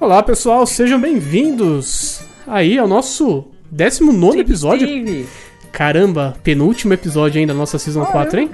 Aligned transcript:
Olá, 0.00 0.22
pessoal, 0.22 0.66
sejam 0.66 1.00
bem-vindos 1.00 2.20
aí 2.46 2.78
ao 2.78 2.86
nosso 2.86 3.44
19 3.70 4.38
episódio. 4.40 4.86
Steve. 4.86 5.26
Caramba, 5.72 6.36
penúltimo 6.42 6.92
episódio 6.92 7.40
ainda 7.40 7.52
da 7.52 7.58
nossa 7.58 7.78
Season 7.78 8.04
4, 8.04 8.40
hein? 8.40 8.50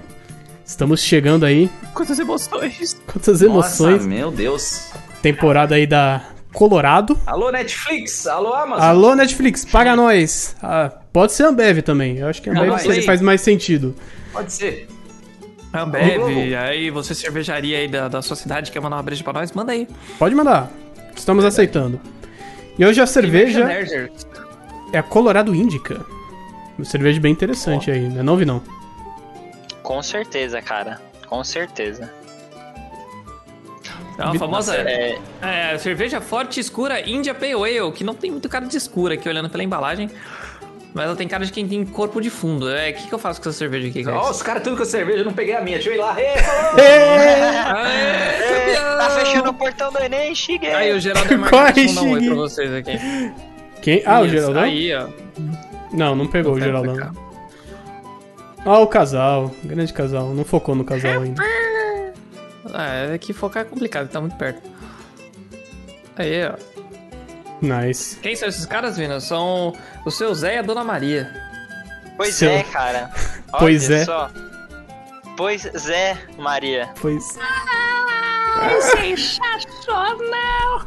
Estamos 0.65 1.01
chegando 1.03 1.45
aí. 1.45 1.69
Quantas 1.95 2.19
emoções. 2.19 3.01
Quantas 3.07 3.43
emoções. 3.43 3.97
Nossa, 3.97 4.09
meu 4.09 4.31
Deus. 4.31 4.91
Temporada 5.21 5.75
aí 5.75 5.87
da 5.87 6.23
Colorado. 6.53 7.19
Alô, 7.27 7.51
Netflix. 7.51 8.27
Alô, 8.27 8.53
Amazon. 8.55 8.85
Alô, 8.85 9.15
Netflix, 9.15 9.65
paga 9.65 9.95
nós. 9.97 10.57
Ah, 10.63 10.91
pode 11.13 11.33
ser 11.33 11.45
Ambev 11.45 11.81
também. 11.83 12.19
Eu 12.19 12.29
acho 12.29 12.41
que 12.41 12.51
Ambev 12.51 12.71
Ambev. 12.71 12.85
faz- 12.87 13.05
faz 13.05 13.21
mais 13.21 13.41
sentido. 13.41 13.95
Pode 14.33 14.53
ser. 14.53 14.89
Ambev, 15.75 16.55
aí 16.57 16.91
você 16.91 17.15
cervejaria 17.15 17.79
aí 17.79 17.89
da, 17.89 18.07
da 18.07 18.21
sua 18.21 18.37
cidade 18.37 18.71
quer 18.71 18.81
mandar 18.81 18.97
uma 18.97 19.03
breja 19.03 19.25
pra 19.25 19.33
nós? 19.33 19.53
Manda 19.53 19.73
aí. 19.73 19.89
Pode 20.19 20.35
mandar. 20.35 20.71
Estamos 21.17 21.45
aceitando. 21.45 22.01
E 22.79 22.85
hoje 22.85 23.01
a 23.01 23.07
cerveja 23.07 23.69
é 24.93 24.99
a 24.99 25.03
Colorado 25.03 25.55
Indica. 25.55 26.05
Uma 26.77 26.85
cerveja 26.85 27.21
bem 27.21 27.33
interessante 27.33 27.91
aí, 27.91 28.09
né? 28.09 28.23
Não 28.23 28.37
vi 28.37 28.45
não. 28.45 28.63
Com 29.83 30.03
certeza, 30.03 30.61
cara. 30.63 31.01
Com 31.27 31.45
certeza. 31.45 32.11
É 34.19 34.25
uma 34.25 34.39
famosa 34.39 34.77
É, 34.77 35.19
é, 35.41 35.79
cerveja 35.79 36.21
forte 36.21 36.61
escura 36.61 37.01
India 37.09 37.35
Pale 37.35 37.55
Ale, 37.55 37.93
que 37.93 38.05
não 38.05 38.15
tem 38.15 38.31
muito 38.31 38.49
cara 38.49 38.67
de 38.67 38.77
escura 38.77 39.15
aqui 39.15 39.29
olhando 39.29 39.49
pela 39.49 39.63
embalagem. 39.63 40.11
Mas 40.95 41.07
ela 41.07 41.17
tem 41.17 41.27
cara 41.27 41.45
de 41.47 41.51
quem 41.53 41.67
tem 41.67 41.85
corpo 41.87 42.21
de 42.21 42.29
fundo. 42.29 42.69
É, 42.69 42.91
o 42.91 42.95
que, 42.95 43.07
que 43.09 43.13
eu 43.15 43.19
faço 43.19 43.41
com 43.41 43.49
essa 43.49 43.57
cerveja 43.59 43.89
aqui, 43.89 44.07
Ó, 44.07 44.13
guys? 44.21 44.31
os 44.37 44.43
caras 44.43 44.63
tudo 44.63 44.77
com 44.77 44.85
cerveja, 44.85 45.21
eu 45.21 45.25
não 45.25 45.33
peguei 45.33 45.55
a 45.57 45.61
minha. 45.63 45.79
Deixa 45.79 45.91
eu 45.91 45.95
ir 45.95 45.99
lá. 45.99 46.15
Ê, 46.21 46.37
falou. 46.39 46.73
Aê, 47.77 48.75
tá 48.99 49.11
fechando 49.11 49.51
o 49.51 49.55
portão 49.55 49.91
do 49.91 49.99
Enem, 49.99 50.35
cheguei. 50.35 50.73
Aí 50.73 50.93
o 50.95 51.01
Geraldo 51.01 51.33
é 51.33 51.39
Corre, 51.39 51.51
Marques 51.51 51.95
mandar 51.95 52.03
um 52.09 52.13
oi 52.13 52.21
Shiggy. 52.21 52.27
pra 52.27 52.35
vocês 52.37 52.75
aqui. 52.75 53.33
Quem? 53.81 54.03
Ah, 54.05 54.21
o 54.21 54.27
Isso, 54.27 54.35
Geraldão? 54.35 54.63
Aí, 54.63 54.95
ó. 54.95 55.09
Não, 55.93 56.15
não 56.15 56.27
pegou 56.27 56.53
o 56.55 56.59
Pera 56.59 56.71
pra 56.73 56.81
Geraldão. 56.83 56.97
cá. 57.07 57.21
Ah, 58.65 58.79
o 58.79 58.87
casal. 58.87 59.51
Grande 59.65 59.93
casal. 59.93 60.29
Não 60.35 60.45
focou 60.45 60.75
no 60.75 60.85
casal 60.85 61.23
ainda. 61.23 61.43
Ah, 62.75 63.13
é 63.15 63.19
que 63.19 63.33
focar 63.33 63.63
é 63.63 63.65
complicado, 63.65 64.09
tá 64.09 64.21
muito 64.21 64.37
perto. 64.37 64.61
Aí, 66.17 66.45
ó. 66.47 66.72
Nice. 67.63 68.17
Quem 68.17 68.35
são 68.37 68.49
esses 68.49 68.67
caras, 68.67 68.97
Vina? 68.97 69.21
São 69.21 69.75
o 70.05 70.11
seu 70.11 70.35
Zé 70.35 70.57
e 70.57 70.59
a 70.59 70.63
Dona 70.63 70.85
Maria. 70.85 71.31
Pois 72.17 72.35
Seu- 72.35 72.51
é, 72.51 72.63
cara. 72.65 73.11
Olha 73.53 73.59
Pois 73.61 73.91
é. 73.91 74.05
Só. 74.05 74.31
Pois 75.37 75.65
é, 75.89 76.17
Maria. 76.37 76.91
Pois. 77.01 77.25
Sensacional! 78.81 80.87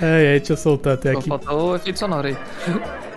Ai, 0.00 0.26
ai, 0.28 0.38
deixa 0.38 0.52
eu 0.52 0.56
soltar 0.56 0.94
até 0.94 1.12
Só 1.12 1.18
aqui. 1.18 1.28
faltou 1.28 1.72
o 1.72 1.76
efeito 1.76 1.98
sonoro 1.98 2.28
aí. 2.28 2.36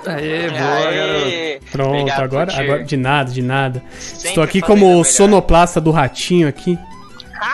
Aê, 0.08 0.50
boa, 0.50 0.92
garoto. 0.92 1.26
Aê. 1.26 1.60
Pronto, 1.72 1.90
Obrigado, 2.00 2.24
agora, 2.24 2.60
agora. 2.60 2.84
De 2.84 2.98
nada, 2.98 3.32
de 3.32 3.42
nada. 3.42 3.84
Sempre 4.00 4.30
Estou 4.30 4.44
aqui 4.44 4.62
como 4.62 5.04
sonoplasta 5.04 5.82
do 5.82 5.92
ratinho 5.92 6.48
aqui. 6.48 6.80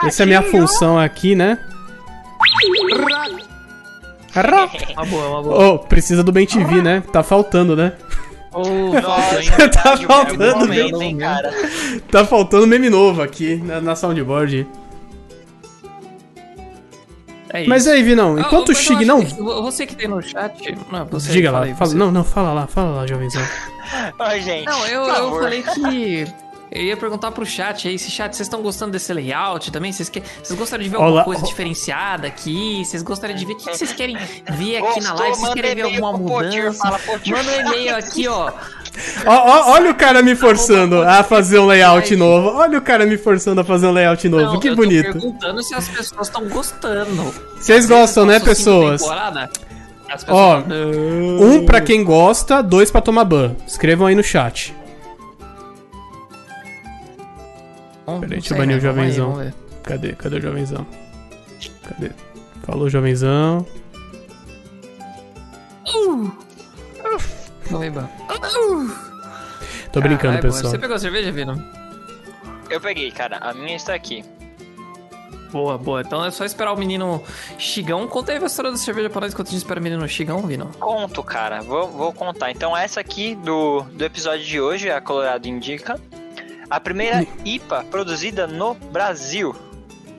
Essa 0.05 0.22
é 0.22 0.23
a 0.23 0.27
minha 0.27 0.42
função 0.42 0.98
aqui, 1.00 1.36
né? 1.36 1.58
Uma 4.95 5.06
boa, 5.06 5.28
uma 5.30 5.44
boa. 5.44 5.67
Oh, 5.76 5.80
precisa 5.80 6.23
do 6.23 6.31
Bem 6.31 6.45
TV, 6.45 6.81
né? 6.81 7.03
Tá 7.12 7.22
faltando, 7.23 7.76
né? 7.76 7.94
Oh, 8.52 8.62
Nossa, 9.00 9.39
é 9.64 9.67
Tá 9.67 9.98
faltando 9.98 10.59
momento, 10.59 10.70
mesmo. 10.98 11.02
hein, 11.03 11.17
cara. 11.17 11.52
Tá 12.12 12.26
faltando 12.26 12.66
meme 12.67 12.89
novo 12.89 13.22
aqui 13.22 13.56
na, 13.58 13.80
na 13.81 13.95
soundboard. 13.95 14.67
É 17.50 17.67
Mas 17.67 17.88
aí, 17.88 18.02
Vinão, 18.02 18.36
Ah, 18.36 18.39
enquanto 18.42 18.70
o 18.70 18.72
acho 18.72 18.94
não. 19.06 19.23
que 19.23 19.34
Você 19.36 19.86
que 19.86 19.95
tem 19.95 20.08
no 20.08 20.20
chat. 20.23 20.76
Não, 20.92 21.06
você, 21.06 21.31
Diga 21.31 21.52
lá, 21.52 21.64
aí, 21.64 21.76
fala, 21.76 21.92
você. 21.92 21.98
não, 21.98 22.11
não, 22.11 22.23
fala 22.23 22.52
lá, 22.52 22.66
fala 22.66 22.95
lá, 22.95 23.06
jovenzão. 23.08 23.44
Ó, 24.17 24.30
gente. 24.39 24.65
Não, 24.65 24.88
eu, 24.88 25.04
eu 25.04 25.32
falei 25.39 25.61
que. 25.61 26.26
Eu 26.76 26.82
ia 26.82 26.98
perguntar 26.98 27.30
pro 27.32 27.45
chat 27.45 27.88
aí, 27.88 28.00
se 28.00 28.10
chat, 28.10 28.34
vocês 28.36 28.48
estão 28.48 28.61
gostando 28.64 28.92
desse 28.94 29.14
layout 29.14 29.72
também? 29.72 29.92
Vocês, 29.92 30.10
que... 30.10 30.23
vocês 30.42 30.58
gostariam 30.58 30.86
de 30.86 30.89
ver 30.89 30.98
Olá, 30.98 31.06
alguma 31.08 31.23
coisa 31.26 31.44
ó. 31.44 31.45
diferenciada 31.45 32.26
aqui? 32.28 32.84
Vocês 32.84 33.04
gostariam 33.04 33.38
de 33.38 33.45
ver? 33.45 33.54
O 33.54 33.58
que 33.58 33.70
que 33.70 33.78
vocês 33.78 33.94
querem 33.94 34.17
ver 34.17 34.78
aqui 34.78 35.00
na 35.02 35.12
Gostou? 35.12 35.20
live? 35.20 35.36
Vocês 35.38 35.54
querem 35.54 35.76
ver 35.76 35.82
alguma 35.83 36.14
mudança? 36.17 36.73
fala, 36.80 36.98
Potir. 37.00 37.32
Manda 37.36 37.52
um 37.52 37.62
e-mail 37.62 37.95
aqui, 37.95 38.28
ó. 38.28 38.52
Ó, 39.26 39.32
ó, 39.33 39.72
olha 39.72 39.89
o 39.89 39.95
cara 39.95 40.22
me 40.22 40.36
forçando 40.36 41.02
a 41.02 41.23
fazer 41.23 41.58
um 41.58 41.66
layout 41.66 42.16
novo. 42.16 42.50
Olha 42.60 42.78
o 42.78 42.82
cara 42.82 43.08
me 43.08 43.17
forçando 43.17 43.60
a 43.60 43.64
fazer 43.64 43.88
um 43.88 43.92
layout 43.92 44.30
novo. 44.30 44.54
Não, 44.54 44.60
que 44.60 44.70
eu 44.70 44.76
tô 44.76 44.83
bonito. 44.83 45.12
perguntando 45.14 45.64
se 45.64 45.73
as 45.73 45.88
pessoas 45.88 46.28
estão 46.28 46.48
gostando. 46.48 47.33
Vocês 47.60 47.88
gostam, 47.88 48.23
né, 48.23 48.39
pessoas? 48.39 49.02
Ó, 49.02 50.62
pessoas- 50.62 50.64
Um 51.42 51.66
pra 51.66 51.82
quem 51.82 52.04
gosta, 52.04 52.62
dois 52.62 52.92
pra 52.92 53.02
tomar 53.02 53.26
ban. 53.26 53.56
Escrevam 53.66 54.06
aí 54.06 54.14
no 54.14 54.23
chat. 54.23 54.76
Não, 58.05 58.19
Peraí, 58.19 58.39
deixa 58.39 58.47
eu 58.47 58.49
sei, 58.49 58.58
banir 58.58 58.67
né? 58.67 58.73
o 58.73 58.75
aí, 58.75 58.81
jovenzão. 58.81 59.36
ver. 59.36 59.53
Cadê? 59.83 60.14
Cadê 60.14 60.36
o 60.37 60.41
jovenzão? 60.41 60.87
Cadê? 61.83 62.11
Falou, 62.64 62.89
jovenzão. 62.89 63.65
Aí. 67.80 67.91
Tô 69.91 70.02
brincando, 70.02 70.17
Caralho, 70.19 70.41
pessoal. 70.41 70.71
Você 70.71 70.77
pegou 70.77 70.95
a 70.95 70.99
cerveja, 70.99 71.31
Vino? 71.31 71.61
Eu 72.69 72.81
peguei, 72.81 73.11
cara. 73.11 73.37
A 73.37 73.53
minha 73.53 73.75
está 73.75 73.93
aqui. 73.93 74.23
Boa, 75.52 75.77
boa. 75.77 76.02
Então 76.02 76.25
é 76.25 76.31
só 76.31 76.43
esperar 76.45 76.73
o 76.73 76.77
menino 76.77 77.21
Chigão. 77.59 78.08
Conta 78.08 78.31
aí 78.31 78.39
a 78.41 78.45
história 78.45 78.71
da 78.71 78.77
cerveja 78.77 79.09
pra 79.09 79.21
nós 79.21 79.33
enquanto 79.33 79.49
a 79.49 79.52
gente 79.52 79.59
espera 79.59 79.80
o 79.80 79.83
menino 79.83 80.08
Chigão, 80.08 80.41
Vino. 80.41 80.71
Conto, 80.80 81.21
cara. 81.21 81.61
Vou, 81.61 81.87
vou 81.89 82.11
contar. 82.11 82.49
Então, 82.49 82.75
essa 82.75 82.99
aqui 82.99 83.35
do, 83.35 83.81
do 83.91 84.03
episódio 84.03 84.43
de 84.45 84.59
hoje, 84.59 84.89
a 84.89 84.99
Colorado 84.99 85.47
Indica. 85.47 85.99
A 86.73 86.80
primeira 86.80 87.26
IPA 87.45 87.86
produzida 87.92 88.48
no 88.48 88.73
Brasil, 88.73 89.56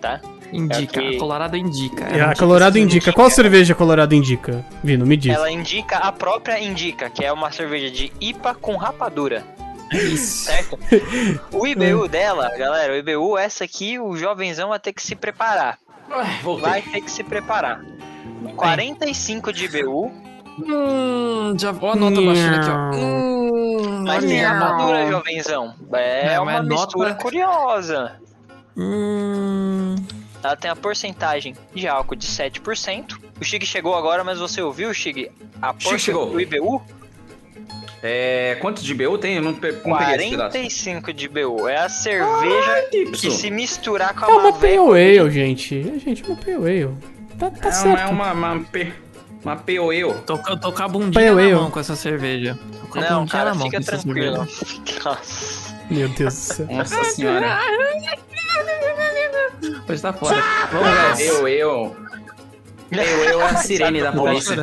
tá? 0.00 0.20
Indica, 0.52 1.00
É 1.00 1.08
que- 1.10 1.16
a 1.16 1.18
Colorado 1.18 1.56
indica. 1.56 2.04
É, 2.04 2.20
a 2.20 2.34
Colorado 2.36 2.78
indica. 2.78 3.12
Qual 3.12 3.28
cerveja 3.28 3.72
a 3.72 3.76
Colorado 3.76 4.14
indica? 4.14 4.64
Vino, 4.82 5.04
me 5.04 5.16
diz. 5.16 5.34
Ela 5.34 5.50
indica 5.50 5.96
a 5.98 6.12
própria 6.12 6.60
Indica, 6.60 7.10
que 7.10 7.24
é 7.24 7.32
uma 7.32 7.50
cerveja 7.50 7.90
de 7.90 8.12
IPA 8.20 8.54
com 8.54 8.76
rapadura, 8.76 9.42
Isso. 9.92 10.44
certo? 10.44 10.78
O 11.50 11.66
IBU 11.66 12.06
dela, 12.08 12.48
galera, 12.56 12.92
o 12.92 12.96
IBU, 12.96 13.36
essa 13.36 13.64
aqui, 13.64 13.98
o 13.98 14.16
jovenzão 14.16 14.68
vai 14.68 14.78
ter 14.78 14.92
que 14.92 15.02
se 15.02 15.16
preparar. 15.16 15.76
Ai. 16.08 16.40
Vai 16.60 16.82
ter 16.82 17.00
que 17.00 17.10
se 17.10 17.24
preparar. 17.24 17.84
45 18.56 19.52
de 19.52 19.64
IBU, 19.64 20.12
Hum, 20.58 21.56
já 21.58 21.72
vou 21.72 21.90
a 21.90 21.96
nota 21.96 22.20
baixando 22.20 22.56
aqui, 22.56 22.70
ó. 22.70 22.94
Hum, 22.96 24.04
mas 24.06 24.24
tem 24.24 24.38
olha. 24.46 24.48
rapadura, 24.52 25.10
jovenzão. 25.10 25.74
É, 25.92 26.34
É, 26.34 26.40
uma 26.40 26.62
mistura 26.62 27.08
nota- 27.10 27.22
curiosa. 27.22 28.12
Hum, 28.76 29.94
Ela 30.42 30.56
tem 30.56 30.70
a 30.70 30.76
porcentagem 30.76 31.54
de 31.74 31.88
álcool 31.88 32.14
de 32.16 32.26
7%. 32.26 33.18
O 33.40 33.44
Chig 33.44 33.64
chegou 33.64 33.94
agora, 33.94 34.22
mas 34.22 34.38
você 34.38 34.60
ouviu, 34.60 34.92
Chig? 34.92 35.30
A 35.62 35.68
Chig 35.72 35.84
porcentagem 35.84 35.98
chegou. 35.98 36.30
do 36.30 36.40
IBU? 36.40 36.82
É, 38.02 38.58
quantos 38.60 38.84
de 38.84 38.92
BU 38.94 39.16
tem? 39.16 39.36
Eu 39.36 39.42
não, 39.42 39.54
pe 39.54 39.72
não 39.86 39.96
peguei 39.96 40.16
esse 40.16 40.30
pedaço. 40.30 40.50
45 40.50 41.12
de 41.14 41.24
IBU. 41.24 41.66
É 41.68 41.78
a 41.78 41.88
cerveja 41.88 42.88
que 42.90 42.98
Y. 43.04 43.30
se 43.30 43.50
misturar 43.50 44.14
com 44.14 44.26
a 44.26 44.28
É 44.28 44.32
uma 44.34 44.52
Pale 44.52 44.76
Ale, 45.18 45.30
gente. 45.30 45.78
É, 45.94 45.98
gente, 45.98 46.22
uma 46.24 46.36
Pale 46.36 46.54
Ale. 46.56 46.94
Tá, 47.38 47.50
tá 47.50 47.56
É 47.68 47.70
uma, 47.70 47.72
certo. 47.72 48.00
é 48.00 48.06
uma, 48.12 48.32
uma, 48.32 48.64
uma 49.44 49.56
POE. 49.56 50.00
tô, 50.26 50.40
eu 50.48 50.56
tô 50.58 50.72
com 50.72 50.82
a 50.82 50.88
bundinha 50.88 51.12
Pale 51.12 51.34
na 51.34 51.42
Ale. 51.42 51.54
mão 51.54 51.70
com 51.70 51.80
essa 51.80 51.94
cerveja. 51.96 52.58
Tô 52.80 52.86
com 52.86 52.98
a 52.98 53.02
Não, 53.02 53.20
bundinha 53.20 53.32
cara, 53.32 53.50
na 53.50 53.54
mão 53.54 53.66
fica 53.70 53.76
com 53.76 53.82
essa 53.82 54.02
tranquilo. 54.02 54.38
Nossa. 55.04 55.74
Meu 55.90 56.08
Deus 56.08 56.34
do 56.34 56.40
céu. 56.40 56.66
Nossa 56.70 57.04
senhora. 57.04 57.58
Pois 59.86 60.00
tá 60.00 60.12
fora. 60.12 60.42
Vamos, 60.72 61.16
guys. 61.16 61.28
Eu, 61.28 61.48
eu. 61.48 61.96
Eu, 62.90 63.02
eu 63.02 63.40
é 63.40 63.44
a 63.44 63.56
sirene 63.56 64.00
da 64.00 64.12
Tá 64.12 64.18
polícia. 64.18 64.56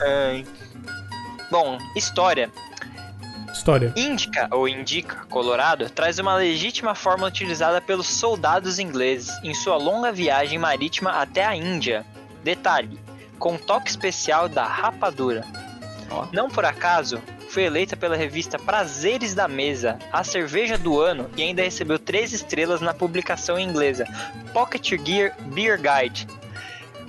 Ai. 0.00 0.46
Bom, 1.50 1.78
história. 1.96 2.50
História. 3.52 3.92
Indica, 3.96 4.48
ou 4.52 4.66
Indica, 4.68 5.16
Colorado, 5.28 5.90
traz 5.90 6.18
uma 6.18 6.34
legítima 6.36 6.94
fórmula 6.94 7.28
utilizada 7.28 7.80
pelos 7.80 8.06
soldados 8.06 8.78
ingleses 8.78 9.30
em 9.42 9.52
sua 9.52 9.76
longa 9.76 10.10
viagem 10.10 10.58
marítima 10.58 11.10
até 11.10 11.44
a 11.44 11.54
Índia. 11.54 12.06
Detalhe, 12.42 12.98
com 13.40 13.56
toque 13.56 13.90
especial 13.90 14.48
da 14.48 14.64
rapadura. 14.64 15.44
Ó. 16.10 16.26
Não 16.30 16.48
por 16.48 16.64
acaso, 16.64 17.20
foi 17.48 17.64
eleita 17.64 17.96
pela 17.96 18.14
revista 18.14 18.58
Prazeres 18.58 19.34
da 19.34 19.48
Mesa, 19.48 19.98
a 20.12 20.22
cerveja 20.22 20.78
do 20.78 21.00
ano, 21.00 21.28
e 21.36 21.42
ainda 21.42 21.62
recebeu 21.62 21.98
três 21.98 22.32
estrelas 22.32 22.80
na 22.80 22.94
publicação 22.94 23.58
inglesa 23.58 24.06
Pocket 24.52 24.90
Gear 25.04 25.34
Beer 25.46 25.80
Guide, 25.80 26.28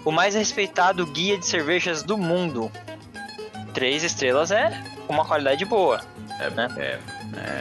o 0.06 0.12
mais 0.12 0.34
respeitado 0.34 1.06
guia 1.06 1.38
de 1.38 1.46
cervejas 1.46 2.02
do 2.02 2.18
mundo. 2.18 2.72
Três 3.74 4.04
estrelas 4.04 4.52
é 4.52 4.72
uma 5.08 5.26
qualidade 5.26 5.64
boa. 5.66 6.02
Né? 6.50 6.68
É, 6.78 7.00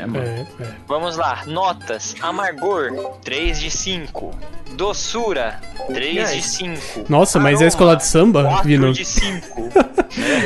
é, 0.02 0.06
mano. 0.06 0.24
É, 0.24 0.46
é. 0.62 0.66
Vamos 0.88 1.16
lá, 1.16 1.42
notas. 1.46 2.14
Amargor, 2.20 2.90
3 3.22 3.60
de 3.60 3.70
5. 3.70 4.34
Doçura, 4.72 5.60
3 5.92 6.30
de 6.32 6.42
5. 6.42 7.04
Nossa, 7.08 7.38
mas 7.38 7.60
é 7.60 7.66
escola 7.66 7.96
de 7.96 8.06
samba, 8.06 8.44
4 8.44 8.68
Vino? 8.68 8.92
de 8.92 9.04
5. 9.04 9.70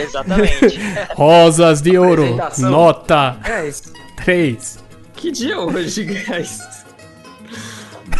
Exatamente. 0.02 0.78
Rosas 1.14 1.80
de 1.82 1.96
ouro, 1.98 2.36
nota 2.58 3.36
Guys, 3.44 3.92
3. 4.24 4.78
que 5.14 5.30
dia 5.30 5.54
é 5.54 5.58
hoje, 5.58 6.04
guys? 6.04 6.58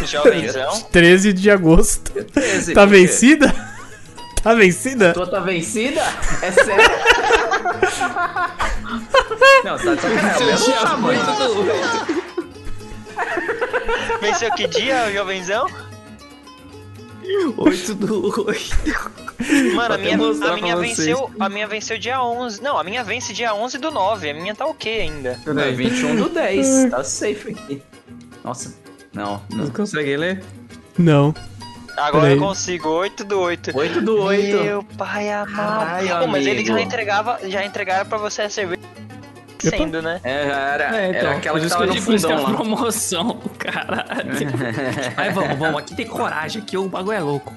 Jovenzão. 0.05 0.81
13 0.91 1.33
de 1.33 1.49
agosto. 1.49 2.11
Esse, 2.35 2.73
Tá 2.73 2.81
por 2.85 2.91
quê? 2.93 2.99
vencida? 3.01 3.53
Tá 4.45 4.53
vencida? 4.53 5.11
Tua 5.11 5.25
tá 5.25 5.39
vencida? 5.39 6.03
É 6.43 6.51
sério? 6.51 6.85
Não, 9.63 9.77
tá 9.77 9.95
de 9.95 10.01
sacanagem. 10.01 10.47
Eu 10.49 10.85
não 10.85 10.97
mano. 10.97 11.07
8 11.07 11.25
do 11.25 11.59
8. 11.71 12.25
Venceu 14.21 14.51
que 14.51 14.67
dia, 14.67 15.11
Jovenzão? 15.11 15.67
8 17.57 17.95
do 17.95 18.47
8. 18.47 19.25
Mano, 19.75 19.95
a 19.95 19.97
minha, 19.97 20.15
a 20.15 20.55
minha 20.55 20.77
venceu. 20.77 21.29
A 21.39 21.49
minha 21.49 21.67
venceu 21.67 21.97
dia 21.97 22.21
11. 22.21 22.61
Não, 22.61 22.77
a 22.77 22.83
minha 22.83 23.03
vence 23.03 23.33
dia 23.33 23.53
11 23.53 23.77
do 23.77 23.91
9. 23.91 24.29
A 24.29 24.33
minha 24.33 24.55
tá 24.55 24.65
ok 24.65 25.01
ainda. 25.01 25.39
É 25.45 25.71
21 25.71 26.15
do 26.15 26.29
10. 26.29 26.89
Tá 26.91 27.03
safe 27.03 27.51
aqui. 27.51 27.81
Nossa. 28.43 28.75
Não, 29.13 29.41
não. 29.49 29.65
Não 29.65 29.71
consegue 29.71 30.15
ler? 30.15 30.43
Não. 30.97 31.33
Agora 31.97 32.31
eu 32.31 32.37
consigo, 32.37 32.89
8 32.89 33.23
do 33.23 33.39
8. 33.39 33.71
8 33.73 34.01
do 34.01 34.21
8. 34.21 34.63
Meu 34.63 34.83
pai 34.83 35.31
amado. 35.31 35.55
Caralho, 35.55 36.19
Pô, 36.19 36.27
mas 36.27 36.45
eles 36.45 36.67
já 36.67 36.73
amigo. 36.73 36.87
entregava, 36.87 37.39
já 37.43 37.65
entregaram 37.65 38.05
pra 38.05 38.17
você 38.17 38.41
a 38.43 38.49
cerveja 38.49 38.81
sendo, 39.69 40.01
né? 40.01 40.19
É, 40.23 40.47
já 40.47 40.59
era, 40.59 40.83
É, 40.97 41.09
então, 41.09 41.19
era 41.21 41.31
aquela 41.37 41.59
que 41.59 41.67
tava 41.69 41.85
no 41.85 41.95
é 41.95 42.01
fundão 42.01 42.43
lá. 42.43 42.53
promoção, 42.53 43.39
caralho. 43.57 44.31
Mas 45.15 45.33
vamos, 45.33 45.57
vamos, 45.57 45.77
aqui 45.79 45.95
tem 45.95 46.07
coragem, 46.07 46.61
aqui 46.61 46.77
o 46.77 46.87
bagulho 46.87 47.17
é 47.17 47.19
louco. 47.19 47.53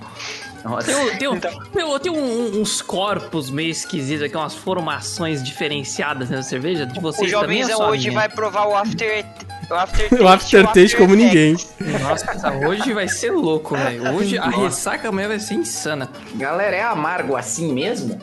Nossa. 0.64 0.93
Tem, 0.93 1.16
tem, 1.19 1.34
Então. 1.34 1.50
tem, 1.72 1.99
tem 2.00 2.12
um- 2.12 2.60
uns 2.60 2.82
corpos 2.82 3.49
meio 3.49 3.70
esquisitos 3.70 4.25
aqui, 4.25 4.37
umas 4.37 4.55
formações 4.55 5.43
diferenciadas 5.43 6.28
nessa 6.31 6.49
cerveja. 6.49 6.84
De 6.84 6.99
O 6.99 7.02
vocês 7.02 7.31
também 7.31 7.58
é 7.60 7.62
jovenzão 7.62 7.87
a 7.87 7.90
hoje 7.90 8.10
vai 8.10 8.28
provar 8.28 8.66
o 8.66 8.75
after 8.76 9.25
o 9.70 9.75
aftertaste, 9.75 10.14
O 10.20 10.26
aftertaste 10.28 10.96
como 10.96 11.14
ninguém. 11.14 11.56
Nossa, 12.02 12.50
hoje 12.66 12.93
vai 12.93 13.06
ser 13.06 13.31
louco, 13.31 13.76
velho. 13.76 14.14
Hoje 14.14 14.37
a 14.37 14.49
ressaca 14.49 15.08
amanhã 15.10 15.28
vai 15.28 15.38
ser 15.38 15.55
insana. 15.55 16.08
Galera, 16.34 16.75
é 16.75 16.82
amargo 16.82 17.37
assim 17.37 17.72
mesmo? 17.72 18.19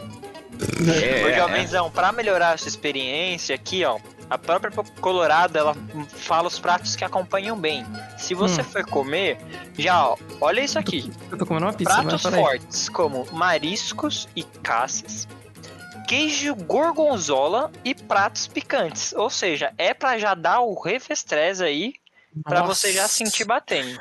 Ô, 0.56 0.90
É, 0.92 1.36
jovenzão, 1.38 1.92
pra 1.92 2.12
melhorar 2.12 2.54
a 2.54 2.58
sua 2.58 2.68
experiência 2.70 3.56
aqui, 3.56 3.84
ó, 3.86 4.00
a 4.30 4.38
própria 4.38 4.72
Colorado, 5.00 5.58
ela 5.58 5.76
fala 6.08 6.48
os 6.48 6.58
pratos 6.60 6.96
que 6.96 7.04
acompanham 7.04 7.58
bem. 7.58 7.86
Se 8.18 8.34
você 8.34 8.62
Hum. 8.62 8.66
for 8.66 8.86
comer, 8.86 9.38
já, 9.78 10.08
ó, 10.08 10.18
olha 10.42 10.62
isso 10.62 10.80
aqui. 10.80 11.12
Eu 11.32 11.38
tô 11.38 11.46
comendo 11.46 11.66
uma 11.68 11.74
pizza, 11.74 12.02
Pratos 12.02 12.22
fortes 12.24 12.90
como 12.90 13.26
mariscos 13.32 14.28
e 14.36 14.44
caças, 14.44 15.28
queijo 16.08 16.56
gorgonzola 16.56 17.72
e 17.84 17.94
pratos 17.94 18.48
picantes. 18.48 19.14
Ou 19.14 19.30
seja, 19.30 19.74
é 19.78 19.94
pra 19.94 20.18
já 20.18 20.34
dar 20.34 20.62
o 20.62 20.74
refestrés 20.80 21.62
aí 21.62 21.94
pra 22.44 22.62
Nossa. 22.62 22.74
você 22.76 22.92
já 22.94 23.08
sentir 23.08 23.46
batendo. 23.46 23.98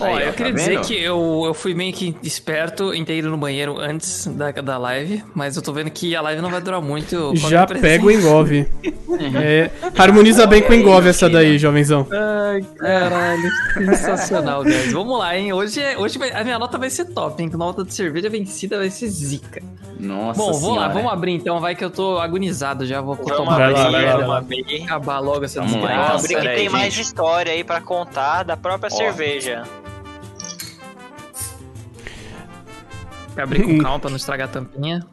Ó, 0.00 0.18
eu 0.18 0.26
tá 0.28 0.32
queria 0.32 0.52
dizer 0.52 0.70
vendo? 0.76 0.86
que 0.86 0.94
eu, 1.02 1.42
eu 1.46 1.54
fui 1.54 1.74
meio 1.74 1.92
que 1.92 2.16
esperto 2.22 2.92
em 2.94 3.04
ter 3.04 3.18
ido 3.18 3.30
no 3.30 3.36
banheiro 3.36 3.78
antes 3.78 4.26
da, 4.26 4.50
da 4.52 4.78
live, 4.78 5.24
mas 5.34 5.56
eu 5.56 5.62
tô 5.62 5.72
vendo 5.72 5.90
que 5.90 6.14
a 6.14 6.20
live 6.20 6.40
não 6.42 6.50
vai 6.50 6.60
durar 6.60 6.80
muito. 6.80 7.34
Já 7.36 7.66
pega 7.66 8.04
o 8.04 8.10
engove. 8.10 8.68
É, 9.42 9.70
harmoniza 9.96 10.46
bem 10.46 10.60
com 10.62 10.72
o 10.72 10.74
engove 10.74 11.08
essa 11.08 11.26
daí, 11.30 11.56
jovenzão. 11.58 12.06
Ai, 12.12 12.60
caralho, 12.76 13.50
sensacional, 13.72 14.62
guys. 14.62 14.92
Vamos 14.92 15.18
lá, 15.18 15.36
hein? 15.38 15.54
Hoje, 15.54 15.80
é- 15.80 15.96
hoje 15.96 16.18
vai- 16.18 16.32
a 16.32 16.44
minha 16.44 16.58
nota 16.58 16.76
vai 16.76 16.90
ser 16.90 17.06
top, 17.06 17.42
hein? 17.42 17.48
Com 17.48 17.56
nota 17.56 17.82
de 17.82 17.94
cerveja 17.94 18.28
vencida 18.28 18.76
vai 18.76 18.90
ser 18.90 19.08
zica. 19.08 19.62
Nossa 19.98 20.38
Bom, 20.38 20.52
vamos 20.52 20.76
lá, 20.76 20.88
vamos 20.88 21.10
abrir 21.10 21.32
então. 21.32 21.58
Vai 21.60 21.74
que 21.74 21.82
eu 21.82 21.88
tô 21.90 22.18
agonizado 22.18 22.84
já. 22.84 23.00
Vou 23.00 23.14
Vamos 23.14 23.32
tomar 23.36 23.56
lá, 23.58 23.86
abrir, 24.36 24.62
vamos 24.66 24.84
acabar 24.84 25.18
logo 25.20 25.44
essa 25.46 25.60
Vamos 25.60 25.72
Vamos 25.76 25.88
então. 25.90 26.16
desgraça. 26.16 26.36
abrir 26.38 26.48
que 26.50 26.54
tem 26.56 26.68
mais 26.68 26.98
história 26.98 27.55
aí 27.56 27.64
pra 27.64 27.80
contar 27.80 28.42
da 28.42 28.56
própria 28.56 28.90
Ó. 28.92 28.96
cerveja. 28.96 29.64
Abrir 33.36 33.64
com 33.64 33.78
calma 33.82 33.98
pra 33.98 34.10
não 34.10 34.16
estragar 34.16 34.48
a 34.48 34.50
tampinha. 34.50 35.04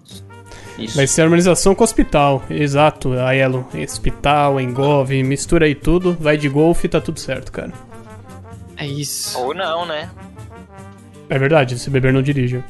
Isso. 0.78 0.96
Vai 0.96 1.06
ser 1.06 1.22
harmonização 1.22 1.76
com 1.76 1.84
hospital. 1.84 2.44
Exato, 2.50 3.14
Aiello. 3.14 3.68
Hospital, 3.76 4.60
engove, 4.60 5.22
mistura 5.24 5.66
aí 5.66 5.76
tudo. 5.76 6.18
Vai 6.20 6.38
de 6.38 6.50
golfe 6.50 6.88
e 6.88 6.90
tá 6.90 7.00
tudo 7.00 7.20
certo, 7.20 7.52
cara. 7.52 7.72
É 8.78 8.88
isso. 8.88 9.38
Ou 9.40 9.54
não, 9.54 9.86
né? 9.86 10.10
É 11.30 11.38
verdade, 11.38 11.78
se 11.78 11.90
beber 11.90 12.12
não 12.12 12.22
dirige. 12.22 12.64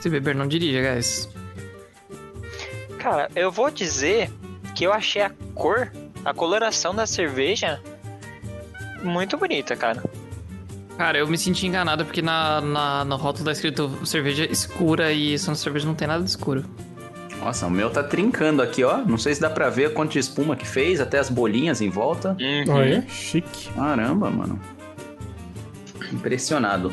Se 0.00 0.08
beber, 0.08 0.34
não 0.34 0.46
dirija, 0.46 0.94
guys. 0.94 1.28
Cara, 2.98 3.30
eu 3.36 3.50
vou 3.52 3.70
dizer 3.70 4.30
que 4.74 4.84
eu 4.84 4.92
achei 4.92 5.22
a 5.22 5.30
cor, 5.54 5.92
a 6.24 6.32
coloração 6.34 6.94
da 6.94 7.06
cerveja 7.06 7.80
muito 9.06 9.36
bonita, 9.36 9.74
cara. 9.76 10.02
Cara, 10.98 11.18
eu 11.18 11.26
me 11.28 11.36
senti 11.36 11.66
enganado 11.66 12.04
porque 12.04 12.22
na, 12.22 12.60
na, 12.60 13.04
no 13.04 13.16
rótulo 13.16 13.44
tá 13.44 13.52
escrito 13.52 13.90
cerveja 14.06 14.44
escura 14.50 15.12
e 15.12 15.34
essa 15.34 15.54
cerveja 15.54 15.86
não 15.86 15.94
tem 15.94 16.08
nada 16.08 16.22
de 16.24 16.30
escuro. 16.30 16.64
Nossa, 17.40 17.66
o 17.66 17.70
meu 17.70 17.90
tá 17.90 18.02
trincando 18.02 18.62
aqui, 18.62 18.82
ó. 18.82 18.96
Não 18.98 19.18
sei 19.18 19.34
se 19.34 19.40
dá 19.40 19.50
pra 19.50 19.68
ver 19.68 19.92
quanto 19.92 20.12
de 20.12 20.18
espuma 20.18 20.56
que 20.56 20.66
fez, 20.66 21.00
até 21.00 21.18
as 21.18 21.28
bolinhas 21.28 21.80
em 21.82 21.90
volta. 21.90 22.34
Uhum. 22.40 22.74
Olha, 22.74 23.04
chique. 23.08 23.68
Caramba, 23.74 24.30
mano. 24.30 24.58
Impressionado. 26.12 26.92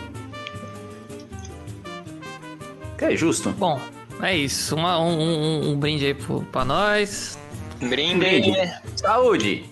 Que 2.98 3.06
é 3.06 3.16
justo. 3.16 3.52
Bom, 3.52 3.80
é 4.22 4.36
isso. 4.36 4.76
Uma- 4.76 5.00
um, 5.00 5.18
um- 5.20 5.72
um 5.72 5.80
brinde 5.80 6.06
aí 6.08 6.14
pro, 6.14 6.42
pra 6.52 6.66
nós. 6.66 7.38
Brinde. 7.80 8.18
Brinde. 8.20 8.54
Saúde! 8.96 9.66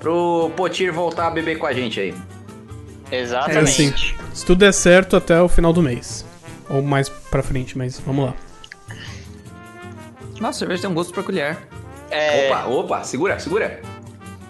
Pro 0.00 0.50
Potir 0.56 0.90
voltar 0.92 1.26
a 1.26 1.30
beber 1.30 1.58
com 1.58 1.66
a 1.66 1.72
gente 1.72 2.00
aí. 2.00 2.14
Exatamente. 3.12 3.58
É 3.58 3.60
assim. 3.62 3.94
Se 4.34 4.44
tudo 4.46 4.58
der 4.60 4.72
certo 4.72 5.16
até 5.16 5.40
o 5.40 5.48
final 5.48 5.72
do 5.72 5.82
mês. 5.82 6.24
Ou 6.68 6.80
mais 6.82 7.08
pra 7.08 7.42
frente, 7.42 7.76
mas 7.76 7.98
vamos 8.00 8.26
lá. 8.26 8.34
Nossa, 10.40 10.56
a 10.56 10.58
cerveja 10.60 10.82
tem 10.82 10.90
um 10.90 10.94
gosto 10.94 11.12
peculiar. 11.12 11.58
É, 12.10 12.48
Opa, 12.50 12.64
opa, 12.66 13.04
segura, 13.04 13.38
segura. 13.38 13.80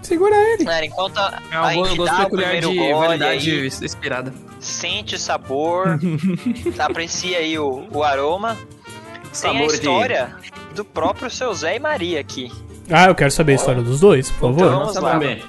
Segura 0.02 0.34
ele. 0.54 0.64
galera, 0.64 0.86
enquanto 0.86 1.18
a, 1.18 1.40
É 1.50 1.60
um 1.60 1.74
gosto 1.76 2.04
dá 2.04 2.14
o 2.14 2.24
peculiar 2.24 2.60
de 2.60 2.92
validade 2.92 3.50
aí, 3.50 3.66
inspirada. 3.66 4.32
sente 4.58 5.14
o 5.14 5.18
sabor, 5.18 5.98
aprecia 6.78 7.38
aí 7.38 7.58
o, 7.58 7.86
o 7.92 8.02
aroma. 8.02 8.54
Tem 8.56 9.30
a 9.30 9.34
Sabor 9.34 9.66
de- 9.68 9.74
história 9.74 10.34
do 10.74 10.84
próprio 10.84 11.30
seu 11.30 11.52
Zé 11.54 11.76
e 11.76 11.78
Maria 11.78 12.20
aqui. 12.20 12.50
Ah, 12.90 13.06
eu 13.06 13.14
quero 13.14 13.30
saber 13.30 13.52
a 13.52 13.54
história 13.56 13.82
dos 13.82 14.00
dois, 14.00 14.30
por 14.30 14.52
favor. 14.52 14.66
Então- 14.66 14.78
Vamos 14.80 14.94
lá. 14.96 15.12
saber. 15.12 15.44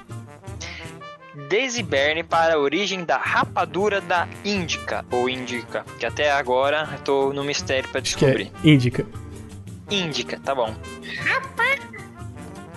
Desde 1.50 1.84
Berne 1.84 2.24
para 2.24 2.54
a 2.56 2.58
origem 2.60 3.04
da 3.04 3.18
rapadura 3.18 4.00
da 4.00 4.28
Índica, 4.46 5.04
ou 5.12 5.30
Índica, 5.30 5.84
que 6.00 6.06
até 6.06 6.32
agora 6.32 6.88
eu 6.94 7.00
tô 7.00 7.34
no 7.34 7.44
mistério 7.44 7.90
que 7.90 7.98
é 7.98 8.02
descobrir. 8.02 8.52
Índica. 8.64 9.06
Índica, 9.90 10.40
tá 10.44 10.56
bom. 10.56 10.74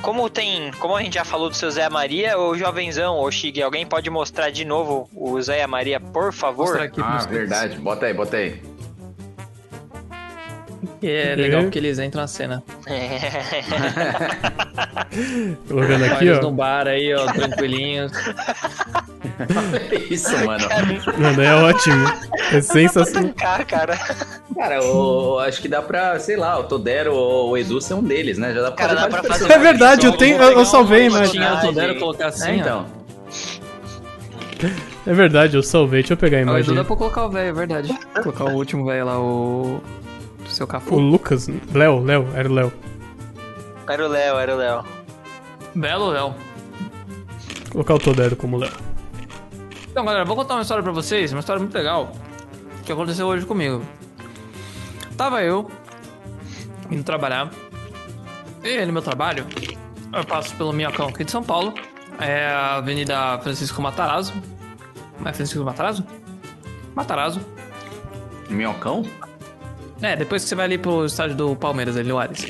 Como 0.02 0.28
tem, 0.28 0.71
como 0.80 0.94
a 0.97 1.02
gente 1.02 1.14
já 1.14 1.25
falou 1.25 1.49
do 1.49 1.56
seu 1.56 1.71
Zé 1.71 1.88
Maria, 1.88 2.38
o 2.38 2.56
jovenzão, 2.59 3.18
o 3.21 3.30
Shig, 3.30 3.62
alguém 3.62 3.87
pode 3.87 4.11
mostrar 4.11 4.50
de 4.50 4.62
novo 4.64 5.09
o 5.14 5.40
Zé 5.40 5.66
Maria, 5.66 5.99
por 5.99 6.30
favor? 6.33 6.66
Mostrar 6.66 6.85
aqui 6.85 7.00
Ah, 7.02 7.25
verdade. 7.30 7.78
Bota 7.78 8.04
aí, 8.06 8.12
bota 8.12 8.37
aí. 8.37 8.61
Que 11.00 11.09
é 11.11 11.35
legal 11.37 11.62
porque 11.62 11.79
eles 11.79 11.99
entram 11.99 12.23
na 12.23 12.26
cena. 12.26 12.62
Colocando 15.69 16.05
aqui, 16.05 16.14
Vários 16.14 16.41
no 16.41 16.49
ó. 16.49 16.50
bar 16.50 16.87
aí, 16.88 17.14
ó, 17.14 17.26
tranquilinhos. 17.33 18.12
Isso, 20.11 20.33
mano. 20.45 20.64
Mano, 21.19 21.43
é 21.43 21.55
ótimo. 21.55 22.07
É 22.53 22.61
sensacional. 22.61 23.33
Cara, 23.35 23.64
cara, 23.64 23.99
Cara, 24.55 24.85
o, 24.85 25.38
acho 25.41 25.61
que 25.61 25.69
dá 25.69 25.83
pra, 25.83 26.19
sei 26.21 26.37
lá, 26.37 26.59
o 26.59 26.64
Todero 26.64 27.12
ou 27.14 27.50
o 27.50 27.59
Edu 27.59 27.81
ser 27.81 27.95
um 27.95 28.03
deles, 28.03 28.38
né? 28.38 28.53
Já 28.55 28.62
dá 28.62 28.71
pra 28.71 28.87
Cara, 28.87 28.95
dá 28.95 29.00
vários 29.09 29.21
pra 29.29 29.38
fazer 29.38 29.53
É 29.53 29.59
verdade, 29.59 30.07
eu 30.07 30.12
tenho. 30.17 30.41
Eu, 30.41 30.53
eu 30.59 30.64
salvei, 30.64 31.09
mas. 31.09 31.31
Tinha 31.31 31.55
o 31.55 31.61
Todero 31.61 31.99
colocar 31.99 32.26
assim, 32.26 32.50
É, 32.50 32.57
então. 32.57 32.87
É 35.07 35.12
verdade, 35.12 35.57
eu 35.57 35.62
salvei. 35.62 36.00
Deixa 36.03 36.14
eu 36.14 36.17
pegar 36.17 36.38
a 36.38 36.41
Ah, 36.41 36.45
o 36.45 36.45
Edu 36.45 36.50
imagem. 36.59 36.75
dá 36.76 36.85
pra 36.85 36.97
colocar 36.97 37.26
o 37.26 37.31
velho, 37.31 37.49
é 37.49 37.53
verdade. 37.53 37.99
Colocar 38.23 38.45
o 38.45 38.53
último 38.55 38.85
velho 38.87 39.05
lá, 39.07 39.19
o. 39.21 39.81
Seu 40.55 40.65
O 40.65 40.69
Cafu. 40.69 40.97
Lucas. 40.99 41.49
Léo, 41.73 42.03
Léo, 42.03 42.29
era 42.35 42.49
o 42.49 42.53
Léo. 42.53 42.73
era 43.89 44.07
o 44.07 44.09
Léo, 44.09 44.37
era 44.39 44.55
o 44.55 44.59
Léo. 44.59 44.85
Belo 45.75 46.11
Léo. 46.11 46.35
Colocar 47.71 47.95
o 47.95 47.99
Todero 47.99 48.37
como 48.37 48.57
Léo. 48.57 48.73
Então, 49.91 50.05
galera, 50.05 50.25
vou 50.25 50.37
contar 50.37 50.55
uma 50.55 50.63
história 50.63 50.83
pra 50.83 50.93
vocês, 50.93 51.33
uma 51.33 51.41
história 51.41 51.61
muito 51.61 51.75
legal 51.75 52.11
que 52.85 52.93
aconteceu 52.93 53.27
hoje 53.27 53.47
comigo. 53.47 53.83
Tava 55.17 55.43
eu 55.43 55.71
indo 56.91 57.03
trabalhar. 57.03 57.51
E 58.63 58.85
no 58.87 58.93
meu 58.93 59.03
trabalho, 59.03 59.47
eu 60.13 60.25
passo 60.25 60.55
pelo 60.57 60.73
Minhocão 60.73 61.09
aqui 61.09 61.25
de 61.25 61.31
São 61.31 61.43
Paulo. 61.43 61.75
É 62.21 62.47
a 62.47 62.77
Avenida 62.77 63.39
Francisco 63.41 63.81
Matarazzo. 63.83 64.33
Mais 65.19 65.37
frente 65.37 65.53
que 65.53 65.59
o 65.59 65.65
Matarazzo? 65.65 66.05
Matarazzo. 66.95 67.41
Minhocão? 68.49 69.03
É, 70.01 70.17
depois 70.17 70.43
que 70.43 70.49
você 70.49 70.55
vai 70.55 70.67
ali 70.67 70.79
pro 70.79 71.05
estádio 71.05 71.37
do 71.37 71.57
Palmeiras, 71.57 71.97
ali 71.97 72.09
no 72.09 72.19
Ares. 72.19 72.47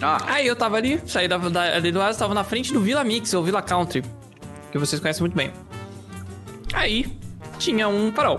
Ah, 0.00 0.18
Aí 0.26 0.46
eu 0.46 0.56
tava 0.56 0.76
ali, 0.76 1.00
saí 1.06 1.26
da, 1.28 1.38
da, 1.38 1.76
ali 1.76 1.90
do 1.90 2.00
Ares, 2.00 2.16
tava 2.16 2.34
na 2.34 2.44
frente 2.44 2.72
do 2.72 2.80
Villa 2.80 3.02
Mix, 3.04 3.32
ou 3.34 3.42
Villa 3.42 3.62
Country, 3.62 4.02
que 4.70 4.78
vocês 4.78 5.00
conhecem 5.00 5.20
muito 5.22 5.34
bem. 5.34 5.50
Aí 6.72 7.06
tinha 7.58 7.88
um 7.88 8.12
farol. 8.12 8.38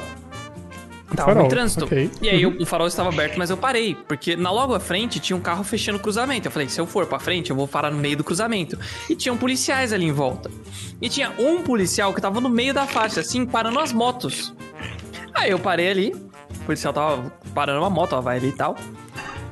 Tava 1.15 1.31
farol, 1.31 1.45
em 1.45 1.49
trânsito. 1.49 1.85
ok. 1.85 2.11
E 2.21 2.29
aí 2.29 2.45
o, 2.45 2.61
o 2.61 2.65
farol 2.65 2.87
estava 2.87 3.09
aberto, 3.09 3.37
mas 3.37 3.49
eu 3.49 3.55
parei. 3.57 3.95
Porque 4.07 4.35
na 4.35 4.51
logo 4.51 4.73
à 4.73 4.79
frente 4.79 5.19
tinha 5.19 5.37
um 5.37 5.39
carro 5.39 5.63
fechando 5.63 5.97
o 5.97 6.01
cruzamento. 6.01 6.47
Eu 6.47 6.51
falei, 6.51 6.67
se 6.67 6.79
eu 6.81 6.85
for 6.85 7.05
pra 7.05 7.19
frente, 7.19 7.51
eu 7.51 7.55
vou 7.55 7.67
parar 7.67 7.91
no 7.91 7.97
meio 7.97 8.17
do 8.17 8.23
cruzamento. 8.23 8.77
E 9.09 9.15
tinham 9.15 9.37
policiais 9.37 9.93
ali 9.93 10.05
em 10.05 10.11
volta. 10.11 10.51
E 11.01 11.07
tinha 11.07 11.31
um 11.39 11.61
policial 11.61 12.13
que 12.13 12.19
tava 12.19 12.41
no 12.41 12.49
meio 12.49 12.73
da 12.73 12.85
faixa, 12.85 13.21
assim, 13.21 13.45
parando 13.45 13.79
as 13.79 13.93
motos. 13.93 14.53
Aí 15.33 15.51
eu 15.51 15.59
parei 15.59 15.89
ali. 15.89 16.15
O 16.61 16.65
policial 16.65 16.93
tava 16.93 17.31
parando 17.53 17.79
uma 17.79 17.89
moto, 17.89 18.13
ó, 18.13 18.21
vai 18.21 18.37
ali 18.37 18.49
e 18.49 18.51
tal. 18.51 18.75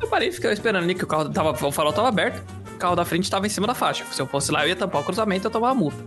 Eu 0.01 0.07
parei 0.07 0.31
fiquei 0.31 0.51
esperando 0.51 0.83
ali 0.83 0.95
que 0.95 1.03
o 1.03 1.07
carro 1.07 1.29
tava. 1.29 1.51
O 1.51 1.71
farol 1.71 1.93
tava 1.93 2.09
aberto. 2.09 2.43
O 2.73 2.77
carro 2.77 2.95
da 2.95 3.05
frente 3.05 3.29
tava 3.29 3.45
em 3.45 3.49
cima 3.49 3.67
da 3.67 3.73
faixa. 3.73 4.03
Se 4.11 4.21
eu 4.21 4.27
fosse 4.27 4.51
lá, 4.51 4.65
eu 4.65 4.69
ia 4.69 4.75
tampar 4.75 5.01
o 5.01 5.05
cruzamento 5.05 5.45
e 5.45 5.47
eu 5.47 5.51
tomava 5.51 5.73
multa. 5.73 5.97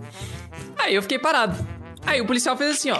Aí 0.78 0.94
eu 0.94 1.02
fiquei 1.02 1.18
parado. 1.18 1.56
Aí 2.04 2.20
o 2.20 2.26
policial 2.26 2.56
fez 2.56 2.72
assim, 2.72 2.90
ó. 2.90 2.98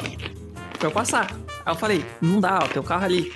Pra 0.79 0.89
eu 0.89 0.91
passar. 0.91 1.31
Aí 1.65 1.73
eu 1.73 1.77
falei, 1.77 2.05
não 2.21 2.41
dá, 2.41 2.61
ó, 2.63 2.67
tem 2.67 2.81
o 2.81 2.85
carro 2.85 3.05
ali. 3.05 3.33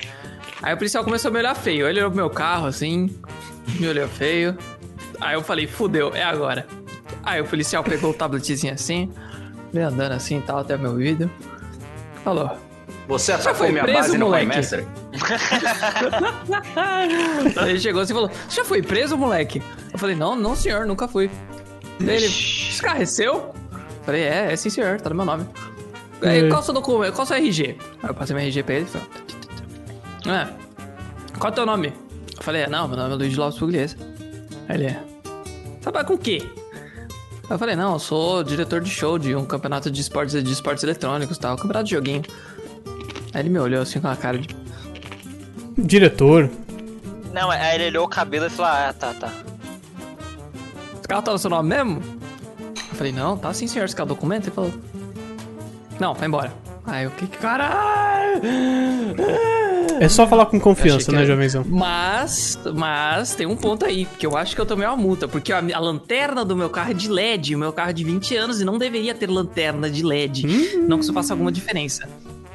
Aí 0.63 0.73
o 0.73 0.77
policial 0.77 1.05
começou 1.05 1.29
a 1.29 1.33
me 1.33 1.39
olhar 1.39 1.55
feio. 1.55 1.87
Ele 1.87 1.99
olhou 2.01 2.11
pro 2.11 2.17
meu 2.17 2.31
carro 2.31 2.67
assim, 2.67 3.15
me 3.79 3.87
olhou 3.87 4.09
feio. 4.09 4.57
Aí 5.21 5.35
eu 5.35 5.43
falei, 5.43 5.67
fudeu, 5.67 6.15
é 6.15 6.23
agora. 6.23 6.67
Aí 7.23 7.41
o 7.41 7.45
policial 7.45 7.85
pegou 7.85 8.11
o 8.11 8.15
tabletzinho 8.15 8.73
assim, 8.73 9.13
veio 9.73 9.89
andando 9.89 10.13
assim 10.13 10.39
e 10.39 10.43
tal 10.43 10.59
até 10.59 10.77
meu 10.77 10.93
ouvido. 10.93 11.31
Falou. 12.25 12.70
Você 13.11 13.33
atacou 13.33 13.55
foi 13.55 13.71
minha 13.73 13.83
preso, 13.83 13.99
base 13.99 14.19
no 14.19 14.27
moleque? 14.27 14.47
Mestre? 14.47 14.87
Aí 17.57 17.71
ele 17.71 17.81
chegou 17.81 18.01
assim 18.03 18.13
e 18.13 18.15
falou: 18.15 18.31
Você 18.49 18.57
já 18.57 18.65
foi 18.65 18.83
preso, 18.83 19.17
moleque? 19.17 19.63
Eu 19.93 19.99
falei: 19.99 20.15
Não, 20.17 20.37
não, 20.37 20.55
senhor, 20.55 20.87
nunca 20.87 21.09
fui. 21.09 21.31
Daí 21.99 22.17
ele: 22.17 22.27
é 22.27 23.05
seu? 23.05 23.35
Eu 23.35 23.55
falei: 24.05 24.23
É, 24.23 24.53
é 24.53 24.57
sim, 24.57 24.71
senhor, 24.71 25.01
tá 25.01 25.11
no 25.11 25.17
meu 25.17 25.25
nome. 25.25 25.47
Aí, 26.23 26.47
É. 26.47 26.49
qual 26.49 26.61
o 26.61 26.65
seu 26.65 26.75
documento? 26.75 27.15
Qual 27.15 27.27
seu 27.27 27.37
RG? 27.37 27.77
Aí 28.03 28.11
eu 28.11 28.15
passei 28.15 28.35
meu 28.35 28.45
RG 28.45 28.63
pra 28.63 28.75
ele 28.77 28.85
e 28.85 28.89
falei: 28.89 29.09
Ah, 30.27 30.49
qual 31.39 31.51
é 31.51 31.53
o 31.53 31.55
teu 31.55 31.67
nome? 31.67 31.93
Eu 32.37 32.43
falei: 32.43 32.67
Não, 32.67 32.87
meu 32.89 32.97
nome 32.97 33.13
é 33.13 33.17
Luiz 33.17 33.37
Lopes 33.37 33.59
Pugliese. 33.59 33.97
Aí 34.69 34.77
ele: 34.77 34.97
Trabalha 35.81 36.07
com 36.07 36.15
o 36.15 36.19
quê? 36.19 36.43
Aí 36.45 37.55
eu 37.55 37.59
falei: 37.59 37.75
Não, 37.75 37.95
eu 37.95 37.99
sou 37.99 38.45
diretor 38.45 38.81
de 38.81 38.91
show 38.91 39.19
de 39.19 39.35
um 39.35 39.45
campeonato 39.45 39.91
de 39.91 40.01
esportes, 40.01 40.43
de 40.43 40.53
esportes 40.53 40.85
eletrônicos 40.85 41.37
e 41.37 41.41
tal, 41.41 41.57
campeonato 41.57 41.85
de 41.87 41.91
joguinho. 41.93 42.23
Aí 43.33 43.43
ele 43.43 43.49
me 43.49 43.59
olhou 43.59 43.83
assim 43.83 44.01
com 44.01 44.09
a 44.09 44.17
cara 44.17 44.39
de. 44.39 44.49
Diretor. 45.79 46.51
Não, 47.33 47.51
aí 47.51 47.77
ele 47.77 47.87
olhou 47.87 48.05
o 48.07 48.09
cabelo 48.09 48.47
e 48.47 48.51
falou, 48.51 48.71
ah, 48.73 48.93
tá, 48.93 49.15
tá. 49.15 49.33
Esse 50.99 51.09
carro 51.09 51.23
tá 51.23 51.33
no 51.33 51.39
seu 51.39 51.49
nome 51.51 51.69
mesmo? 51.69 52.03
Eu 52.91 52.97
falei, 52.97 53.13
não, 53.13 53.37
tá 53.37 53.53
sim, 53.55 53.67
senhor. 53.67 53.85
Esse 53.85 53.95
carro 53.95 54.09
é 54.09 54.11
documento? 54.11 54.45
Ele 54.47 54.55
falou, 54.55 54.73
não, 56.01 56.13
vai 56.15 56.27
embora. 56.29 56.53
Aí 56.87 57.05
eu, 57.05 57.11
que 57.13 57.27
caralho! 57.29 58.41
É 60.01 60.09
só 60.09 60.27
falar 60.27 60.47
com 60.47 60.59
confiança, 60.59 61.13
né, 61.13 61.19
era- 61.19 61.27
jovenzão? 61.27 61.65
Mas, 61.69 62.59
mas 62.75 63.35
tem 63.35 63.47
um 63.47 63.55
ponto 63.57 63.85
aí, 63.85 64.07
que 64.19 64.27
eu 64.27 64.37
acho 64.37 64.55
que 64.55 64.61
eu 64.61 64.67
tomei 64.67 64.87
uma 64.87 64.97
multa, 64.97 65.29
porque 65.29 65.53
a, 65.53 65.59
a 65.59 65.79
lanterna 65.79 66.45
do 66.45 66.57
meu 66.57 66.71
carro 66.71 66.91
é 66.91 66.95
de 66.95 67.09
LED, 67.09 67.55
o 67.55 67.59
meu 67.59 67.73
carro 67.73 67.91
é 67.91 67.93
de 67.93 68.03
20 68.03 68.35
anos 68.37 68.61
e 68.61 68.65
não 68.65 68.79
deveria 68.79 69.15
ter 69.15 69.29
lanterna 69.31 69.91
de 69.91 70.03
LED. 70.03 70.79
Não 70.79 70.97
que 70.99 71.05
isso 71.05 71.13
faça 71.13 71.33
alguma 71.35 71.53
diferença. 71.53 72.09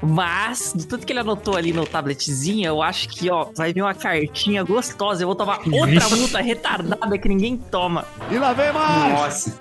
Mas, 0.08 0.74
de 0.76 0.86
tudo 0.86 1.06
que 1.06 1.12
ele 1.12 1.20
anotou 1.20 1.58
ali 1.58 1.74
no 1.74 1.86
tabletzinho, 1.86 2.68
eu 2.68 2.82
acho 2.82 3.10
que, 3.10 3.30
ó, 3.30 3.48
vai 3.56 3.74
vir 3.74 3.82
uma 3.82 3.94
cartinha 3.94 4.64
gostosa. 4.64 5.24
Eu 5.24 5.28
vou 5.28 5.36
tomar 5.36 5.60
outra 5.66 6.10
multa 6.16 6.42
retardada 6.42 7.18
que 7.18 7.28
ninguém 7.28 7.58
toma. 7.58 8.06
Nossa. 9.10 9.60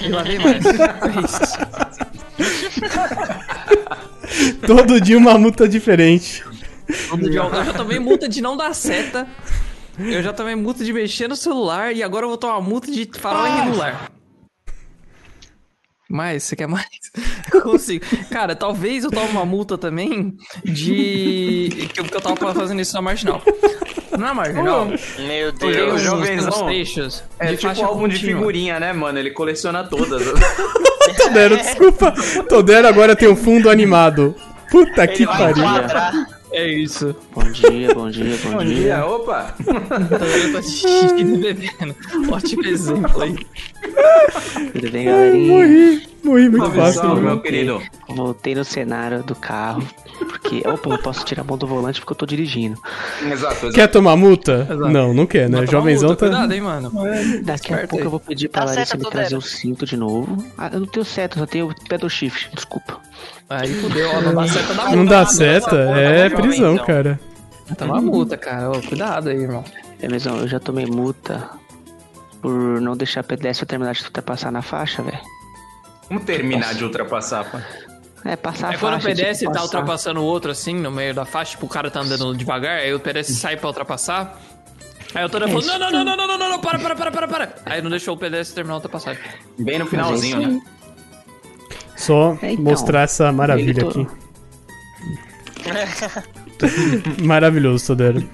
E 0.00 0.08
lá 0.08 0.22
vem 0.22 0.38
mais. 0.38 0.62
Todo 4.66 5.00
dia 5.00 5.18
uma 5.18 5.36
multa 5.36 5.68
diferente. 5.68 6.44
Todo 7.08 7.28
dia. 7.28 7.40
Eu 7.40 7.64
já 7.64 7.74
tomei 7.74 7.98
multa 7.98 8.28
de 8.28 8.40
não 8.40 8.56
dar 8.56 8.74
seta. 8.74 9.26
Eu 9.98 10.22
já 10.22 10.32
tomei 10.32 10.54
multa 10.54 10.84
de 10.84 10.92
mexer 10.92 11.28
no 11.28 11.36
celular 11.36 11.94
e 11.94 12.02
agora 12.02 12.24
eu 12.24 12.28
vou 12.28 12.38
tomar 12.38 12.60
multa 12.60 12.90
de 12.90 13.08
farol 13.18 13.46
irregular. 13.46 14.10
Mais? 16.12 16.42
Você 16.44 16.54
quer 16.54 16.68
mais? 16.68 16.86
Eu 17.52 17.62
consigo. 17.62 18.04
Cara, 18.30 18.54
talvez 18.54 19.04
eu 19.04 19.10
tome 19.10 19.28
uma 19.30 19.44
multa 19.44 19.76
também 19.76 20.36
de. 20.64 21.88
que 21.92 22.00
eu, 22.00 22.04
que 22.04 22.16
eu 22.16 22.20
tava 22.20 22.54
fazendo 22.54 22.80
isso 22.80 22.94
na 22.94 23.02
marginal. 23.02 23.42
Não 24.18 24.28
é 24.28 24.32
marginal? 24.32 24.88
Meu 25.26 25.98
jovenzão, 25.98 26.48
uns 26.50 26.62
trechos 26.62 27.24
É 27.38 27.46
de 27.46 27.56
tipo 27.56 27.68
faixa 27.68 27.84
álbum 27.84 28.08
de 28.08 28.16
contínua. 28.16 28.38
figurinha, 28.38 28.80
né, 28.80 28.92
mano? 28.92 29.18
Ele 29.18 29.30
coleciona 29.30 29.84
todas. 29.84 30.22
Todero, 31.16 31.56
desculpa. 31.56 32.14
Todero 32.48 32.88
agora 32.88 33.16
tem 33.16 33.28
um 33.28 33.36
fundo 33.36 33.68
animado. 33.68 34.34
Puta 34.70 35.06
que 35.06 35.24
Ele 35.24 35.26
vai 35.26 35.54
pariu. 35.54 36.26
É 36.52 36.68
isso. 36.68 37.16
Bom 37.34 37.42
dia, 37.50 37.94
bom 37.94 38.10
dia, 38.10 38.36
bom, 38.44 38.50
Bom 38.58 38.64
dia. 38.64 38.74
dia, 38.74 39.06
opa! 39.06 39.54
Eu 39.66 40.18
tô 40.18 40.24
e 41.20 41.36
bebendo. 41.38 41.96
Ótimo 42.30 42.64
exemplo 42.66 43.22
aí. 43.22 43.36
Tudo 44.72 44.90
bem, 44.90 45.04
galerinha? 45.06 45.52
Morri. 45.52 46.11
Morri 46.24 46.48
muito 46.48 46.64
Salve, 46.64 46.78
fácil. 46.78 47.00
salve, 47.00 47.20
meu 47.22 47.40
querido. 47.40 47.82
Voltei 48.08 48.54
no 48.54 48.64
cenário 48.64 49.22
do 49.24 49.34
carro. 49.34 49.82
Porque, 50.18 50.62
opa, 50.66 50.90
eu 50.90 50.98
posso 50.98 51.24
tirar 51.24 51.42
a 51.42 51.44
mão 51.44 51.58
do 51.58 51.66
volante 51.66 52.00
porque 52.00 52.12
eu 52.12 52.16
tô 52.16 52.26
dirigindo. 52.26 52.78
Exato, 53.22 53.54
exato. 53.54 53.72
Quer 53.72 53.88
tomar 53.88 54.16
multa? 54.16 54.66
Exato. 54.70 54.88
Não, 54.90 55.12
não 55.12 55.26
quer, 55.26 55.48
né? 55.48 55.58
Tomar 55.58 55.70
Jovenzão 55.70 56.08
multa, 56.10 56.26
tá. 56.26 56.30
Cuidado, 56.30 56.52
hein, 56.52 56.60
mano. 56.60 56.92
Daqui 57.42 57.74
a 57.74 57.78
pouco 57.78 57.96
aí. 57.98 58.02
eu 58.04 58.10
vou 58.10 58.20
pedir 58.20 58.48
pra 58.48 58.60
Tá 58.62 58.66
Larissa 58.68 58.86
certo, 58.92 59.04
me 59.04 59.10
trazer 59.10 59.36
o 59.36 59.40
cinto 59.40 59.84
de 59.84 59.96
novo. 59.96 60.44
Ah, 60.56 60.70
eu 60.72 60.80
não 60.80 60.86
tenho 60.86 61.04
seta, 61.04 61.38
só 61.38 61.46
tenho 61.46 61.74
pedal 61.88 62.08
shift. 62.08 62.50
Desculpa. 62.54 63.00
Aí 63.50 63.72
fudeu, 63.74 64.08
ó, 64.10 64.20
não 64.20 64.34
dá 64.34 64.46
seta 64.48 64.74
da 64.74 64.82
multa. 64.84 64.96
Não 64.96 65.04
dá 65.04 65.16
mano. 65.18 65.30
seta? 65.30 65.70
porra, 65.70 66.00
É 66.00 66.30
prisão, 66.30 66.52
jovenzão. 66.76 66.86
cara. 66.86 67.20
Tá 67.76 67.84
uma 67.84 68.00
multa, 68.00 68.36
cara. 68.36 68.70
Ô, 68.70 68.80
cuidado 68.80 69.28
aí, 69.28 69.38
irmão. 69.38 69.64
É, 70.00 70.08
mesmo, 70.08 70.36
eu 70.36 70.46
já 70.48 70.60
tomei 70.60 70.86
multa 70.86 71.48
por 72.40 72.80
não 72.80 72.96
deixar 72.96 73.22
pedestre 73.24 73.66
terminar 73.66 73.92
de 73.94 74.04
ultrapassar 74.04 74.50
na 74.52 74.62
faixa, 74.62 75.02
velho. 75.02 75.18
Vamos 76.12 76.26
terminar 76.26 76.74
de 76.74 76.84
ultrapassar, 76.84 77.50
pô. 77.50 77.56
É, 78.22 78.36
passar 78.36 78.74
é 78.74 78.76
quando 78.76 78.92
faixa, 78.92 79.08
o 79.08 79.10
pedestre 79.10 79.38
tipo, 79.38 79.52
tá 79.52 79.60
passar. 79.60 79.64
ultrapassando 79.64 80.20
o 80.20 80.24
outro 80.24 80.50
assim, 80.50 80.74
no 80.74 80.90
meio 80.90 81.14
da 81.14 81.24
faixa, 81.24 81.52
tipo, 81.52 81.64
o 81.64 81.68
cara 81.70 81.90
tá 81.90 82.00
andando 82.00 82.36
devagar, 82.36 82.80
aí 82.80 82.92
o 82.92 83.00
pedestre 83.00 83.34
sai 83.34 83.56
pra 83.56 83.68
ultrapassar. 83.68 84.38
Aí 85.14 85.24
o 85.24 85.30
falando 85.30 85.48
falou: 85.48 85.62
é 85.62 85.78
não, 85.78 85.78
não, 85.78 86.04
não, 86.04 86.04
não, 86.04 86.26
não, 86.26 86.38
não, 86.38 86.50
não, 86.50 86.60
para, 86.60 86.78
para, 86.78 86.94
para, 86.94 87.10
para, 87.10 87.28
para. 87.28 87.54
Aí 87.64 87.80
não 87.80 87.88
deixou 87.88 88.14
o 88.14 88.18
pedestre 88.18 88.56
terminar 88.56 88.74
a 88.74 88.76
ultrapassagem. 88.76 89.22
Bem 89.58 89.78
no 89.78 89.86
finalzinho, 89.86 90.42
é 90.42 90.46
né? 90.48 90.60
Só 91.96 92.36
então, 92.42 92.62
mostrar 92.62 93.04
essa 93.04 93.32
maravilha 93.32 93.88
aqui. 93.88 94.06
Maravilhoso, 97.24 97.86
Todero. 97.86 98.28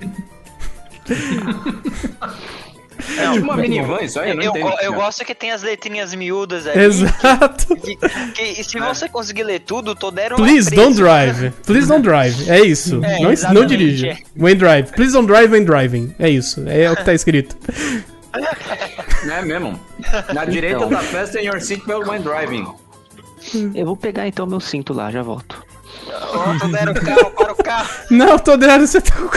É 3.16 3.32
tipo 3.32 3.44
uma 3.44 3.56
minivan 3.56 4.00
isso 4.02 4.18
aí, 4.20 4.30
eu 4.30 4.36
não 4.36 4.42
Eu, 4.42 4.54
eu 4.56 4.72
cara. 4.76 4.90
gosto 4.90 5.24
que 5.24 5.34
tem 5.34 5.50
as 5.52 5.62
letrinhas 5.62 6.14
miúdas 6.14 6.66
aí. 6.66 6.78
Exato. 6.78 7.76
Que, 7.78 7.96
que- 7.96 8.60
e 8.60 8.64
se 8.64 8.78
você 8.78 9.08
conseguir 9.08 9.44
ler 9.44 9.60
tudo, 9.60 9.94
tô 9.94 10.10
deram 10.10 10.36
Please 10.36 10.70
don't 10.74 10.94
drive. 10.96 11.50
Please 11.64 11.86
don't 11.88 12.02
drive. 12.02 12.50
É 12.50 12.60
isso. 12.60 13.00
É, 13.04 13.20
não, 13.20 13.52
não 13.54 13.64
dirija. 13.66 14.08
é. 14.08 14.18
When 14.36 14.56
drive. 14.56 14.90
Please 14.92 15.12
don't 15.12 15.26
drive 15.26 15.50
when 15.52 15.64
driving. 15.64 16.14
É 16.18 16.28
isso. 16.28 16.64
É 16.68 16.90
o 16.90 16.96
que 16.96 17.04
tá 17.04 17.14
escrito. 17.14 17.56
É 19.30 19.42
mesmo. 19.42 19.78
Na 20.34 20.44
direita 20.44 20.76
Então. 20.78 20.88
da 20.90 20.98
festa, 20.98 21.40
your 21.40 21.60
seatbelt 21.60 22.06
when 22.06 22.20
driving. 22.20 22.66
Eu 23.74 23.86
vou 23.86 23.96
pegar 23.96 24.26
então 24.26 24.46
meu 24.46 24.60
cinto 24.60 24.92
lá, 24.92 25.10
já 25.10 25.22
volto. 25.22 25.64
Ó, 26.32 26.58
tô 26.58 26.68
deram 26.68 26.92
o 26.92 27.00
carro, 27.00 27.30
para 27.30 27.52
o 27.52 27.56
carro. 27.56 27.88
Não, 28.10 28.38
Todero, 28.38 28.86
você 28.86 29.00
tá 29.00 29.14
com. 29.16 29.28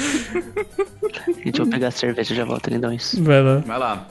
Gente, 1.44 1.58
eu 1.58 1.64
vou 1.64 1.72
pegar 1.72 1.88
a 1.88 1.90
cerveja, 1.90 2.34
já 2.34 2.44
volto, 2.44 2.68
lindões. 2.70 3.14
Vai 3.18 3.42
lá. 3.42 3.56
Vai 3.58 3.78
lá. 3.78 4.06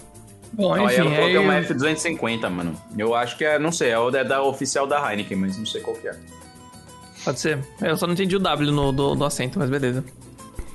Bom, 0.54 0.66
Ó, 0.70 0.74
aí 0.74 0.86
enfim, 0.86 0.96
eu 0.98 1.04
coloquei 1.06 1.26
aí... 1.26 1.38
uma 1.38 1.62
F250, 1.62 2.50
mano. 2.50 2.82
Eu 2.98 3.14
acho 3.16 3.38
que 3.38 3.46
é, 3.46 3.60
não 3.60 3.72
sei, 3.72 3.90
é 3.92 4.00
o 4.00 4.10
da, 4.10 4.24
da 4.24 4.42
oficial 4.44 4.88
da 4.88 4.98
Heineken, 5.12 5.38
mas 5.38 5.58
não 5.58 5.66
sei 5.66 5.82
qual 5.82 5.96
que 5.96 6.08
é. 6.08 6.16
Pode 7.24 7.40
ser. 7.40 7.60
Eu 7.82 7.96
só 7.98 8.08
não 8.08 8.14
entendi 8.14 8.36
o 8.36 8.40
W 8.40 8.72
no, 8.72 8.92
do, 8.92 9.16
do 9.16 9.26
assento, 9.26 9.60
mas 9.60 9.70
beleza. 9.70 10.04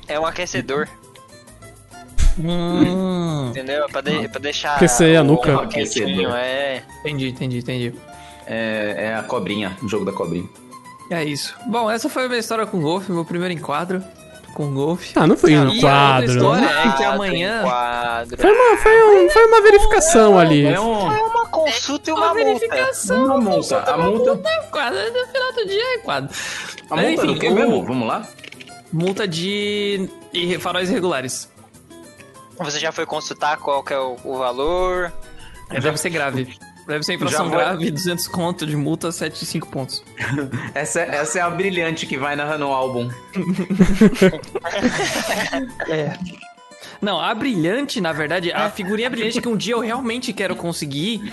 É 0.07 0.19
um 0.21 0.27
aquecedor, 0.27 0.89
Hum, 2.39 3.49
entendeu? 3.51 3.87
Pra, 3.89 4.01
de- 4.01 4.29
pra 4.29 4.41
deixar. 4.41 4.77
Aquecer 4.77 5.19
a 5.19 5.23
o- 5.23 5.25
nuca. 5.25 5.57
o 5.57 5.69
quentinho, 5.69 6.31
É. 6.35 6.83
entendi, 7.01 7.29
entendi, 7.29 7.59
entendi. 7.59 7.95
É, 8.47 8.95
é 8.99 9.15
a 9.15 9.23
cobrinha, 9.23 9.77
o 9.83 9.89
jogo 9.89 10.05
da 10.05 10.13
cobrinha. 10.13 10.49
É 11.11 11.23
isso. 11.25 11.55
Bom, 11.67 11.91
essa 11.91 12.09
foi 12.09 12.25
a 12.25 12.29
minha 12.29 12.41
história 12.41 12.67
com 12.67 12.81
golfe, 12.81 13.11
meu 13.13 13.25
primeiro 13.25 13.53
enquadro 13.55 14.03
com 14.55 14.73
golfe. 14.73 15.13
Ah, 15.17 15.27
não 15.27 15.37
foi 15.37 15.55
a 15.55 15.63
um 15.63 15.81
quadro. 15.81 16.31
história 16.33 16.61
né? 16.67 16.83
é 16.87 16.97
que 16.97 17.05
amanhã. 17.05 17.63
Quadro. 17.63 18.37
Foi 18.41 18.51
uma, 18.53 18.77
foi, 18.79 19.03
um, 19.27 19.31
foi 19.31 19.47
uma 19.47 19.61
verificação 19.61 20.39
ali. 20.39 20.65
É 20.65 20.81
um. 20.81 21.13
É 21.13 21.23
uma 21.23 21.47
consulta 21.49 22.11
e 22.11 22.13
uma 22.13 22.29
multa. 22.33 22.45
verificação. 22.45 23.25
Uma 23.27 23.39
multa. 23.41 23.79
A 23.81 23.99
multa. 23.99 24.37
Quadro, 24.71 24.99
no 24.99 25.27
final 25.27 25.53
do 25.53 25.67
dia 25.67 25.95
é 25.95 25.99
quadro. 25.99 26.35
A 26.91 26.97
Mas, 26.97 27.07
multa 27.07 27.23
do 27.27 27.31
enfim, 27.33 27.41
que 27.41 27.49
o- 27.49 27.55
mesmo? 27.55 27.85
Vamos 27.85 28.09
lá? 28.09 28.27
Multa 28.93 29.27
de 29.29 30.09
faróis 30.61 30.89
irregulares. 30.89 31.53
Você 32.59 32.79
já 32.79 32.93
foi 32.93 33.05
consultar 33.05 33.57
qual 33.59 33.83
que 33.83 33.93
é 33.93 33.99
o, 33.99 34.17
o 34.25 34.39
valor? 34.39 35.13
É, 35.71 35.81
Deve 35.81 35.97
ser 35.97 36.11
grave. 36.11 36.57
Deve 36.87 37.03
ser 37.03 37.15
infração 37.15 37.47
Já 37.47 37.51
vou- 37.51 37.59
grave, 37.59 37.91
200 37.91 38.29
conto 38.29 38.67
de 38.67 38.77
multa, 38.77 39.09
7,5 39.09 39.67
pontos. 39.71 40.05
Essa, 40.75 41.01
é- 41.01 41.17
essa 41.17 41.39
é 41.39 41.43
a 41.43 41.49
brilhante 41.51 42.07
que 42.07 42.17
vai 42.19 42.37
narrando 42.37 42.67
o 42.67 42.73
álbum. 42.73 43.11
Não, 47.01 47.21
a 47.21 47.35
brilhante, 47.35 48.01
na 48.01 48.13
verdade, 48.13 48.53
a 48.53 48.71
figurinha 48.71 49.11
brilhante 49.11 49.41
que 49.41 49.49
um 49.49 49.57
dia 49.57 49.75
eu 49.75 49.81
realmente 49.81 50.33
quero 50.33 50.57
conseguir 50.57 51.33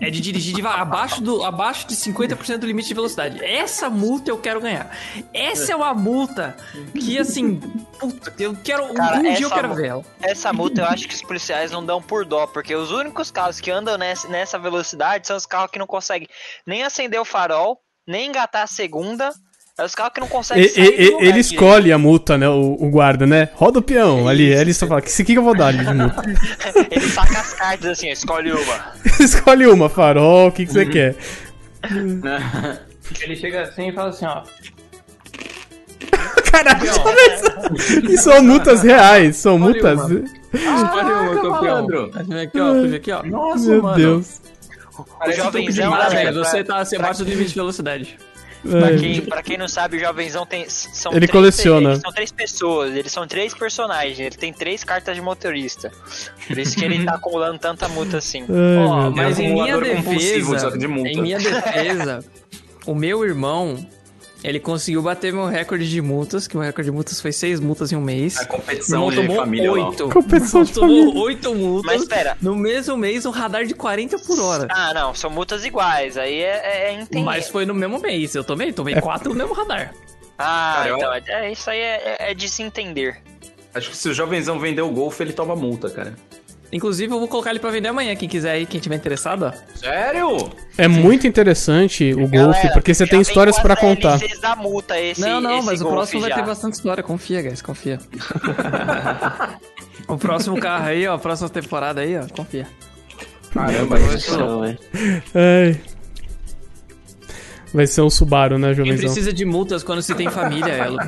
é 0.00 0.10
de 0.10 0.20
dirigir 0.20 0.54
de, 0.54 0.66
abaixo, 0.66 1.20
do, 1.20 1.44
abaixo 1.44 1.86
de 1.86 1.94
50% 1.94 2.58
do 2.58 2.66
limite 2.66 2.88
de 2.88 2.94
velocidade. 2.94 3.44
Essa 3.44 3.88
multa 3.88 4.30
eu 4.30 4.38
quero 4.38 4.60
ganhar. 4.60 4.96
Essa 5.32 5.72
é 5.72 5.76
uma 5.76 5.94
multa 5.94 6.56
que, 6.92 7.18
assim, 7.18 7.60
puta, 7.98 8.32
eu 8.38 8.56
quero. 8.62 8.92
Cara, 8.94 9.18
um 9.18 9.22
dia 9.22 9.42
eu 9.42 9.50
quero 9.50 9.74
ver 9.74 9.86
ela. 9.88 10.04
Essa 10.22 10.52
multa 10.52 10.82
eu 10.82 10.86
acho 10.86 11.08
que 11.08 11.14
os 11.14 11.22
policiais 11.22 11.70
não 11.70 11.84
dão 11.84 12.00
por 12.00 12.24
dó, 12.24 12.46
porque 12.46 12.74
os 12.74 12.90
únicos 12.90 13.30
carros 13.30 13.60
que 13.60 13.70
andam 13.70 13.96
nessa, 13.98 14.28
nessa 14.28 14.58
velocidade 14.58 15.26
são 15.26 15.36
os 15.36 15.46
carros 15.46 15.70
que 15.70 15.78
não 15.78 15.86
conseguem 15.86 16.28
nem 16.66 16.82
acender 16.82 17.20
o 17.20 17.24
farol, 17.24 17.80
nem 18.06 18.28
engatar 18.28 18.62
a 18.62 18.66
segunda. 18.66 19.32
É 19.80 19.84
os 19.84 19.94
carros 19.94 20.12
que 20.12 20.20
não 20.20 20.28
conseguem 20.28 20.62
E- 20.64 20.68
sair 20.68 20.84
e- 20.84 20.90
do 20.90 20.92
e- 20.92 21.04
ele 21.04 21.14
direito. 21.16 21.40
escolhe 21.40 21.90
a 21.90 21.96
multa, 21.96 22.36
né? 22.36 22.46
O, 22.50 22.76
o 22.78 22.90
guarda, 22.90 23.26
né? 23.26 23.48
Roda 23.54 23.78
o 23.78 23.82
peão 23.82 24.28
ali. 24.28 24.52
Aí 24.52 24.60
ele 24.60 24.74
só 24.74 24.86
fala: 24.86 25.00
que, 25.00 25.24
que 25.24 25.32
eu 25.34 25.42
vou 25.42 25.56
dar 25.56 25.68
ali 25.68 25.84
de 25.84 25.94
multa? 25.94 26.22
Ele 26.90 27.08
saca 27.08 27.38
as 27.40 27.54
cartas 27.54 27.90
assim, 27.92 28.10
ó, 28.10 28.12
escolhe 28.12 28.52
uma. 28.52 28.92
Escolhe 29.18 29.66
uma, 29.66 29.88
farol, 29.88 30.48
o 30.48 30.52
que, 30.52 30.66
que 30.66 30.72
você 30.72 30.84
quer? 30.84 31.16
Ele 33.22 33.36
chega 33.36 33.62
assim 33.62 33.88
e 33.88 33.92
fala 33.92 34.10
assim, 34.10 34.26
ó. 34.26 34.42
Caralho, 36.50 36.90
e 38.10 38.18
são 38.18 38.42
multas 38.42 38.82
reais, 38.82 39.36
são 39.36 39.58
multas. 39.58 39.98
Escolhe 40.00 41.10
uma, 41.12 41.34
campeão. 41.36 41.50
malandro. 41.50 42.10
Aqui, 42.42 42.60
ó, 42.60 42.74
puxa 42.74 42.96
aqui, 42.96 43.12
ó. 43.12 43.22
Nossa, 43.22 43.66
Meu 43.70 43.82
mano. 43.82 43.96
Deus. 43.96 44.40
O 45.26 45.32
jovenzão, 45.32 45.92
galera, 45.92 46.32
você 46.32 46.62
tá 46.64 46.82
abaixo 46.96 47.24
do 47.24 47.30
limite 47.30 47.48
de 47.50 47.54
velocidade. 47.54 48.18
Pra 48.62 48.90
É. 48.90 48.96
quem, 48.96 49.20
pra 49.22 49.42
quem 49.42 49.56
não 49.58 49.68
sabe, 49.68 49.96
o 49.96 50.00
jovenzão 50.00 50.44
tem. 50.46 50.68
São 50.68 51.12
Ele 51.12 51.20
três- 51.26 51.30
coleciona. 51.30 51.90
eles 51.90 52.00
são 52.02 52.12
três 52.12 52.32
pessoas, 52.32 52.94
eles 52.96 53.12
são 53.12 53.26
três 53.26 53.54
personagens, 53.54 54.18
ele 54.18 54.36
tem 54.36 54.52
três 54.52 54.82
cartas 54.84 55.14
de 55.14 55.20
motorista. 55.22 55.90
Por 56.46 56.58
isso 56.58 56.76
que 56.76 56.84
ele 56.84 57.04
tá 57.04 57.14
acumulando 57.14 57.58
tanta 57.58 57.88
multa 57.88 58.18
assim. 58.18 58.42
Ai, 58.42 58.46
meu 58.48 59.10
mas 59.12 59.38
em 59.38 59.52
minha 59.52 59.74
Acumulador 59.74 59.96
compulsivo, 60.04 60.52
defesa, 60.54 60.78
de 60.78 60.86
multa. 60.88 61.08
em 61.10 61.22
minha 61.22 61.38
defesa, 61.38 62.24
o 62.86 62.94
meu 62.94 63.24
irmão, 63.24 63.76
ele 64.42 64.58
conseguiu 64.60 65.02
bater 65.02 65.32
meu 65.32 65.46
recorde 65.46 65.88
de 65.88 66.00
multas, 66.00 66.46
que 66.46 66.56
meu 66.56 66.64
recorde 66.64 66.90
de 66.90 66.94
multas 66.94 67.20
foi 67.20 67.32
seis 67.32 67.60
multas 67.60 67.92
em 67.92 67.96
um 67.96 68.00
mês. 68.00 68.38
A 68.38 68.46
competição 68.46 69.10
de 69.10 69.16
tomou 69.16 69.36
família 69.36 69.70
oito. 69.72 70.08
Competição 70.08 70.62
de 70.64 70.72
família. 70.72 71.14
oito 71.20 71.54
multas. 71.54 71.92
Mas 71.92 72.02
espera. 72.02 72.36
No 72.40 72.54
mesmo 72.56 72.96
mês, 72.96 73.26
um 73.26 73.30
radar 73.30 73.64
de 73.66 73.74
40 73.74 74.18
por 74.20 74.40
hora. 74.40 74.66
Ah, 74.70 74.94
não, 74.94 75.14
são 75.14 75.30
multas 75.30 75.64
iguais, 75.64 76.16
aí 76.16 76.40
é, 76.40 76.60
é, 76.64 76.88
é 76.90 76.92
entender. 77.00 77.24
Mas 77.24 77.48
foi 77.48 77.66
no 77.66 77.74
mesmo 77.74 77.98
mês, 77.98 78.34
eu 78.34 78.42
tomei, 78.44 78.72
tomei 78.72 78.94
quatro 79.00 79.30
no 79.30 79.36
mesmo 79.36 79.52
radar. 79.52 79.92
Ah, 80.38 80.74
Cara, 80.84 80.96
então, 80.96 81.12
é, 81.12 81.22
é- 81.26 81.52
isso 81.52 81.68
aí 81.68 81.78
é, 81.78 82.16
é, 82.18 82.30
é 82.30 82.34
de 82.34 82.48
se 82.48 82.62
entender. 82.62 83.18
Acho 83.74 83.90
que 83.90 83.96
se 83.96 84.08
o 84.08 84.14
jovenzão 84.14 84.58
vender 84.58 84.82
o 84.82 84.88
Golf, 84.90 85.20
ele 85.20 85.32
toma 85.32 85.54
multa, 85.54 85.88
cara. 85.90 86.16
Inclusive, 86.72 87.12
eu 87.12 87.18
vou 87.18 87.26
colocar 87.26 87.50
ele 87.50 87.58
pra 87.58 87.70
vender 87.70 87.88
amanhã, 87.88 88.14
quem 88.14 88.28
quiser 88.28 88.52
aí, 88.52 88.64
quem 88.66 88.80
tiver 88.80 88.94
interessado, 88.94 89.44
ó. 89.46 89.52
Sério? 89.74 90.50
É 90.78 90.86
muito 90.86 91.26
interessante 91.26 92.12
o 92.12 92.28
Golf, 92.28 92.30
Galera, 92.30 92.72
porque 92.72 92.94
você 92.94 93.04
já 93.04 93.10
tem 93.10 93.20
histórias 93.20 93.58
pra 93.58 93.74
contar. 93.74 94.20
Da 94.40 94.54
multa 94.54 94.98
esse, 94.98 95.20
não, 95.20 95.40
não, 95.40 95.58
esse 95.58 95.66
mas 95.66 95.80
o 95.80 95.84
Golf 95.84 95.96
próximo 95.96 96.20
vai 96.20 96.30
já. 96.30 96.36
ter 96.36 96.46
bastante 96.46 96.74
história, 96.74 97.02
confia, 97.02 97.42
guys, 97.42 97.60
confia. 97.60 97.98
o 100.06 100.16
próximo 100.16 100.60
carro 100.60 100.86
aí, 100.86 101.06
ó, 101.08 101.14
a 101.14 101.18
próxima 101.18 101.48
temporada 101.48 102.02
aí, 102.02 102.16
ó, 102.16 102.26
confia. 102.28 102.66
Caramba, 103.52 103.98
Isso, 103.98 104.60
velho. 104.60 104.78
Ai. 105.34 105.80
Vai 107.74 107.86
ser 107.86 108.02
um 108.02 108.10
Subaru, 108.10 108.58
né, 108.58 108.68
Quem 108.68 108.76
jovenzão? 108.76 109.04
precisa 109.06 109.32
de 109.32 109.44
multas 109.44 109.82
quando 109.82 110.02
se 110.02 110.14
tem 110.14 110.28
família, 110.30 110.72
Elo? 110.72 110.98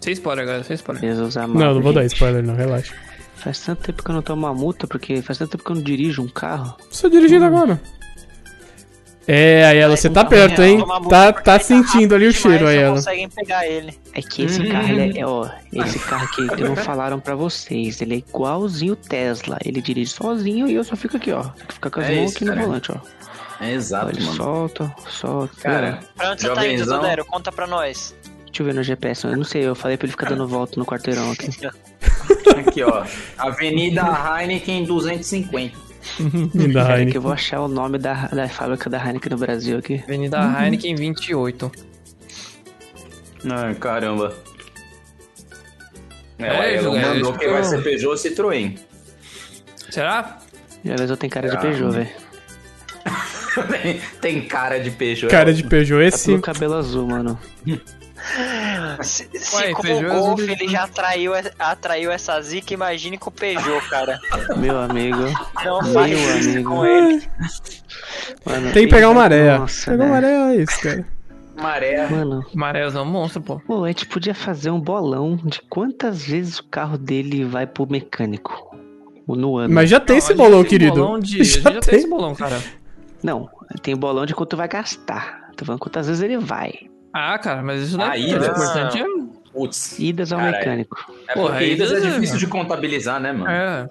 Sem 0.00 0.12
spoiler 0.12 0.44
agora, 0.44 0.62
sem 0.62 0.74
spoiler. 0.74 1.02
Jesus 1.02 1.36
amado. 1.36 1.58
Não, 1.58 1.74
não 1.74 1.82
vou 1.82 1.92
dar 1.92 2.02
gente. 2.02 2.14
spoiler, 2.14 2.42
não, 2.42 2.54
relaxa. 2.54 2.94
Faz 3.42 3.60
tanto 3.60 3.82
tempo 3.82 4.02
que 4.02 4.10
eu 4.10 4.14
não 4.14 4.22
tomo 4.22 4.46
uma 4.46 4.54
multa, 4.54 4.86
porque 4.86 5.22
faz 5.22 5.38
tanto 5.38 5.52
tempo 5.52 5.64
que 5.64 5.70
eu 5.70 5.76
não 5.76 5.82
dirijo 5.82 6.22
um 6.22 6.28
carro. 6.28 6.76
Estou 6.90 7.08
dirigindo 7.08 7.44
agora. 7.44 7.80
É, 9.30 9.66
aí 9.66 9.76
ela, 9.76 9.94
você 9.94 10.08
tá 10.08 10.24
perto, 10.24 10.62
hein? 10.62 10.82
Tá, 11.10 11.30
tá 11.34 11.56
ele 11.56 11.64
sentindo 11.64 12.14
ali 12.14 12.26
o 12.26 12.32
cheiro 12.32 12.66
ela. 12.66 12.94
conseguem 12.96 13.28
pegar 13.28 13.66
ele. 13.66 13.96
É 14.14 14.22
que 14.22 14.42
esse 14.44 14.66
carro, 14.66 14.88
ele 14.88 15.18
é, 15.18 15.26
ó, 15.26 15.46
esse 15.70 15.98
carro 15.98 16.24
aqui 16.24 16.48
que 16.48 16.64
não 16.64 16.74
falaram 16.76 17.20
pra 17.20 17.34
vocês, 17.34 18.00
ele 18.00 18.14
é 18.14 18.18
igualzinho 18.18 18.94
o 18.94 18.96
Tesla. 18.96 19.58
Ele 19.62 19.82
dirige 19.82 20.12
sozinho 20.12 20.66
e 20.66 20.74
eu 20.74 20.82
só 20.82 20.96
fico 20.96 21.18
aqui, 21.18 21.30
ó. 21.30 21.44
Fica 21.68 21.90
com 21.90 22.00
as 22.00 22.06
É 22.08 22.14
mãos 22.16 22.24
isso, 22.30 22.36
aqui 22.36 22.44
no 22.46 22.52
cara. 22.54 22.66
volante, 22.66 22.90
ó. 22.92 22.96
É 23.60 23.72
exato, 23.72 24.10
Ele 24.12 24.22
mano. 24.24 24.36
solta, 24.36 24.94
solta. 25.10 25.54
Cara, 25.60 25.98
Pra 26.16 26.30
onde 26.32 26.40
você 26.42 26.54
tá 26.54 26.66
indo. 26.66 26.86
Dodero? 26.86 27.24
Conta 27.26 27.52
pra 27.52 27.66
nós. 27.66 28.14
Deixa 28.46 28.62
eu 28.62 28.66
ver 28.66 28.74
no 28.74 28.82
GPS, 28.82 29.26
eu 29.26 29.36
não 29.36 29.44
sei, 29.44 29.66
eu 29.66 29.74
falei 29.74 29.98
pra 29.98 30.06
ele 30.06 30.12
ficar 30.12 30.30
dando 30.30 30.48
volta 30.48 30.80
no 30.80 30.86
quarteirão 30.86 31.30
aqui. 31.32 31.50
aqui, 32.60 32.82
ó. 32.82 33.04
Avenida 33.36 34.02
Heineken 34.02 34.84
250. 34.84 35.76
Linda, 36.54 36.82
Pera 36.82 36.94
aí 36.94 37.00
Heine. 37.00 37.10
que 37.12 37.18
eu 37.18 37.22
vou 37.22 37.32
achar 37.32 37.60
o 37.60 37.68
nome 37.68 37.98
da, 37.98 38.26
da 38.28 38.48
fábrica 38.48 38.88
da 38.88 38.98
Heineken 39.04 39.30
no 39.30 39.36
Brasil 39.38 39.78
aqui. 39.78 40.00
Avenida 40.04 40.38
Heineken 40.38 40.94
28. 40.94 41.70
Ai, 43.50 43.74
caramba. 43.74 44.34
É, 46.38 46.46
É, 46.46 46.72
ele 46.74 46.82
José, 46.82 47.00
mandou 47.00 47.32
que 47.34 47.48
vai 47.48 47.64
ser 47.64 47.82
Peugeot 47.82 48.10
ou 48.10 48.14
Citroën. 48.16 48.78
Será? 49.90 50.38
Já 50.84 50.92
vezes 50.94 51.10
eu 51.10 51.16
tenho 51.16 51.32
cara 51.32 51.48
de 51.48 51.56
Ah. 51.56 51.60
Peugeot, 51.60 51.90
velho. 51.90 52.08
Tem- 54.20 54.46
cara 54.46 54.78
de 54.78 54.90
Peugeot. 54.92 55.28
Cara 55.30 55.52
de 55.52 55.64
Peugeot, 55.64 56.00
É 56.00 56.06
esse. 56.08 56.26
pelo 56.26 56.40
cabelo 56.40 56.74
azul, 56.74 57.06
mano. 57.08 57.38
Se, 59.02 59.28
se 59.32 59.56
Ué, 59.56 59.72
com 59.72 59.82
Peugeot 59.82 60.06
o 60.10 60.20
Golf 60.20 60.40
ele 60.40 60.68
já 60.68 60.84
atraiu, 60.84 61.32
atraiu 61.58 62.10
essa 62.10 62.40
zica, 62.40 62.74
imagine 62.74 63.16
com 63.18 63.30
o 63.30 63.32
Peugeot, 63.32 63.88
cara. 63.88 64.18
Meu 64.56 64.78
amigo. 64.78 65.18
Não 65.64 65.82
Meu 65.82 65.92
faz 65.92 66.12
isso 66.18 66.50
amigo. 66.50 66.70
com 66.70 66.84
ele. 66.86 67.22
Mano, 68.44 68.72
Tem 68.72 68.84
que 68.86 68.90
pegar 68.94 69.10
uma. 69.10 69.28
Nossa, 69.58 69.90
Pegar 69.90 70.04
uma 70.04 70.10
maré 70.14 70.32
é 70.32 70.56
isso, 70.56 70.80
cara. 70.80 71.06
Maré. 71.56 72.06
Mano, 72.08 72.44
Marés 72.54 72.94
é 72.94 73.00
um 73.00 73.04
monstro, 73.04 73.42
pô. 73.42 73.58
pô, 73.60 73.84
a 73.84 73.88
gente 73.88 74.06
podia 74.06 74.34
fazer 74.34 74.70
um 74.70 74.78
bolão 74.80 75.36
de 75.44 75.60
quantas 75.62 76.22
vezes 76.22 76.58
o 76.60 76.64
carro 76.64 76.96
dele 76.96 77.44
vai 77.44 77.66
pro 77.66 77.84
mecânico 77.90 78.76
no 79.26 79.56
ano. 79.58 79.74
Mas 79.74 79.90
já 79.90 79.98
tem 79.98 80.14
Não, 80.14 80.18
esse 80.18 80.34
bolão, 80.34 80.60
tem 80.60 80.70
querido. 80.70 80.94
bolão 80.94 81.18
de- 81.18 81.42
gente 81.42 81.60
já 81.62 81.80
tem 81.80 81.98
esse 81.98 82.08
bolão, 82.08 82.34
cara. 82.34 82.62
Não, 83.22 83.48
tem 83.82 83.96
bolão 83.96 84.24
de 84.24 84.34
quanto 84.34 84.56
vai 84.56 84.68
gastar. 84.68 85.50
Tô 85.56 85.64
falando 85.64 85.80
quantas 85.80 86.06
vezes 86.06 86.22
ele 86.22 86.38
vai. 86.38 86.72
Ah, 87.12 87.38
cara, 87.38 87.62
mas 87.62 87.82
isso 87.82 87.96
não 87.98 88.04
é 88.04 88.10
Ah, 88.10 88.18
importante. 88.18 88.36
idas. 88.36 88.48
O 88.48 88.62
importante 88.62 88.98
é... 89.02 89.38
Putz. 89.52 89.98
Idas 89.98 90.32
ao 90.32 90.38
Cara, 90.38 90.52
mecânico. 90.58 91.12
É 91.26 91.34
Porra, 91.34 91.48
porque 91.50 91.64
idas 91.72 91.90
é 91.90 91.94
idas 91.98 92.04
é- 92.06 92.10
difícil 92.14 92.36
de 92.38 92.46
contabilizar, 92.46 93.20
né, 93.20 93.32
mano? 93.32 93.50
É. 93.50 93.90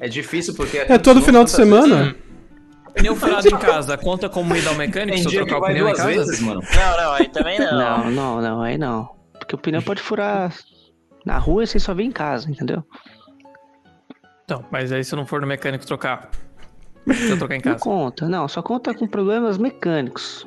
É 0.00 0.08
difícil 0.08 0.54
porque... 0.54 0.78
É 0.78 0.98
todo 0.98 1.22
final 1.22 1.44
de 1.44 1.50
semana. 1.50 2.14
Pneu 2.94 3.14
furado 3.14 3.46
em 3.46 3.56
casa, 3.58 3.96
conta 3.96 4.28
como 4.28 4.56
ir 4.56 4.66
ao 4.66 4.74
mecânico 4.74 5.14
Tem 5.16 5.28
se 5.28 5.36
eu 5.36 5.46
trocar 5.46 5.62
o 5.62 5.66
pneu 5.66 5.84
em 5.84 5.86
duas 5.92 5.96
casa? 5.98 6.08
vezes, 6.08 6.40
mano. 6.40 6.60
Não, 6.74 6.96
não, 7.04 7.12
aí 7.12 7.28
também 7.28 7.58
não. 7.60 7.72
Não, 7.72 8.10
não, 8.10 8.40
não, 8.40 8.62
aí 8.62 8.76
não. 8.76 9.08
Porque 9.38 9.54
o 9.54 9.58
pneu 9.58 9.80
pode 9.82 10.02
furar 10.02 10.52
na 11.24 11.38
rua 11.38 11.62
e 11.62 11.66
você 11.66 11.78
só 11.78 11.94
vê 11.94 12.02
em 12.02 12.10
casa, 12.10 12.50
entendeu? 12.50 12.84
Não, 14.48 14.64
mas 14.70 14.90
aí 14.92 15.04
se 15.04 15.14
eu 15.14 15.16
não 15.16 15.26
for 15.26 15.40
no 15.40 15.46
mecânico 15.46 15.86
trocar. 15.86 16.28
Se 17.14 17.30
eu 17.30 17.38
trocar 17.38 17.54
em 17.54 17.58
Não 17.64 17.72
casa. 17.72 17.78
conta, 17.84 18.28
não, 18.28 18.48
só 18.48 18.60
conta 18.62 18.92
com 18.92 19.06
problemas 19.06 19.56
mecânicos. 19.58 20.46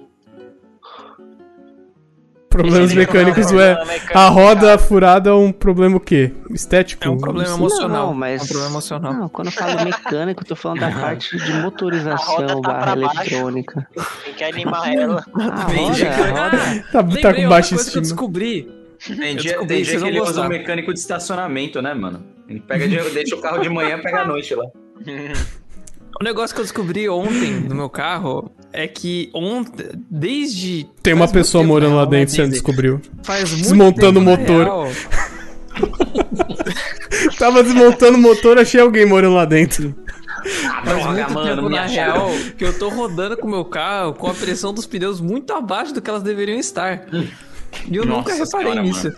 Problemas 2.51 2.91
é 2.91 2.95
mecânicos, 2.95 3.49
mecânico, 3.49 4.17
A 4.17 4.27
roda 4.27 4.77
furada 4.77 5.29
é 5.29 5.33
um 5.33 5.53
problema 5.53 5.95
o 5.95 5.99
quê? 6.01 6.33
Estético? 6.49 7.07
É 7.07 7.09
um 7.09 7.17
problema 7.17 7.55
emocional. 7.55 8.07
Não, 8.07 8.13
mas... 8.13 8.41
É 8.41 8.43
um 8.43 8.47
problema 8.47 8.71
emocional. 8.71 9.13
Não, 9.13 9.29
quando 9.29 9.47
eu 9.47 9.53
falo 9.53 9.85
mecânico, 9.85 10.43
eu 10.43 10.47
tô 10.47 10.55
falando 10.57 10.81
da 10.81 10.91
parte 10.99 11.37
de 11.37 11.53
motorização 11.53 12.45
tá 12.45 12.55
barra 12.59 12.95
baixo. 12.97 13.21
eletrônica. 13.21 13.87
Tem 14.25 14.33
que 14.33 14.43
animar 14.43 14.93
ela. 14.93 15.25
A 15.33 15.63
roda, 15.63 16.09
a 16.09 16.49
roda... 16.49 16.83
Tá, 16.91 17.03
tá 17.03 17.03
com 17.03 17.09
que 17.11 17.45
eu 17.45 17.57
estima. 17.57 18.01
descobri. 18.01 18.69
Tem 19.07 19.15
Eu 19.15 19.35
dia, 19.37 19.51
descobri, 19.51 19.67
tem 19.67 19.83
dia 19.83 19.99
que 19.99 20.07
ele 20.07 20.19
usa 20.21 20.41
o 20.41 20.49
mecânico 20.49 20.93
de 20.93 20.99
estacionamento, 20.99 21.81
né, 21.81 21.93
mano? 21.93 22.21
Ele 22.49 22.59
pega 22.59 22.85
de, 22.85 22.97
deixa 23.11 23.33
o 23.33 23.39
carro 23.39 23.59
de 23.59 23.69
manhã 23.69 23.97
e 23.97 24.01
pega 24.01 24.23
à 24.23 24.25
noite 24.25 24.53
lá. 24.53 24.65
O 26.19 26.23
negócio 26.23 26.53
que 26.53 26.61
eu 26.61 26.65
descobri 26.65 27.09
ontem 27.09 27.51
no 27.61 27.73
meu 27.73 27.89
carro 27.89 28.51
é 28.73 28.88
que 28.88 29.29
ontem, 29.34 29.88
desde. 30.10 30.88
Tem 31.03 31.13
uma 31.13 31.27
pessoa 31.27 31.63
morando 31.63 31.95
lá 31.95 32.05
né, 32.05 32.12
dentro, 32.12 32.36
você 32.36 32.41
Disney, 32.41 32.53
descobriu. 32.53 33.01
Faz 33.23 33.51
muito 33.51 33.63
Desmontando 33.63 34.19
o 34.19 34.21
motor. 34.21 34.89
Tava 37.38 37.63
desmontando 37.63 38.17
o 38.17 38.21
motor, 38.21 38.57
achei 38.57 38.79
alguém 38.79 39.05
morando 39.05 39.36
lá 39.36 39.45
dentro. 39.45 39.95
Ah, 40.65 40.81
Faz 40.84 41.03
droga, 41.03 41.13
muito 41.13 41.34
mano, 41.34 41.55
tempo, 41.55 41.69
me 41.69 41.75
na 41.75 41.86
real, 41.86 42.31
que 42.57 42.65
eu 42.65 42.77
tô 42.77 42.89
rodando 42.89 43.38
com 43.38 43.47
o 43.47 43.51
meu 43.51 43.65
carro 43.65 44.13
com 44.13 44.27
a 44.27 44.34
pressão 44.34 44.73
dos 44.73 44.88
pneus 44.88 45.21
muito 45.21 45.53
abaixo 45.53 45.93
do 45.93 46.01
que 46.01 46.10
elas 46.10 46.23
deveriam 46.23 46.57
estar. 46.57 47.05
E 47.89 47.95
eu 47.95 48.05
nunca 48.05 48.36
Nossa 48.36 48.57
reparei 48.57 48.71
senhora, 48.73 48.81
nisso. 48.81 49.12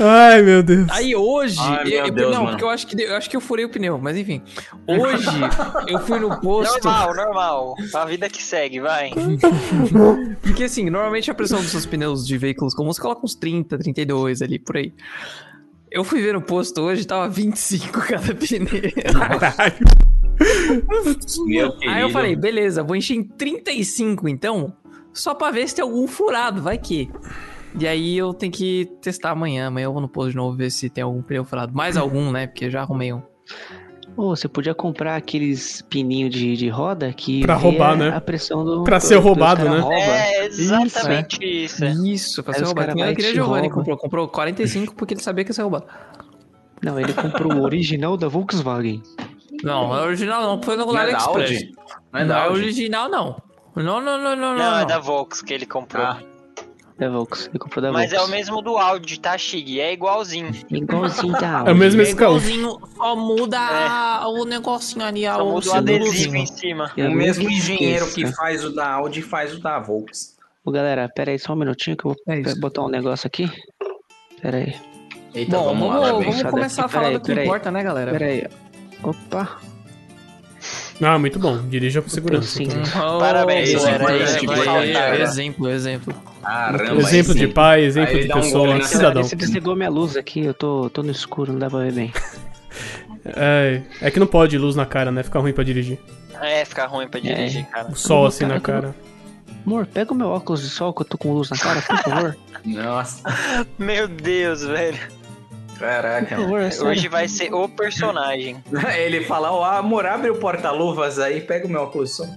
Ai, 0.00 0.42
meu 0.42 0.62
Deus. 0.62 0.86
Aí 0.90 1.14
hoje. 1.14 1.56
Ai, 1.60 1.86
eu- 1.92 2.10
Deus, 2.10 2.32
não, 2.32 2.38
mano. 2.40 2.50
porque 2.52 2.64
eu 2.64 2.68
acho, 2.70 2.86
que, 2.86 3.00
eu 3.02 3.14
acho 3.16 3.30
que 3.30 3.36
eu 3.36 3.40
furei 3.40 3.64
o 3.64 3.68
pneu, 3.68 3.98
mas 3.98 4.16
enfim. 4.16 4.42
Hoje 4.86 5.26
eu 5.86 5.98
fui 6.00 6.18
no 6.18 6.40
posto. 6.40 6.84
Normal, 6.84 7.14
normal. 7.14 7.74
A 7.94 8.04
vida 8.04 8.28
que 8.28 8.42
segue, 8.42 8.80
vai. 8.80 9.10
Porque 10.42 10.64
assim, 10.64 10.88
normalmente 10.90 11.30
a 11.30 11.34
pressão 11.34 11.60
dos 11.60 11.70
seus 11.70 11.86
pneus 11.86 12.26
de 12.26 12.36
veículos 12.36 12.74
comuns 12.74 12.98
coloca 12.98 13.20
uns 13.24 13.34
30, 13.34 13.78
32 13.78 14.42
ali, 14.42 14.58
por 14.58 14.76
aí. 14.76 14.92
Eu 15.90 16.02
fui 16.02 16.20
ver 16.20 16.34
no 16.34 16.42
posto 16.42 16.80
hoje, 16.82 17.06
tava 17.06 17.28
25 17.28 18.00
cada 18.00 18.34
pneu. 18.34 18.66
Caralho. 19.40 19.74
Meu 21.46 21.72
querido. 21.72 21.90
Aí 21.94 22.02
eu 22.02 22.10
falei, 22.10 22.34
beleza, 22.34 22.82
vou 22.82 22.96
encher 22.96 23.14
em 23.14 23.22
35 23.22 24.28
então, 24.28 24.74
só 25.12 25.32
pra 25.34 25.50
ver 25.52 25.68
se 25.68 25.76
tem 25.76 25.82
algum 25.84 26.06
furado, 26.08 26.60
vai 26.60 26.76
que. 26.78 27.08
E 27.78 27.86
aí 27.88 28.16
eu 28.16 28.32
tenho 28.32 28.52
que 28.52 28.86
testar 29.02 29.30
amanhã. 29.30 29.66
Amanhã 29.68 29.86
eu 29.86 29.92
vou 29.92 30.00
no 30.00 30.08
posto 30.08 30.30
de 30.30 30.36
novo 30.36 30.56
ver 30.56 30.70
se 30.70 30.88
tem 30.88 31.02
algum 31.02 31.22
pneu 31.22 31.44
furado. 31.44 31.74
Mais 31.74 31.96
algum, 31.96 32.30
né? 32.30 32.46
Porque 32.46 32.66
eu 32.66 32.70
já 32.70 32.82
arrumei 32.82 33.12
um. 33.12 33.20
Ô, 34.16 34.36
você 34.36 34.46
podia 34.46 34.74
comprar 34.74 35.16
aqueles 35.16 35.82
pininhos 35.82 36.30
de, 36.32 36.54
de 36.56 36.68
roda 36.68 37.12
que 37.12 37.40
Pra 37.42 37.54
roubar, 37.56 37.94
a- 37.94 37.96
né? 37.96 38.08
A 38.10 38.20
pressão 38.20 38.64
do. 38.64 38.84
Pra 38.84 38.98
do- 38.98 39.00
ser 39.04 39.16
roubado, 39.16 39.64
né? 39.68 39.78
rouba. 39.78 39.94
É 39.96 40.46
exatamente 40.46 41.38
isso. 41.44 41.84
Isso, 41.84 42.42
pra 42.44 42.52
Aí 42.54 42.58
ser 42.60 42.64
roubado. 42.66 42.86
cara 42.88 42.94
Minha 42.94 43.14
te 43.14 43.32
Giovanni 43.34 43.62
rouba. 43.68 43.74
comprou. 43.74 43.96
Comprou 43.96 44.28
45 44.28 44.94
porque 44.94 45.14
ele 45.14 45.20
sabia 45.22 45.44
que 45.44 45.50
ia 45.50 45.54
ser 45.54 45.62
roubado. 45.62 45.86
Não, 46.80 47.00
ele 47.00 47.12
comprou 47.12 47.52
o 47.54 47.62
original 47.62 48.16
da 48.16 48.28
Volkswagen. 48.28 49.02
Não, 49.64 49.88
não 49.88 49.96
é 49.96 50.02
original 50.02 50.42
não, 50.42 50.62
foi 50.62 50.76
no 50.76 50.84
Não 50.86 50.92
é 50.92 50.94
da 50.96 51.02
AliExpress. 51.02 51.50
Audi? 51.50 51.72
Não 52.12 52.20
é 52.20 52.24
Não 52.24 52.28
da 52.28 52.38
é 52.38 52.46
Audi? 52.46 52.58
original 52.60 53.08
não. 53.08 53.42
Não, 53.74 53.82
não, 53.84 54.00
não, 54.00 54.18
não, 54.22 54.36
Não, 54.36 54.56
não. 54.56 54.78
é 54.78 54.84
da 54.86 54.98
Vox 55.00 55.42
que 55.42 55.52
ele 55.52 55.66
comprou. 55.66 56.04
Ah, 56.04 56.20
Da 56.98 57.08
Volks. 57.10 57.48
Ele 57.48 57.58
comprou 57.58 57.82
da 57.82 57.90
Mas 57.90 58.12
é 58.12 58.20
o 58.20 58.28
mesmo 58.28 58.62
do 58.62 58.78
Audi, 58.78 59.18
tá, 59.18 59.36
Shig? 59.36 59.80
É 59.80 59.92
igualzinho. 59.92 60.50
Igualzinho 60.70 61.32
da 61.32 61.64
É 61.66 61.72
o 61.72 61.74
mesmo 61.74 62.00
É 62.02 62.10
igualzinho, 62.10 62.78
só 62.96 63.16
muda 63.16 63.58
a- 63.58 64.28
o 64.28 64.44
negocinho 64.44 65.04
ali, 65.04 65.24
Só 65.24 65.44
o 65.44 65.52
muda 65.54 65.70
o 65.70 65.74
adesivo 65.74 66.36
em 66.36 66.46
cima. 66.46 66.92
Eu 66.96 67.10
o 67.10 67.14
mesmo 67.14 67.50
engenheiro 67.50 68.06
que 68.12 68.26
faz 68.32 68.64
o 68.64 68.72
da 68.72 68.92
Audi 68.92 69.22
faz 69.22 69.52
o 69.54 69.60
da 69.60 69.80
Volks. 69.80 70.36
Ô, 70.64 70.70
galera, 70.70 71.08
pera 71.14 71.32
aí 71.32 71.38
só 71.38 71.52
um 71.52 71.56
minutinho 71.56 71.96
que 71.96 72.04
eu 72.06 72.12
vou 72.12 72.34
É 72.34 72.54
botar 72.54 72.82
um 72.82 72.88
negócio 72.88 73.26
aqui. 73.26 73.50
Pera 74.40 74.58
aí, 74.58 74.74
Eita, 75.34 75.56
Bom, 75.58 75.64
vamos, 75.64 75.80
vamos, 75.88 76.00
lá. 76.00 76.12
vamos, 76.12 76.40
eu 76.40 76.50
começar 76.50 76.82
daqui, 76.82 76.94
a 76.96 77.00
falar 77.00 77.12
do 77.12 77.20
que 77.20 77.32
importa, 77.32 77.70
né, 77.72 77.82
galera? 77.82 78.12
pera 78.12 78.26
aí. 78.26 78.46
Opa, 79.02 79.58
Ah, 81.04 81.18
muito 81.18 81.38
bom. 81.38 81.58
Dirija 81.68 82.00
com 82.00 82.08
segurança. 82.08 82.48
Sim. 82.56 82.68
Oh, 82.96 83.18
Parabéns, 83.18 83.68
Isso, 83.70 83.84
galera. 83.84 84.04
vai, 84.04 84.22
Isso 84.24 84.38
que 84.38 84.46
faltava. 84.46 84.84
Exemplo, 85.18 85.70
exemplo. 85.70 86.14
Caramba, 86.42 87.00
Exemplo 87.00 87.32
aí 87.32 87.38
de 87.38 87.48
pai, 87.48 87.84
exemplo 87.84 88.16
Aí 88.16 88.24
de 88.26 88.32
um 88.32 88.34
pessoa, 88.40 88.74
na 88.78 88.84
cidadão. 88.84 89.22
Você 89.22 89.36
desligou 89.36 89.74
minha 89.76 89.90
luz 89.90 90.16
aqui, 90.16 90.40
eu 90.44 90.54
tô, 90.54 90.88
tô 90.90 91.02
no 91.02 91.10
escuro, 91.10 91.52
não 91.52 91.58
dá 91.58 91.68
pra 91.70 91.80
ver 91.80 91.92
bem. 91.92 92.12
É, 93.24 93.82
é 94.02 94.10
que 94.10 94.20
não 94.20 94.26
pode 94.26 94.56
luz 94.58 94.76
na 94.76 94.84
cara, 94.84 95.10
né? 95.10 95.22
Fica 95.22 95.38
ruim 95.38 95.52
pra 95.52 95.64
dirigir. 95.64 95.98
É, 96.42 96.64
fica 96.64 96.86
ruim 96.86 97.08
pra 97.08 97.20
dirigir, 97.20 97.64
cara. 97.66 97.88
O 97.90 97.96
sol 97.96 98.26
assim 98.26 98.44
na 98.44 98.54
botar- 98.54 98.72
cara. 98.72 98.94
Amor, 99.66 99.86
pega 99.86 100.12
o 100.12 100.16
meu 100.16 100.28
óculos 100.28 100.60
de 100.62 100.68
sol 100.68 100.92
que 100.92 101.00
eu 101.02 101.06
tô 101.06 101.16
com 101.16 101.32
luz 101.32 101.48
na 101.48 101.56
cara, 101.56 101.80
por 101.80 101.96
favor. 102.02 102.36
Nossa, 102.66 103.22
Meu 103.78 104.06
Deus, 104.06 104.62
velho. 104.64 104.98
Caraca. 105.78 106.34
É 106.34 106.70
sério. 106.70 106.88
Hoje 106.88 107.08
vai 107.08 107.28
ser 107.28 107.52
o 107.52 107.68
personagem. 107.68 108.62
Ele 108.96 109.22
fala, 109.24 109.52
ó, 109.52 109.64
amor, 109.64 110.06
abre 110.06 110.30
o 110.30 110.36
porta-luvas 110.36 111.18
aí, 111.18 111.40
pega 111.40 111.66
o 111.66 111.70
meu 111.70 111.82
óculos 111.82 112.16
som. 112.16 112.36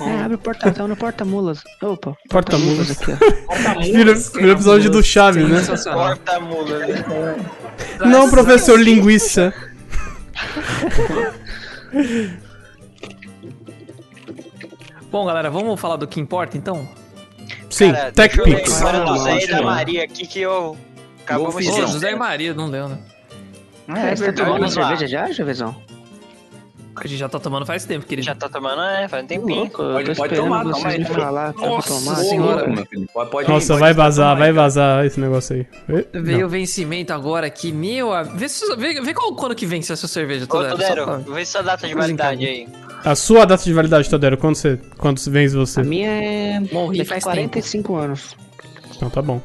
É, 0.00 0.20
abre 0.20 0.34
o 0.34 0.38
porta, 0.38 0.70
tá 0.70 0.86
no 0.86 0.94
porta-mulas. 0.94 1.62
Opa, 1.82 2.14
Porta-mulas. 2.28 2.90
aqui, 2.90 3.12
ó. 3.12 3.80
Vira 3.80 4.12
episódio 4.52 4.90
do 4.90 5.02
Chaves, 5.02 5.48
né? 5.48 5.58
Sensacional. 5.60 6.08
Porta-mula, 6.08 6.78
né? 6.80 7.02
Não, 8.00 8.28
professor 8.28 8.78
linguiça. 8.78 9.54
Bom, 15.10 15.24
galera, 15.24 15.48
vamos 15.50 15.80
falar 15.80 15.96
do 15.96 16.06
que 16.06 16.20
importa, 16.20 16.58
então? 16.58 16.86
Sim, 17.70 17.92
Cara, 17.92 18.12
Tech 18.12 18.36
deixa 18.36 19.52
eu 19.52 19.56
da. 19.56 19.62
Maria 19.62 20.04
aqui 20.04 20.26
que 20.26 20.40
eu... 20.40 20.76
Vou 21.34 21.60
de 21.60 21.68
Ô. 21.68 21.86
José 21.86 22.12
e 22.12 22.16
Maria, 22.16 22.54
não 22.54 22.70
deu, 22.70 22.88
né? 22.88 22.98
É, 23.88 24.14
você 24.16 24.32
tá 24.32 24.44
tomando 24.44 24.68
cerveja 24.70 25.06
já, 25.06 25.30
Javezão? 25.30 25.74
A 26.98 27.06
gente 27.06 27.18
já 27.18 27.28
tá 27.28 27.38
tomando 27.38 27.66
faz 27.66 27.84
tempo, 27.84 28.06
querido. 28.06 28.24
Já 28.24 28.34
tá 28.34 28.48
tomando, 28.48 28.80
é, 28.80 29.06
faz 29.06 29.22
um 29.22 29.26
tempinho. 29.26 29.58
Louco, 29.60 29.76
Pode- 30.16 30.34
tomar, 30.34 30.64
toma 30.64 30.88
aí, 30.88 31.04
falar 31.04 31.54
eu 31.54 31.60
Nossa 31.68 31.88
tomar. 31.90 32.16
senhora. 32.16 32.64
Sim, 32.64 32.72
meu 32.74 32.86
filho. 32.86 33.08
Pode, 33.12 33.30
pode 33.30 33.48
Nossa, 33.50 33.74
ir, 33.74 33.78
vai 33.78 33.92
vazar, 33.92 34.26
tomar, 34.30 34.38
vai 34.38 34.48
cara. 34.48 34.62
vazar 34.62 35.04
esse 35.04 35.20
negócio 35.20 35.56
aí. 35.56 35.66
Veio 36.14 36.38
não. 36.40 36.46
o 36.46 36.48
vencimento 36.48 37.12
agora 37.12 37.46
aqui, 37.46 37.70
meu. 37.70 38.08
Vê, 38.34 38.48
se- 38.48 38.74
vê, 38.76 38.98
vê 39.02 39.12
qual, 39.12 39.34
quando 39.36 39.54
que 39.54 39.66
vence 39.66 39.92
essa 39.92 40.08
cerveja 40.08 40.46
Ô, 40.46 40.48
toda. 40.48 40.70
Todero, 40.70 41.18
vê 41.18 41.44
sua 41.44 41.60
data 41.62 41.86
de 41.86 41.94
validade 41.94 42.46
aí. 42.46 42.66
A 43.04 43.14
sua 43.14 43.44
data 43.44 43.62
de 43.62 43.74
validade, 43.74 44.08
Todero, 44.08 44.38
quando 44.38 44.54
você, 44.54 44.80
quando 44.96 45.20
vence 45.30 45.54
você? 45.54 45.80
A 45.82 45.84
minha 45.84 46.08
é 46.10 46.60
Morri 46.72 47.04
faz 47.04 47.22
45 47.22 47.94
anos. 47.94 48.34
Então 48.96 49.10
tá 49.10 49.20
bom. 49.20 49.38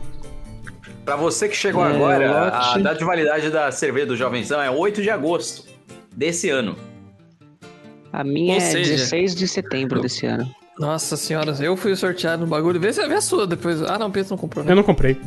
Pra 1.05 1.15
você 1.15 1.49
que 1.49 1.55
chegou 1.55 1.85
É, 1.85 1.95
agora, 1.95 2.49
a 2.51 2.67
lote. 2.69 2.83
data 2.83 2.97
de 2.99 3.03
validade 3.05 3.49
da 3.49 3.71
cerveja 3.71 4.05
do 4.07 4.15
Jovenzão 4.15 4.61
é 4.61 4.69
8 4.69 5.01
de 5.01 5.09
agosto 5.09 5.65
desse 6.15 6.49
ano. 6.49 6.75
A 8.13 8.23
minha 8.23 8.53
Ou 8.55 8.57
é 8.57 8.59
seja- 8.59 8.91
16 8.91 9.35
de 9.35 9.47
setembro 9.47 9.99
desse 10.01 10.25
ano. 10.25 10.49
Nossa 10.77 11.15
senhora, 11.17 11.55
eu 11.61 11.75
fui 11.75 11.95
sorteado 11.95 12.43
no 12.43 12.47
bagulho. 12.47 12.79
Vê, 12.79 12.91
se- 12.93 13.07
vê 13.07 13.15
a 13.15 13.21
sua 13.21 13.45
depois. 13.47 13.81
Ah, 13.83 13.97
não, 13.97 14.07
o 14.07 14.11
Pedro 14.11 14.31
não 14.31 14.37
comprou, 14.37 14.63
né? 14.65 14.71
Eu 14.71 14.75
não 14.75 14.83
comprei. 14.83 15.17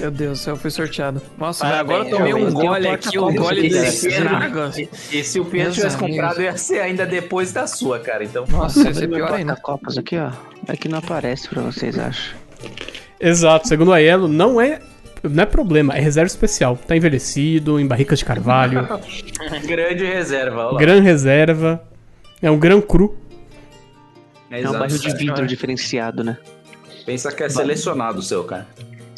Meu 0.00 0.10
Deus 0.10 0.38
do 0.40 0.42
céu, 0.42 0.54
eu 0.54 0.58
fui 0.58 0.70
sorteado. 0.70 1.22
Nossa, 1.38 1.64
Parabéns, 1.64 2.00
agora 2.00 2.10
eu 2.10 2.16
tomei 2.16 2.34
um 2.34 2.52
gole 2.52 2.88
aqui, 2.88 3.18
um 3.18 3.34
gole 3.34 3.70
cara. 3.70 3.86
estraga. 3.88 4.70
E 5.12 5.22
se 5.22 5.38
o 5.38 5.44
Pedro 5.44 5.72
tivesse 5.72 5.96
amigos. 5.96 6.16
comprado, 6.16 6.42
ia 6.42 6.56
ser 6.56 6.80
ainda 6.80 7.06
depois 7.06 7.52
da 7.52 7.66
sua, 7.66 8.00
cara. 8.00 8.24
Então, 8.24 8.44
Nossa, 8.48 8.80
ia 8.88 8.92
ser 8.94 9.08
pior 9.08 9.32
ainda. 9.32 9.54
copos 9.56 9.96
aqui, 9.96 10.16
ó. 10.18 10.30
É 10.66 10.76
que 10.76 10.88
não 10.88 10.98
aparece 10.98 11.48
pra 11.48 11.62
vocês, 11.62 11.96
acho. 11.98 12.34
Exato, 13.20 13.68
segundo 13.68 13.92
a 13.92 13.98
Yellow, 13.98 14.28
não 14.28 14.60
é, 14.60 14.80
não 15.22 15.42
é 15.42 15.46
problema, 15.46 15.94
é 15.96 16.00
reserva 16.00 16.26
especial. 16.26 16.76
Tá 16.76 16.96
envelhecido, 16.96 17.80
em 17.80 17.86
barricas 17.86 18.18
de 18.18 18.24
carvalho, 18.24 18.86
grande 19.66 20.04
reserva. 20.04 20.66
Olha 20.66 20.72
lá. 20.72 20.78
gran 20.78 21.00
reserva. 21.00 21.82
É 22.42 22.50
um 22.50 22.58
gran 22.58 22.80
cru. 22.80 23.16
É, 24.50 24.60
É 24.60 24.68
um 24.68 24.78
barril 24.78 24.98
de 24.98 25.16
vidro 25.16 25.46
diferenciado, 25.46 26.22
né? 26.22 26.36
Pensa 27.06 27.32
que 27.32 27.42
é 27.42 27.48
selecionado 27.48 28.18
o 28.18 28.22
seu, 28.22 28.44
cara. 28.44 28.66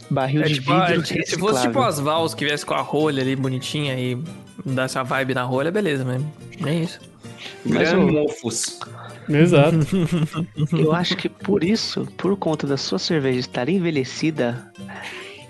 Barril 0.09 0.43
É 0.43 0.45
de 0.47 0.55
tipo, 0.55 0.73
vidro 0.73 1.05
se 1.05 1.39
fosse 1.39 1.63
tipo 1.63 1.81
as 1.81 1.99
Vals 1.99 2.35
que 2.35 2.45
viesse 2.45 2.65
com 2.65 2.75
a 2.75 2.81
rolha 2.81 3.23
ali 3.23 3.35
bonitinha 3.35 3.99
e 3.99 4.17
desse 4.65 4.99
a 4.99 5.03
vibe 5.03 5.35
na 5.35 5.43
rolha, 5.43 5.71
beleza, 5.71 6.05
mas 6.05 6.23
nem 6.61 6.85
isso. 6.85 7.01
Gran 7.65 8.07
mofos. 8.07 8.79
Exato. 9.35 9.77
Eu 10.73 10.93
acho 10.93 11.17
que 11.17 11.29
por 11.29 11.65
isso, 11.65 12.07
por 12.17 12.37
conta 12.37 12.67
da 12.67 12.77
sua 12.77 12.99
cerveja 12.99 13.41
estar 13.41 13.69
envelhecida 13.69 14.71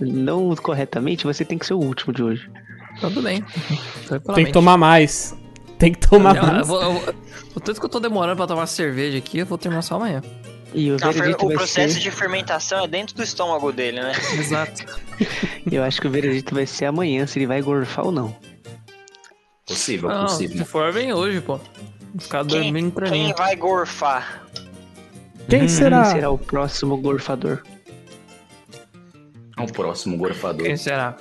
não 0.01 0.55
corretamente, 0.57 1.25
você 1.25 1.45
tem 1.45 1.59
que 1.59 1.67
ser 1.67 1.75
o 1.75 1.79
último 1.79 2.13
de 2.13 2.23
hoje. 2.23 2.51
Tudo 3.01 3.23
bem. 3.23 3.45
Tem 4.35 4.45
que 4.47 4.53
tomar 4.53 4.77
mais. 4.79 5.37
Tem 5.79 5.93
que 5.93 5.99
tomar 6.09 6.37
Eu, 6.37 6.43
eu 6.43 6.49
mais. 6.49 6.67
vou- 6.69 6.83
eu- 6.83 7.15
o 7.55 7.61
tanto 7.61 7.79
que 7.81 7.85
eu 7.87 7.91
tô 7.91 8.01
demorando 8.01 8.37
pra 8.37 8.47
tomar 8.47 8.67
cerveja 8.67 9.19
aqui, 9.19 9.39
eu 9.39 9.47
vou 9.47 9.59
terminar 9.59 9.83
só 9.83 9.97
amanhã. 9.97 10.23
E 10.75 10.91
o 10.91 10.99
fer- 10.99 11.13
veredito 11.13 11.45
o 11.45 11.49
vai 11.49 11.57
processo 11.57 11.95
ser, 11.95 12.01
de 12.01 12.11
fermentação 12.11 12.85
é 12.85 12.89
dentro 12.89 13.15
do 13.15 13.23
estômago 13.23 13.71
dele, 13.73 14.01
né? 14.01 14.13
Exato. 14.39 14.85
eu 15.71 15.83
acho 15.85 16.01
que 16.01 16.07
o 16.07 16.11
veredito 16.11 16.55
vai 16.55 16.67
ser 16.67 16.87
amanhã 16.87 17.27
se 17.27 17.39
ele 17.39 17.47
vai 17.47 17.61
gorfar 17.63 18.07
ou 18.07 18.13
não. 18.13 18.35
Possível, 19.67 20.09
Não, 20.09 20.29
se 20.29 20.45
possível. 20.45 20.67
for, 20.67 20.93
vem 20.93 21.13
hoje, 21.13 21.41
pô. 21.41 21.59
Ficar 22.19 22.45
Quem, 22.45 22.63
dormindo 22.63 22.93
pra 22.93 23.09
quem 23.09 23.27
mim. 23.29 23.35
vai 23.37 23.55
gorfar? 23.57 24.43
Quem 25.49 25.61
Quem 25.61 25.69
será? 25.69 26.05
será 26.07 26.31
o 26.31 26.39
próximo 26.39 26.97
gorfador? 26.97 27.63
O 29.59 29.67
próximo 29.73 30.17
gorfador. 30.17 30.67
Quem 30.67 30.77
será? 30.77 31.15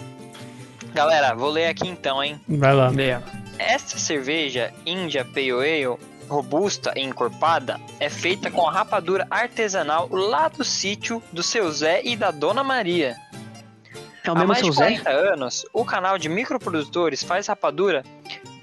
Galera, 0.93 1.33
vou 1.35 1.49
ler 1.49 1.67
aqui 1.67 1.87
então, 1.87 2.23
hein? 2.23 2.39
Vai 2.47 2.73
lá. 2.73 2.89
Leia. 2.89 3.21
Esta 3.57 3.97
cerveja 3.97 4.73
India 4.85 5.23
Pale 5.23 5.51
Ale, 5.51 5.97
robusta 6.27 6.91
e 6.95 7.01
encorpada, 7.03 7.79
é 7.99 8.09
feita 8.09 8.49
com 8.51 8.67
a 8.67 8.71
rapadura 8.71 9.27
artesanal 9.29 10.09
lá 10.11 10.47
do 10.49 10.63
sítio 10.63 11.21
do 11.31 11.43
seu 11.43 11.71
Zé 11.71 12.01
e 12.03 12.15
da 12.15 12.31
Dona 12.31 12.63
Maria. 12.63 13.15
É 14.23 14.29
o 14.29 14.33
Há 14.33 14.35
mesmo 14.35 14.47
mais 14.47 14.59
seu 14.59 14.69
de 14.71 14.75
Zé? 14.75 14.85
40 14.99 15.09
anos, 15.09 15.65
o 15.71 15.85
canal 15.85 16.17
de 16.17 16.27
microprodutores 16.27 17.23
faz 17.23 17.47
rapadura 17.47 18.03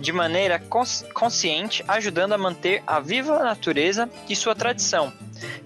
de 0.02 0.12
maneira 0.12 0.58
cons- 0.58 1.04
consciente, 1.14 1.82
ajudando 1.88 2.32
a 2.32 2.38
manter 2.38 2.82
a 2.86 2.98
viva 3.00 3.38
natureza 3.38 4.10
e 4.28 4.34
sua 4.36 4.54
tradição. 4.54 5.12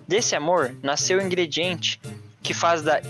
Desse 0.07 0.37
amor 0.37 0.77
nasceu 0.83 1.19
o 1.19 1.23
ingrediente 1.23 2.01
que 2.43 2.55
faz 2.55 2.83
da 2.83 3.01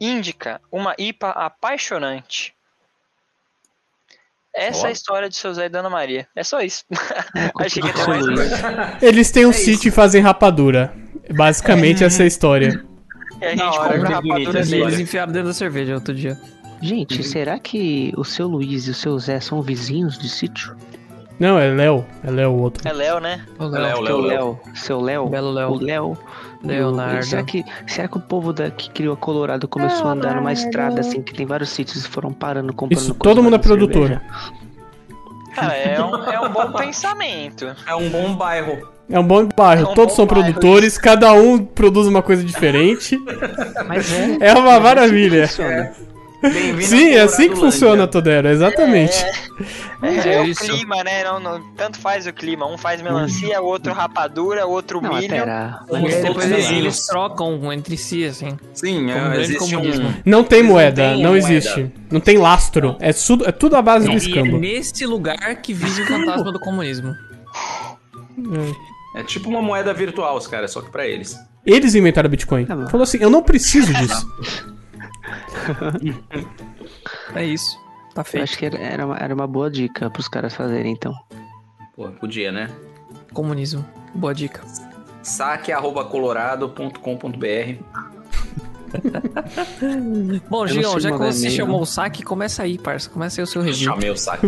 Índica 0.00 0.60
uma 0.70 0.94
IPA 0.98 1.30
apaixonante. 1.30 2.52
Essa 4.54 4.86
é 4.86 4.90
a 4.90 4.92
história 4.92 5.28
de 5.28 5.36
seu 5.36 5.54
Zé 5.54 5.66
e 5.66 5.68
Dona 5.68 5.88
Maria. 5.88 6.26
É 6.34 6.42
só 6.42 6.60
isso. 6.60 6.84
É, 7.36 7.50
Achei 7.64 7.82
que 7.82 7.92
mais. 8.06 9.02
Eles 9.02 9.30
têm 9.30 9.46
um 9.46 9.52
sítio 9.52 9.88
e 9.88 9.92
fazem 9.92 10.20
rapadura. 10.20 10.92
Basicamente 11.34 12.02
essa 12.04 12.22
é 12.22 12.24
a 12.24 12.26
história. 12.26 12.84
E 13.40 13.44
a 13.44 13.48
Da 13.48 13.50
gente 13.50 13.62
hora, 13.78 13.98
compra 13.98 14.20
bonita 14.20 14.36
rapadura 14.38 14.60
essa 14.60 14.70
dele. 14.70 14.82
Eles 14.82 15.00
enfiaram 15.00 15.32
dentro 15.32 15.48
da 15.48 15.54
cerveja 15.54 15.94
outro 15.94 16.12
dia. 16.14 16.36
Gente, 16.80 17.22
será 17.22 17.58
que 17.58 18.12
o 18.16 18.24
seu 18.24 18.46
Luiz 18.46 18.86
e 18.86 18.90
o 18.90 18.94
seu 18.94 19.18
Zé 19.18 19.40
são 19.40 19.60
vizinhos 19.62 20.18
de 20.18 20.28
sítio? 20.28 20.76
Não, 21.38 21.58
é 21.58 21.70
Léo. 21.70 22.04
É 22.24 22.30
Léo 22.30 22.50
o 22.50 22.60
outro. 22.60 22.86
É 22.86 22.92
Léo, 22.92 23.20
né? 23.20 23.44
Ô, 23.58 23.66
Léo, 23.66 24.00
Léo. 24.00 24.16
O 24.16 24.20
Léo, 24.20 24.60
seu 24.74 25.00
Léo, 25.00 25.28
Belo 25.28 25.52
Léo. 25.52 25.70
o 25.70 25.78
Léo. 25.80 26.18
Leonardo. 26.62 27.24
Será 27.24 27.42
que, 27.42 27.64
será 27.86 28.08
que 28.08 28.16
o 28.16 28.20
povo 28.20 28.52
da, 28.52 28.70
que 28.70 28.90
criou 28.90 29.16
Colorado 29.16 29.68
começou 29.68 30.08
a 30.08 30.12
andar 30.12 30.34
numa 30.34 30.52
estrada 30.52 31.00
assim, 31.00 31.22
que 31.22 31.32
tem 31.32 31.46
vários 31.46 31.70
sítios 31.70 32.04
e 32.04 32.08
foram 32.08 32.32
parando, 32.32 32.72
comprando 32.72 33.00
Isso, 33.00 33.14
coisa 33.14 33.34
todo 33.34 33.42
mundo 33.42 33.56
é 33.56 33.58
produtor. 33.58 34.20
Cara, 35.54 35.74
é 35.76 36.02
um, 36.02 36.24
é 36.24 36.40
um 36.40 36.48
bom 36.50 36.72
pensamento. 36.72 37.76
É 37.86 37.94
um 37.94 38.08
bom 38.10 38.34
bairro. 38.34 38.88
É 39.08 39.18
um 39.18 39.24
bom 39.24 39.48
bairro. 39.56 39.86
É 39.86 39.90
um 39.90 39.94
Todos 39.94 40.12
bom 40.12 40.16
são 40.16 40.26
bairro, 40.26 40.44
produtores, 40.44 40.98
cada 40.98 41.32
um 41.32 41.64
produz 41.64 42.06
uma 42.06 42.22
coisa 42.22 42.44
diferente. 42.44 43.18
Mas 43.86 44.12
é. 44.12 44.48
É 44.48 44.54
uma 44.54 44.78
maravilha. 44.78 45.46
Funciona. 45.46 45.92
Sim, 46.82 47.10
é 47.14 47.20
assim 47.22 47.48
que 47.48 47.56
funciona, 47.56 48.06
Todero. 48.06 48.48
Exatamente. 48.48 49.12
É, 50.02 50.34
É 50.36 50.40
o 50.40 50.44
isso. 50.44 50.60
clima, 50.64 51.02
né? 51.02 51.24
Não, 51.24 51.40
não- 51.40 51.60
tanto 51.74 51.98
faz 51.98 52.26
o 52.28 52.32
clima. 52.32 52.64
Um 52.66 52.78
faz 52.78 53.02
melancia, 53.02 53.60
o 53.60 53.64
outro 53.66 53.92
rapadura, 53.92 54.64
o 54.66 54.70
outro 54.70 55.00
Não, 55.02 55.10
mas 55.10 55.22
milho. 55.22 55.34
pera. 55.34 55.80
Depois 56.22 56.50
eles, 56.50 56.70
eles 56.70 57.06
trocam 57.06 57.72
entre 57.72 57.96
si, 57.96 58.24
assim. 58.24 58.56
Sim, 58.72 59.10
é, 59.10 59.40
existe 59.40 59.74
um... 59.76 59.82
Não 60.24 60.44
tem 60.44 60.58
Eles 60.60 60.68
não 60.68 60.74
moeda, 60.74 61.10
não 61.16 61.30
moeda. 61.32 61.38
existe. 61.38 61.92
Não 62.10 62.20
tem 62.20 62.38
lastro. 62.38 62.96
É 63.00 63.12
tudo, 63.12 63.48
é 63.48 63.50
tudo 63.52 63.74
à 63.74 63.82
base 63.82 64.06
do 64.06 64.12
E 64.12 64.14
é 64.14 64.18
escambo. 64.18 64.58
nesse 64.58 65.04
lugar 65.06 65.56
que 65.56 65.74
vive 65.74 66.02
o 66.02 66.06
fantasma 66.06 66.52
do 66.52 66.60
comunismo. 66.60 67.12
É 69.16 69.22
tipo 69.24 69.48
uma 69.48 69.60
moeda 69.62 69.92
virtual, 69.92 70.36
os 70.36 70.46
caras, 70.46 70.70
só 70.70 70.80
que 70.80 70.90
pra 70.90 71.06
eles. 71.06 71.36
Eles 71.66 71.94
inventaram 71.94 72.30
Bitcoin. 72.30 72.64
Tá. 72.64 72.86
Falou 72.88 73.02
assim: 73.02 73.18
eu 73.20 73.28
não 73.28 73.42
preciso 73.42 73.92
disso. 73.98 74.26
É 77.34 77.44
isso. 77.44 77.78
Tá 78.14 78.20
Eu 78.22 78.24
feito. 78.24 78.44
acho 78.44 78.58
que 78.58 78.66
era, 78.66 78.78
era, 78.78 79.06
uma, 79.06 79.16
era 79.16 79.34
uma 79.34 79.46
boa 79.46 79.70
dica 79.70 80.10
pros 80.10 80.28
caras 80.28 80.54
fazerem, 80.54 80.92
então. 80.92 81.14
Pô, 81.94 82.08
podia, 82.10 82.50
né? 82.52 82.70
Comunismo. 83.32 83.84
Boa 84.14 84.34
dica. 84.34 84.62
saque.colorado.com.br 85.22 86.98
Bom, 90.48 90.66
sei 90.66 90.82
já 91.00 91.12
que 91.12 91.18
você 91.18 91.50
chamou 91.50 91.82
o 91.82 91.86
saque, 91.86 92.22
começa 92.22 92.62
aí, 92.62 92.78
parça. 92.78 93.10
Começa 93.10 93.40
aí 93.40 93.44
o 93.44 93.46
seu 93.46 93.60
review. 93.62 93.92
Chamei 93.92 94.10
o 94.10 94.16
saque. 94.18 94.46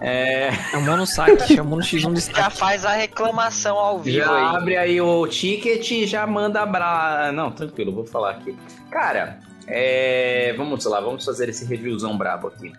É, 0.00 0.52
Chamou 0.72 0.96
no 0.96 1.06
saque, 1.06 1.54
chamou 1.54 1.78
no 1.78 1.84
X1 1.84 2.12
de 2.14 2.20
Já 2.36 2.50
faz 2.50 2.84
a 2.84 2.90
reclamação 2.92 3.76
ao 3.76 4.00
vivo 4.00 4.16
já 4.18 4.36
aí. 4.36 4.56
abre 4.56 4.76
aí 4.76 5.00
o 5.00 5.26
ticket 5.28 5.88
e 5.92 6.06
já 6.08 6.26
manda 6.26 6.66
bra... 6.66 7.30
Não, 7.32 7.52
tranquilo, 7.52 7.92
vou 7.92 8.04
falar 8.04 8.32
aqui. 8.32 8.56
Cara, 8.90 9.38
é... 9.66 10.54
vamos 10.56 10.84
lá, 10.84 11.00
vamos 11.00 11.24
fazer 11.24 11.48
esse 11.48 11.64
reviewzão 11.64 12.16
brabo 12.16 12.48
aqui. 12.48 12.72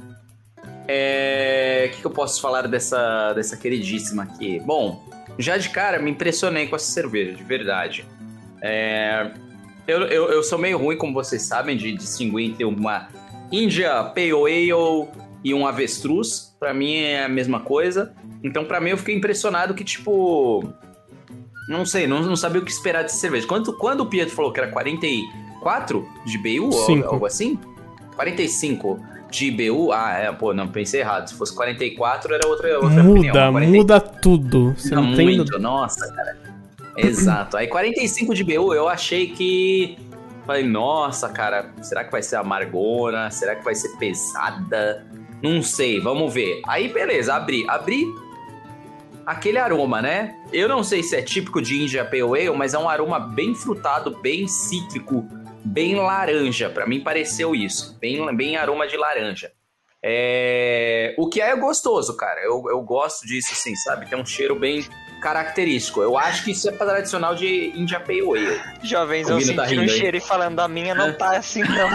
É... 0.87 1.87
O 1.87 1.95
que, 1.95 2.01
que 2.01 2.05
eu 2.05 2.11
posso 2.11 2.41
falar 2.41 2.67
dessa, 2.67 3.33
dessa 3.33 3.57
queridíssima 3.57 4.23
aqui? 4.23 4.59
Bom, 4.59 5.03
já 5.37 5.57
de 5.57 5.69
cara 5.69 5.99
me 5.99 6.11
impressionei 6.11 6.67
com 6.67 6.75
essa 6.75 6.91
cerveja, 6.91 7.33
de 7.33 7.43
verdade. 7.43 8.05
É... 8.61 9.31
Eu, 9.85 10.01
eu, 10.03 10.31
eu 10.31 10.43
sou 10.43 10.57
meio 10.57 10.77
ruim, 10.77 10.97
como 10.97 11.13
vocês 11.13 11.41
sabem, 11.41 11.75
de 11.75 11.91
distinguir 11.91 12.51
entre 12.51 12.63
uma 12.63 13.09
India 13.51 14.03
Pale 14.03 14.31
Ale 14.31 15.07
e 15.43 15.53
um 15.53 15.67
avestruz. 15.67 16.55
Pra 16.59 16.73
mim 16.73 16.95
é 16.95 17.25
a 17.25 17.29
mesma 17.29 17.59
coisa. 17.59 18.13
Então, 18.41 18.63
pra 18.63 18.79
mim, 18.79 18.91
eu 18.91 18.97
fiquei 18.97 19.15
impressionado 19.15 19.73
que, 19.73 19.83
tipo. 19.83 20.63
Não 21.67 21.85
sei, 21.85 22.07
não, 22.07 22.21
não 22.21 22.35
sabia 22.35 22.61
o 22.61 22.65
que 22.65 22.71
esperar 22.71 23.03
dessa 23.03 23.17
cerveja. 23.17 23.47
Quando, 23.47 23.73
quando 23.77 24.01
o 24.01 24.05
Pietro 24.05 24.33
falou 24.33 24.51
que 24.51 24.59
era 24.59 24.71
44 25.63 26.07
de 26.25 26.37
BU, 26.37 26.65
ou 26.65 26.71
Cinco. 26.85 27.07
algo 27.09 27.25
assim? 27.25 27.57
45 28.15 28.99
de 29.31 29.47
IBU? 29.47 29.91
Ah, 29.91 30.11
é, 30.13 30.31
pô, 30.31 30.53
não, 30.53 30.67
pensei 30.67 30.99
errado. 30.99 31.27
Se 31.29 31.35
fosse 31.35 31.55
44, 31.55 32.33
era 32.33 32.47
outra, 32.47 32.75
outra 32.75 32.87
opinião. 33.01 33.15
Muda, 33.15 33.51
40 33.51 33.71
muda 33.71 33.99
tudo. 33.99 34.73
Você 34.77 34.95
Muda 34.95 35.01
não 35.07 35.15
tem. 35.15 35.25
muito, 35.37 35.57
nossa, 35.59 36.07
cara. 36.13 36.37
Exato. 36.95 37.57
Aí 37.57 37.67
45 37.67 38.35
de 38.35 38.43
BU, 38.43 38.73
eu 38.73 38.87
achei 38.87 39.27
que. 39.27 39.97
Falei, 40.45 40.63
nossa, 40.63 41.29
cara, 41.29 41.71
será 41.81 42.03
que 42.03 42.11
vai 42.11 42.21
ser 42.21 42.35
amargona? 42.35 43.31
Será 43.31 43.55
que 43.55 43.63
vai 43.63 43.73
ser 43.73 43.89
pesada? 43.97 45.05
Não 45.41 45.61
sei, 45.63 45.99
vamos 46.01 46.33
ver. 46.33 46.61
Aí, 46.67 46.89
beleza, 46.89 47.33
abri. 47.33 47.65
Abri 47.69 48.05
aquele 49.25 49.57
aroma, 49.57 50.01
né? 50.01 50.35
Eu 50.51 50.67
não 50.67 50.83
sei 50.83 51.01
se 51.01 51.15
é 51.15 51.21
típico 51.21 51.61
de 51.61 51.81
India 51.81 52.03
Pale 52.03 52.21
Ale, 52.23 52.57
mas 52.57 52.73
é 52.73 52.77
um 52.77 52.89
aroma 52.89 53.19
bem 53.19 53.55
frutado, 53.55 54.17
bem 54.21 54.47
cítrico, 54.47 55.25
bem 55.63 55.95
laranja. 55.95 56.69
Pra 56.69 56.85
mim 56.85 57.01
pareceu 57.01 57.55
isso. 57.55 57.97
Bem, 57.99 58.35
bem 58.35 58.57
aroma 58.57 58.87
de 58.87 58.97
laranja. 58.97 59.51
É... 60.01 61.15
O 61.17 61.29
que 61.29 61.41
é 61.41 61.55
gostoso, 61.55 62.15
cara. 62.17 62.41
Eu, 62.41 62.63
eu 62.69 62.81
gosto 62.81 63.25
disso, 63.25 63.49
assim, 63.53 63.75
sabe? 63.75 64.09
Tem 64.09 64.19
um 64.19 64.25
cheiro 64.25 64.55
bem 64.55 64.85
característico. 65.21 66.01
Eu 66.01 66.17
acho 66.17 66.43
que 66.43 66.51
isso 66.51 66.67
é 66.67 66.73
tradicional 66.73 67.33
de 67.33 67.71
India 67.75 67.99
Pale 67.99 68.19
Ale. 68.19 68.61
Jovenzão 68.83 69.35
Ouvindo 69.35 69.55
tá 69.55 69.63
sentindo 69.63 69.83
um 69.83 69.87
cheiro 69.87 70.17
e 70.17 70.19
falando 70.19 70.55
da 70.57 70.67
minha 70.67 70.93
não 70.93 71.13
tá 71.13 71.37
assim 71.37 71.63
não. 71.63 71.89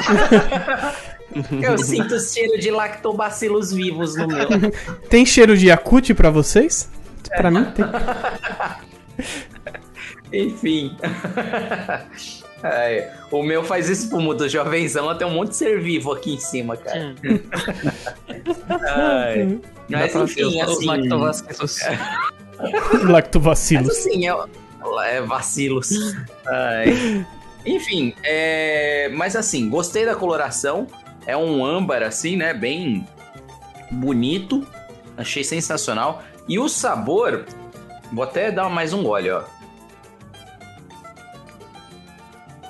Eu 1.62 1.76
sinto 1.76 2.14
o 2.14 2.20
cheiro 2.20 2.58
de 2.58 2.70
lactobacilos 2.70 3.70
vivos 3.70 4.16
no 4.16 4.26
meu. 4.26 4.48
Tem 5.10 5.26
cheiro 5.26 5.56
de 5.58 5.66
Yakut 5.66 6.14
pra 6.14 6.30
vocês? 6.30 6.90
Pra 7.36 7.50
mim 7.50 7.66
tem. 7.72 7.84
Enfim. 10.46 10.96
É, 12.62 13.12
o 13.30 13.42
meu 13.42 13.62
faz 13.62 13.88
espumo 13.88 14.34
do 14.34 14.48
jovenzão 14.48 15.08
até 15.08 15.24
um 15.24 15.30
monte 15.30 15.50
de 15.50 15.56
ser 15.56 15.80
vivo 15.80 16.12
aqui 16.12 16.34
em 16.34 16.40
cima, 16.40 16.76
cara. 16.76 17.14
Ai. 18.68 19.60
Mas 19.88 20.14
enfim, 20.14 20.44
os- 20.44 20.54
os 20.54 20.70
assim. 20.70 20.86
lactobacilos. 20.88 21.78
Mas 22.58 23.02
Lactobacilos. 23.04 23.88
assim, 23.90 24.28
é, 24.28 24.34
é 25.06 25.20
vacilos. 25.22 25.90
Ai. 26.46 27.24
Enfim, 27.64 28.14
é, 28.24 29.08
mas 29.14 29.36
assim, 29.36 29.68
gostei 29.68 30.04
da 30.04 30.14
coloração. 30.14 30.86
É 31.26 31.36
um 31.36 31.64
âmbar, 31.64 32.02
assim, 32.02 32.36
né? 32.36 32.54
Bem 32.54 33.06
bonito. 33.90 34.66
Achei 35.16 35.44
sensacional. 35.44 36.22
E 36.48 36.58
o 36.58 36.68
sabor, 36.68 37.44
vou 38.12 38.24
até 38.24 38.50
dar 38.50 38.68
mais 38.70 38.92
um 38.92 39.02
gole, 39.02 39.30
ó. 39.30 39.42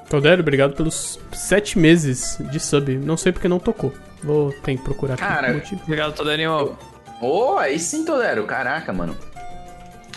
Todero, 0.09 0.41
obrigado 0.41 0.75
pelos 0.75 1.19
sete 1.33 1.79
meses 1.79 2.39
de 2.51 2.59
sub. 2.59 2.97
Não 2.97 3.17
sei 3.17 3.31
porque 3.33 3.49
não 3.49 3.59
tocou. 3.59 3.93
Vou 4.23 4.53
ter 4.53 4.77
que 4.77 4.83
procurar 4.83 5.15
aqui 5.15 5.23
Cara, 5.23 5.53
motivo. 5.53 5.81
Obrigado, 5.83 6.15
Todarinho. 6.15 6.77
Oh, 7.21 7.57
aí 7.59 7.79
sim, 7.79 8.05
Todero. 8.05 8.45
Caraca, 8.45 8.93
mano. 8.93 9.15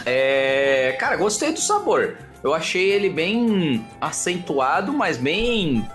É. 0.06 0.96
Cara, 1.00 1.16
gostei 1.18 1.52
do 1.52 1.60
sabor. 1.60 2.18
Eu 2.44 2.54
achei 2.54 2.90
ele 2.92 3.10
bem 3.10 3.86
acentuado, 4.00 4.92
mas 4.94 5.18
bem. 5.18 5.88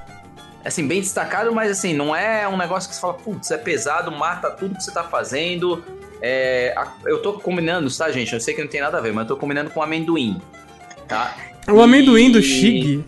Assim, 0.65 0.87
bem 0.87 1.01
destacado, 1.01 1.53
mas 1.55 1.71
assim, 1.71 1.95
não 1.95 2.15
é 2.15 2.47
um 2.49 2.57
negócio 2.57 2.89
que 2.89 2.95
você 2.97 3.01
fala, 3.01 3.15
putz, 3.15 3.51
é 3.53 3.57
pesado, 3.57 4.11
mata 4.11 4.51
tudo 4.51 4.75
que 4.77 4.83
você 4.83 4.91
tá 4.91 5.05
fazendo. 5.05 5.83
É, 6.21 6.75
a- 6.77 6.93
eu 7.07 7.23
tô 7.23 7.35
combinando, 7.35 7.89
tá, 7.97 8.11
gente? 8.11 8.33
Eu 8.35 8.41
sei 8.41 8.53
que 8.53 8.61
não 8.63 8.69
tem 8.69 8.81
nada 8.81 8.99
a 8.99 9.01
ver, 9.01 9.13
mas 9.13 9.23
eu 9.29 9.29
tô 9.29 9.37
combinando 9.37 9.71
com 9.71 9.81
amendoim. 9.81 10.41
Tá? 11.07 11.37
O 11.69 11.81
amendoim 11.81 12.33
do 12.33 12.43
Shig 12.43 13.05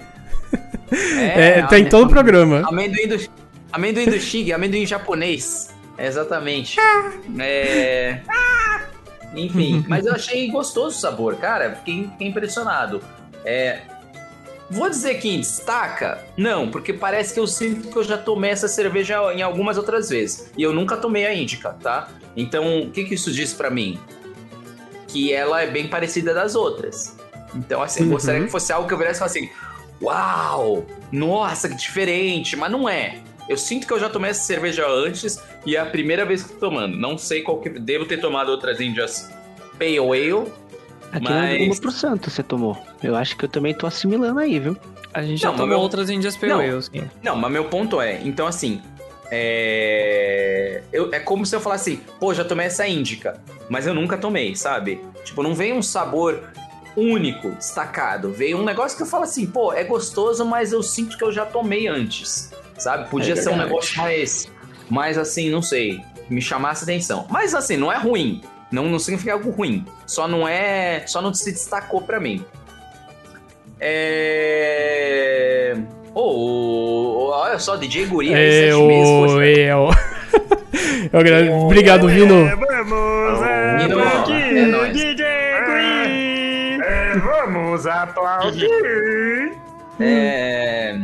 é, 0.90 1.62
tá 1.62 1.78
em 1.78 1.88
todo 1.88 2.06
o 2.06 2.08
programa. 2.08 2.62
Amendoim 2.66 3.06
do, 3.08 3.28
amendoim 3.72 4.06
do 4.06 4.18
Shig, 4.18 4.52
amendoim 4.52 4.86
japonês. 4.86 5.74
Exatamente. 5.98 6.78
É... 7.40 8.20
Enfim, 9.34 9.84
mas 9.88 10.06
eu 10.06 10.14
achei 10.14 10.48
gostoso 10.50 10.96
o 10.96 11.00
sabor, 11.00 11.36
cara. 11.36 11.76
Fiquei, 11.76 12.08
fiquei 12.12 12.28
impressionado. 12.28 13.02
É... 13.44 13.80
Vou 14.70 14.88
dizer 14.88 15.14
que 15.14 15.36
destaca? 15.38 16.18
Não, 16.36 16.70
porque 16.70 16.92
parece 16.92 17.32
que 17.32 17.40
eu 17.40 17.46
sinto 17.46 17.88
que 17.88 17.96
eu 17.96 18.04
já 18.04 18.18
tomei 18.18 18.50
essa 18.50 18.68
cerveja 18.68 19.16
em 19.34 19.40
algumas 19.40 19.78
outras 19.78 20.10
vezes. 20.10 20.50
E 20.56 20.62
eu 20.62 20.72
nunca 20.74 20.96
tomei 20.96 21.24
a 21.26 21.34
Índica, 21.34 21.70
tá? 21.82 22.08
Então, 22.36 22.80
o 22.82 22.90
que, 22.90 23.04
que 23.04 23.14
isso 23.14 23.32
diz 23.32 23.54
pra 23.54 23.70
mim? 23.70 23.98
Que 25.08 25.32
ela 25.32 25.62
é 25.62 25.66
bem 25.66 25.88
parecida 25.88 26.34
das 26.34 26.54
outras. 26.54 27.16
Então, 27.54 27.82
assim, 27.82 28.04
Uhum. 28.04 28.10
gostaria 28.10 28.42
que 28.44 28.50
fosse 28.50 28.70
algo 28.70 28.86
que 28.86 28.92
eu 28.92 28.98
viesse 28.98 29.14
e 29.14 29.18
falasse 29.18 29.38
assim: 29.38 29.50
Uau! 30.02 30.86
Nossa, 31.10 31.68
que 31.68 31.74
diferente! 31.74 32.56
Mas 32.56 32.70
não 32.70 32.88
é. 32.88 33.18
Eu 33.48 33.56
sinto 33.56 33.86
que 33.86 33.92
eu 33.92 33.98
já 33.98 34.08
tomei 34.08 34.30
essa 34.30 34.42
cerveja 34.42 34.86
antes 34.86 35.42
e 35.64 35.74
é 35.74 35.80
a 35.80 35.86
primeira 35.86 36.24
vez 36.24 36.42
que 36.42 36.52
tô 36.52 36.68
tomando. 36.68 36.96
Não 36.96 37.16
sei 37.16 37.42
qual 37.42 37.58
que. 37.60 37.70
Devo 37.70 38.04
ter 38.04 38.18
tomado 38.20 38.50
outras 38.50 38.80
Índias 38.80 39.30
Pale 39.78 39.98
Ale. 39.98 40.52
Aqui 41.10 41.24
Mas- 41.24 41.58
no 41.60 41.64
uma 41.66 41.76
pro 41.80 41.90
santo 41.90 42.30
você 42.30 42.42
tomou. 42.42 42.76
Eu 43.02 43.16
acho 43.16 43.36
que 43.36 43.44
eu 43.46 43.48
também 43.48 43.72
tô 43.72 43.86
assimilando 43.86 44.38
aí, 44.40 44.58
viu? 44.58 44.76
A 45.14 45.22
gente 45.22 45.38
já 45.40 45.46
Não, 45.48 45.52
mas 45.54 45.60
tomou 45.62 45.68
meu- 45.76 45.80
outras 45.80 46.10
Indias 46.10 46.36
Pale 46.36 46.52
Não. 46.52 46.60
Ale, 46.60 46.82
sim. 46.82 47.10
Não, 47.22 47.34
mas 47.34 47.50
meu 47.50 47.64
ponto 47.64 47.98
é, 48.00 48.20
então 48.22 48.46
assim, 48.46 48.82
É... 49.30 50.82
Eu, 50.92 51.12
é 51.12 51.20
como 51.20 51.44
se 51.44 51.54
eu 51.54 51.60
falasse 51.60 51.92
assim, 51.92 52.00
pô, 52.18 52.32
já 52.32 52.44
tomei 52.44 52.66
essa 52.66 52.86
índica, 52.88 53.40
mas 53.68 53.86
eu 53.86 53.92
nunca 53.94 54.16
tomei, 54.16 54.54
sabe? 54.56 55.00
Tipo, 55.24 55.42
não 55.42 55.54
vem 55.54 55.72
um 55.72 55.82
sabor 55.82 56.44
único, 56.98 57.50
destacado. 57.52 58.32
Veio 58.32 58.58
um 58.58 58.64
negócio 58.64 58.96
que 58.96 59.02
eu 59.02 59.06
falo 59.06 59.24
assim, 59.24 59.46
pô, 59.46 59.72
é 59.72 59.84
gostoso, 59.84 60.44
mas 60.44 60.72
eu 60.72 60.82
sinto 60.82 61.16
que 61.16 61.24
eu 61.24 61.32
já 61.32 61.44
tomei 61.46 61.86
antes, 61.88 62.50
sabe? 62.78 63.08
Podia 63.10 63.32
É 63.34 63.36
ser 63.36 63.50
um 63.50 63.56
negócio 63.56 63.96
mais, 63.98 64.50
mais 64.90 65.16
assim, 65.18 65.50
não 65.50 65.62
sei, 65.62 66.00
me 66.30 66.40
chamasse 66.42 66.84
atenção. 66.84 67.26
Mas 67.30 67.54
assim, 67.54 67.76
não 67.76 67.92
é 67.92 67.96
ruim. 67.98 68.42
Não, 68.70 68.84
não 68.84 68.98
significa 68.98 69.32
algo 69.32 69.50
ruim. 69.50 69.84
Só 70.06 70.28
não 70.28 70.46
é. 70.46 71.02
Só 71.06 71.22
não 71.22 71.32
se 71.32 71.50
destacou 71.50 72.02
pra 72.02 72.20
mim. 72.20 72.44
É. 74.50 75.74
Oh, 76.14 77.30
olha 77.32 77.58
só, 77.58 77.76
DJ 77.76 78.06
Guri 78.06 78.34
aí, 78.34 78.40
É, 78.68 78.70
sete 78.72 78.82
meses. 78.82 79.08
o, 79.08 79.24
poxa. 79.26 79.44
é, 79.46 79.76
o. 79.76 79.88
Eu 81.12 81.20
agra- 81.20 81.52
Obrigado, 81.54 82.08
Vino. 82.08 82.34
Nino, 82.44 82.50
é 84.00 84.66
nóis. 84.66 84.92
Vamos 87.84 88.08
aplaudir. 88.10 89.58
É... 90.00 90.96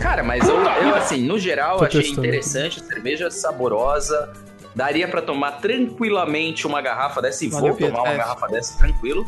Cara, 0.00 0.22
mas 0.22 0.48
eu, 0.48 0.56
eu, 0.56 0.94
assim, 0.94 1.24
no 1.26 1.38
geral, 1.38 1.78
Tô 1.78 1.84
achei 1.84 2.02
testando. 2.02 2.26
interessante, 2.26 2.80
a 2.80 2.84
cerveja 2.84 3.30
saborosa. 3.30 4.32
Daria 4.74 5.06
pra 5.06 5.20
tomar 5.20 5.52
tranquilamente 5.60 6.66
uma 6.66 6.80
garrafa 6.80 7.20
dessa 7.20 7.44
e 7.44 7.48
Valeu, 7.48 7.74
vou 7.74 7.88
tomar 7.88 8.02
uma 8.02 8.12
É. 8.14 8.16
garrafa 8.16 8.48
dessa 8.48 8.78
tranquilo. 8.78 9.26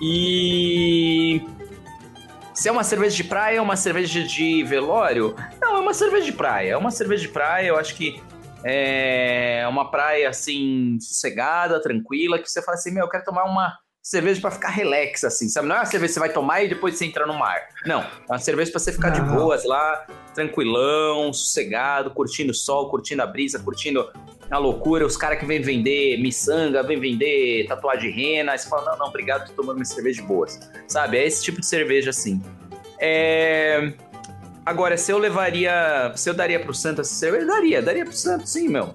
E. 0.00 1.46
Se 2.54 2.68
é 2.68 2.72
uma 2.72 2.82
cerveja 2.84 3.16
de 3.16 3.24
praia 3.24 3.60
ou 3.60 3.64
uma 3.64 3.76
cerveja 3.76 4.22
de 4.22 4.62
velório? 4.64 5.34
Não, 5.60 5.76
é 5.76 5.80
uma 5.80 5.94
cerveja 5.94 6.24
de 6.24 6.32
praia. 6.32 6.72
É 6.72 6.76
uma 6.76 6.90
cerveja 6.90 7.22
de 7.22 7.28
praia, 7.28 7.68
eu 7.68 7.78
acho 7.78 7.94
que 7.94 8.20
é 8.64 9.64
uma 9.68 9.90
praia 9.90 10.28
assim, 10.28 10.96
sossegada, 11.00 11.80
tranquila, 11.80 12.38
que 12.38 12.50
você 12.50 12.62
fala 12.62 12.76
assim: 12.76 12.92
meu, 12.92 13.04
eu 13.04 13.08
quero 13.10 13.24
tomar 13.24 13.44
uma 13.44 13.76
cerveja 14.02 14.40
pra 14.40 14.50
ficar 14.50 14.70
relax, 14.70 15.22
assim, 15.22 15.48
sabe? 15.48 15.68
Não 15.68 15.76
é 15.76 15.78
uma 15.78 15.84
cerveja 15.84 16.08
que 16.08 16.14
você 16.14 16.20
vai 16.20 16.32
tomar 16.32 16.62
e 16.64 16.68
depois 16.68 16.96
você 16.96 17.04
entra 17.04 17.24
no 17.24 17.34
mar. 17.34 17.68
Não, 17.86 18.00
é 18.00 18.08
uma 18.28 18.38
cerveja 18.38 18.72
pra 18.72 18.80
você 18.80 18.90
ficar 18.90 19.10
de 19.10 19.20
boas 19.20 19.64
lá, 19.64 20.04
tranquilão, 20.34 21.32
sossegado, 21.32 22.10
curtindo 22.10 22.50
o 22.50 22.54
sol, 22.54 22.90
curtindo 22.90 23.22
a 23.22 23.26
brisa, 23.26 23.60
curtindo 23.60 24.10
a 24.50 24.58
loucura. 24.58 25.06
Os 25.06 25.16
caras 25.16 25.38
que 25.38 25.46
vêm 25.46 25.62
vender 25.62 26.20
miçanga, 26.20 26.82
vêm 26.82 26.98
vender 26.98 27.66
tatuagem 27.68 28.10
de 28.10 28.20
rena, 28.20 28.52
aí 28.52 28.58
você 28.58 28.68
fala: 28.68 28.90
não, 28.90 28.98
não, 28.98 29.06
obrigado, 29.06 29.48
tô 29.48 29.62
tomando 29.62 29.76
minha 29.76 29.84
cerveja 29.84 30.20
de 30.20 30.26
boas, 30.26 30.58
sabe? 30.88 31.18
É 31.18 31.24
esse 31.24 31.44
tipo 31.44 31.60
de 31.60 31.66
cerveja 31.66 32.10
assim. 32.10 32.42
É. 32.98 33.92
Agora, 34.66 34.96
se 34.96 35.12
eu 35.12 35.18
levaria. 35.18 36.12
Se 36.16 36.28
eu 36.28 36.34
daria 36.34 36.58
pro 36.58 36.74
Santos 36.74 37.08
essa 37.08 37.14
cerveja, 37.14 37.46
daria, 37.46 37.80
daria 37.80 38.04
pro 38.04 38.14
Santos, 38.14 38.50
sim, 38.50 38.68
meu. 38.68 38.92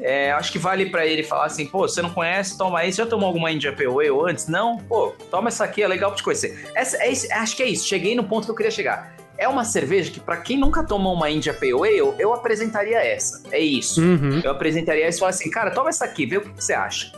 É, 0.00 0.30
acho 0.32 0.52
que 0.52 0.58
vale 0.58 0.86
pra 0.90 1.04
ele 1.06 1.22
falar 1.22 1.46
assim, 1.46 1.66
pô, 1.66 1.80
você 1.80 2.00
não 2.00 2.10
conhece, 2.10 2.56
toma 2.56 2.78
aí. 2.78 2.92
Você 2.92 2.98
já 3.02 3.06
tomou 3.06 3.26
alguma 3.26 3.50
India 3.50 3.72
Pale 3.72 3.86
Ale 4.08 4.30
antes? 4.30 4.46
Não? 4.46 4.76
Pô, 4.78 5.12
toma 5.30 5.48
essa 5.48 5.64
aqui, 5.64 5.82
é 5.82 5.88
legal 5.88 6.10
pra 6.10 6.16
te 6.16 6.22
conhecer. 6.22 6.70
Essa, 6.74 6.96
é 7.02 7.10
isso- 7.10 7.26
acho 7.32 7.56
que 7.56 7.62
é 7.62 7.66
isso, 7.68 7.86
cheguei 7.86 8.14
no 8.14 8.24
ponto 8.24 8.44
que 8.44 8.50
eu 8.50 8.54
queria 8.54 8.70
chegar. 8.70 9.12
É 9.36 9.46
uma 9.48 9.64
cerveja 9.64 10.10
que, 10.10 10.18
pra 10.20 10.36
quem 10.36 10.56
nunca 10.58 10.82
tomou 10.84 11.14
uma 11.14 11.30
India 11.30 11.52
Pale 11.54 11.72
Ale, 11.72 12.14
eu 12.18 12.32
apresentaria 12.34 12.98
essa. 12.98 13.42
É 13.52 13.58
isso. 13.60 14.00
Uhum. 14.00 14.40
Eu 14.42 14.50
apresentaria 14.50 15.06
essa 15.06 15.18
e 15.18 15.20
falaria 15.20 15.36
assim, 15.40 15.50
cara, 15.50 15.70
toma 15.70 15.88
essa 15.90 16.04
aqui, 16.04 16.26
vê 16.26 16.36
o 16.38 16.40
que 16.40 16.50
que 16.50 16.64
você 16.64 16.72
acha. 16.74 17.12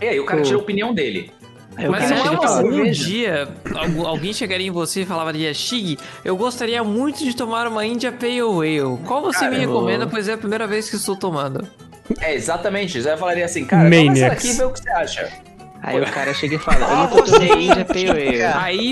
E 0.00 0.06
aí, 0.06 0.20
o 0.20 0.24
cara 0.26 0.40
Pô. 0.40 0.44
tira 0.46 0.58
a 0.58 0.60
opinião 0.60 0.92
dele. 0.94 1.30
O 1.78 1.90
Mas 1.90 2.08
não 2.10 2.16
é 2.16 2.30
uma 2.30 2.60
um 2.62 2.90
dia 2.90 3.48
algu- 3.74 4.06
alguém 4.06 4.32
chegaria 4.32 4.66
em 4.66 4.70
você 4.70 5.02
e 5.02 5.04
falaria, 5.06 5.52
Shig, 5.52 5.98
eu 6.24 6.34
gostaria 6.34 6.82
muito 6.82 7.22
de 7.22 7.36
tomar 7.36 7.66
uma 7.68 7.84
India 7.84 8.10
Pale 8.10 8.40
Ale. 8.40 8.98
Qual 9.06 9.20
você 9.20 9.46
me 9.50 9.58
recomenda, 9.58 10.06
pois 10.06 10.26
é 10.26 10.32
a 10.32 10.38
primeira 10.38 10.66
vez 10.66 10.88
que 10.88 10.96
estou 10.96 11.16
tomando? 11.16 11.68
É, 12.20 12.34
exatamente. 12.34 13.00
Já 13.00 13.16
falaria 13.16 13.44
assim, 13.44 13.64
cara, 13.64 13.88
toma 13.90 14.04
Maniacs. 14.04 14.32
aqui 14.38 14.48
e 14.48 14.52
vê 14.54 14.64
o 14.64 14.70
que 14.70 14.80
você 14.80 14.90
acha. 14.90 15.28
Aí 15.82 16.00
o 16.00 16.06
cara 16.10 16.34
chega 16.34 16.56
e 16.56 16.58
fala, 16.58 16.78
eu 16.84 16.96
nunca 16.96 17.22
tomei 17.32 17.48
você 17.48 17.54
Índia 17.54 17.84
Pale 17.84 18.10
Ale. 18.10 18.42
Aí, 18.42 18.90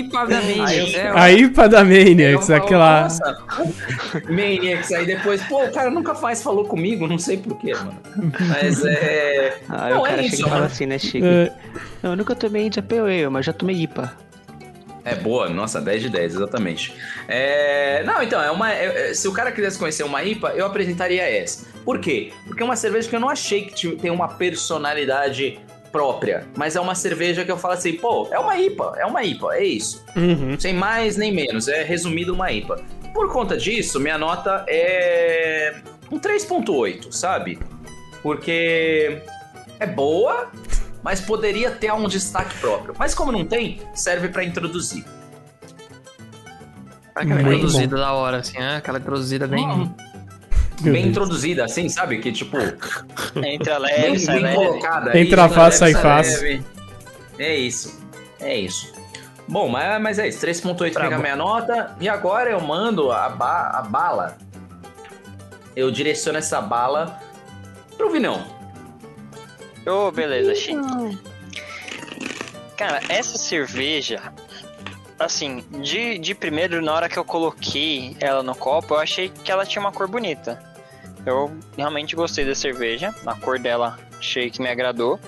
eu- 0.93 0.99
é, 0.99 1.11
Aí 1.15 1.49
pra 1.49 1.67
da 1.67 1.83
Maniacs, 1.83 2.21
Eu 2.21 2.41
falo, 2.41 2.63
aquela. 2.63 3.01
Nossa, 3.01 3.37
Maniacs. 4.29 4.91
Aí 4.93 5.05
depois, 5.05 5.41
pô, 5.43 5.63
o 5.65 5.71
cara 5.71 5.89
nunca 5.89 6.13
mais 6.13 6.41
falou 6.41 6.65
comigo, 6.65 7.07
não 7.07 7.17
sei 7.17 7.37
porquê, 7.37 7.73
mano. 7.73 7.97
Mas 8.47 8.85
é. 8.85 9.57
Aí 9.67 9.93
Não, 9.93 10.01
o 10.01 10.07
é 10.07 10.09
cara 10.09 10.21
isso, 10.21 10.35
chega 10.37 10.41
e 10.41 10.49
fala 10.49 10.55
mano. 10.61 10.65
assim, 10.71 10.85
né, 10.85 10.97
chega. 10.99 11.25
É, 11.27 11.51
Não, 12.03 12.11
eu 12.11 12.15
nunca 12.15 12.35
tomei 12.35 12.65
Índia 12.67 12.81
Pale 12.83 13.01
Ale, 13.01 13.29
mas 13.29 13.45
já 13.45 13.51
tomei 13.53 13.75
IPA. 13.81 14.13
É 15.05 15.13
boa, 15.15 15.47
nossa, 15.47 15.79
10 15.79 16.01
de 16.01 16.09
10, 16.09 16.33
exatamente. 16.35 16.93
É, 17.27 18.03
Não, 18.03 18.21
então, 18.23 18.41
é 18.41 18.49
uma. 18.49 18.73
é- 18.73 19.11
é- 19.11 19.13
Se 19.13 19.27
o 19.27 19.31
cara 19.31 19.51
quisesse 19.51 19.77
conhecer 19.77 20.03
uma 20.03 20.23
IPA, 20.23 20.53
eu 20.55 20.65
apresentaria 20.65 21.21
essa. 21.21 21.67
Por 21.85 21.99
quê? 21.99 22.33
Porque 22.47 22.61
é 22.63 22.65
uma 22.65 22.75
cerveja 22.75 23.07
que 23.07 23.15
eu 23.15 23.19
não 23.19 23.29
achei 23.29 23.65
que 23.65 23.95
tem 23.97 24.09
uma 24.09 24.27
personalidade 24.27 25.59
própria. 25.91 26.45
Mas 26.57 26.75
é 26.75 26.81
uma 26.81 26.95
cerveja 26.95 27.45
que 27.45 27.51
eu 27.51 27.57
falo 27.57 27.75
assim, 27.75 27.93
pô, 27.93 28.27
é 28.31 28.39
uma 28.39 28.57
IPA, 28.57 28.95
é 28.97 29.05
uma 29.05 29.23
IPA, 29.23 29.55
é 29.55 29.63
isso. 29.63 30.03
uhum. 30.15 30.59
Sem 30.59 30.73
mais 30.73 31.15
nem 31.15 31.31
menos, 31.31 31.67
é 31.67 31.83
resumido 31.83 32.33
uma 32.33 32.51
IPA. 32.51 32.81
Por 33.13 33.31
conta 33.31 33.55
disso, 33.55 33.99
minha 33.99 34.17
nota 34.17 34.65
é 34.67 35.75
um 36.11 36.19
3.8, 36.19 37.11
sabe? 37.13 37.59
Porque 38.21 39.19
é 39.79 39.85
boa, 39.85 40.51
mas 41.05 41.21
poderia 41.21 41.69
ter 41.69 41.93
um 41.93 42.07
destaque 42.07 42.57
próprio. 42.57 42.95
Mas 42.97 43.13
como 43.13 43.31
não 43.31 43.45
tem, 43.45 43.79
serve 43.93 44.27
pra 44.29 44.43
introduzir. 44.43 45.05
aquela 47.13 47.41
Muito 47.43 47.57
introduzida 47.57 47.95
da 47.97 48.11
hora, 48.13 48.37
assim, 48.37 48.57
né? 48.57 48.77
Aquela 48.77 48.97
introduzida 48.97 49.45
bem... 49.47 49.67
Hum, 49.69 49.93
bem 50.81 50.93
Deus. 50.93 51.05
introduzida, 51.05 51.63
assim, 51.63 51.87
sabe? 51.89 52.17
Que 52.17 52.31
tipo, 52.31 52.57
Entra 53.37 53.79
bem, 53.79 53.81
leve, 53.81 54.19
sai 54.19 54.35
bem 54.37 54.43
leve. 54.45 54.55
colocada. 54.55 55.17
Entra 55.19 55.47
fácil, 55.47 55.79
sai 55.79 55.93
fácil. 55.93 56.63
É 57.37 57.55
isso. 57.55 58.01
É 58.39 58.57
isso. 58.57 58.91
Bom, 59.47 59.69
mas, 59.69 60.01
mas 60.01 60.17
é 60.17 60.27
isso. 60.27 60.43
3.8 60.43 60.75
Brabo. 60.75 60.89
fica 61.09 61.15
a 61.15 61.19
minha 61.19 61.35
nota. 61.35 61.95
E 62.01 62.09
agora 62.09 62.49
eu 62.49 62.59
mando 62.59 63.11
a, 63.11 63.29
ba- 63.29 63.69
a 63.75 63.83
bala. 63.83 64.37
Eu 65.75 65.91
direciono 65.91 66.39
essa 66.39 66.59
bala 66.59 67.19
pro 67.95 68.09
Vinão. 68.09 68.43
Ô, 69.85 70.11
beleza, 70.11 70.55
Chico. 70.55 70.81
Cara, 72.75 73.01
essa 73.07 73.37
cerveja, 73.37 74.33
assim, 75.19 75.63
de, 75.81 76.17
de 76.17 76.35
primeiro, 76.35 76.81
na 76.81 76.93
hora 76.93 77.07
que 77.07 77.17
eu 77.17 77.23
coloquei 77.23 78.17
ela 78.19 78.43
no 78.43 78.55
copo, 78.55 78.95
eu 78.95 78.99
achei 78.99 79.29
que 79.29 79.51
ela 79.51 79.65
tinha 79.65 79.79
uma 79.79 79.91
cor 79.91 80.07
bonita. 80.07 80.61
Eu 81.25 81.57
realmente 81.77 82.15
gostei 82.15 82.45
da 82.45 82.53
cerveja, 82.53 83.13
a 83.25 83.35
cor 83.35 83.57
dela 83.57 83.97
achei 84.17 84.49
que 84.49 84.61
me 84.61 84.69
agradou. 84.69 85.19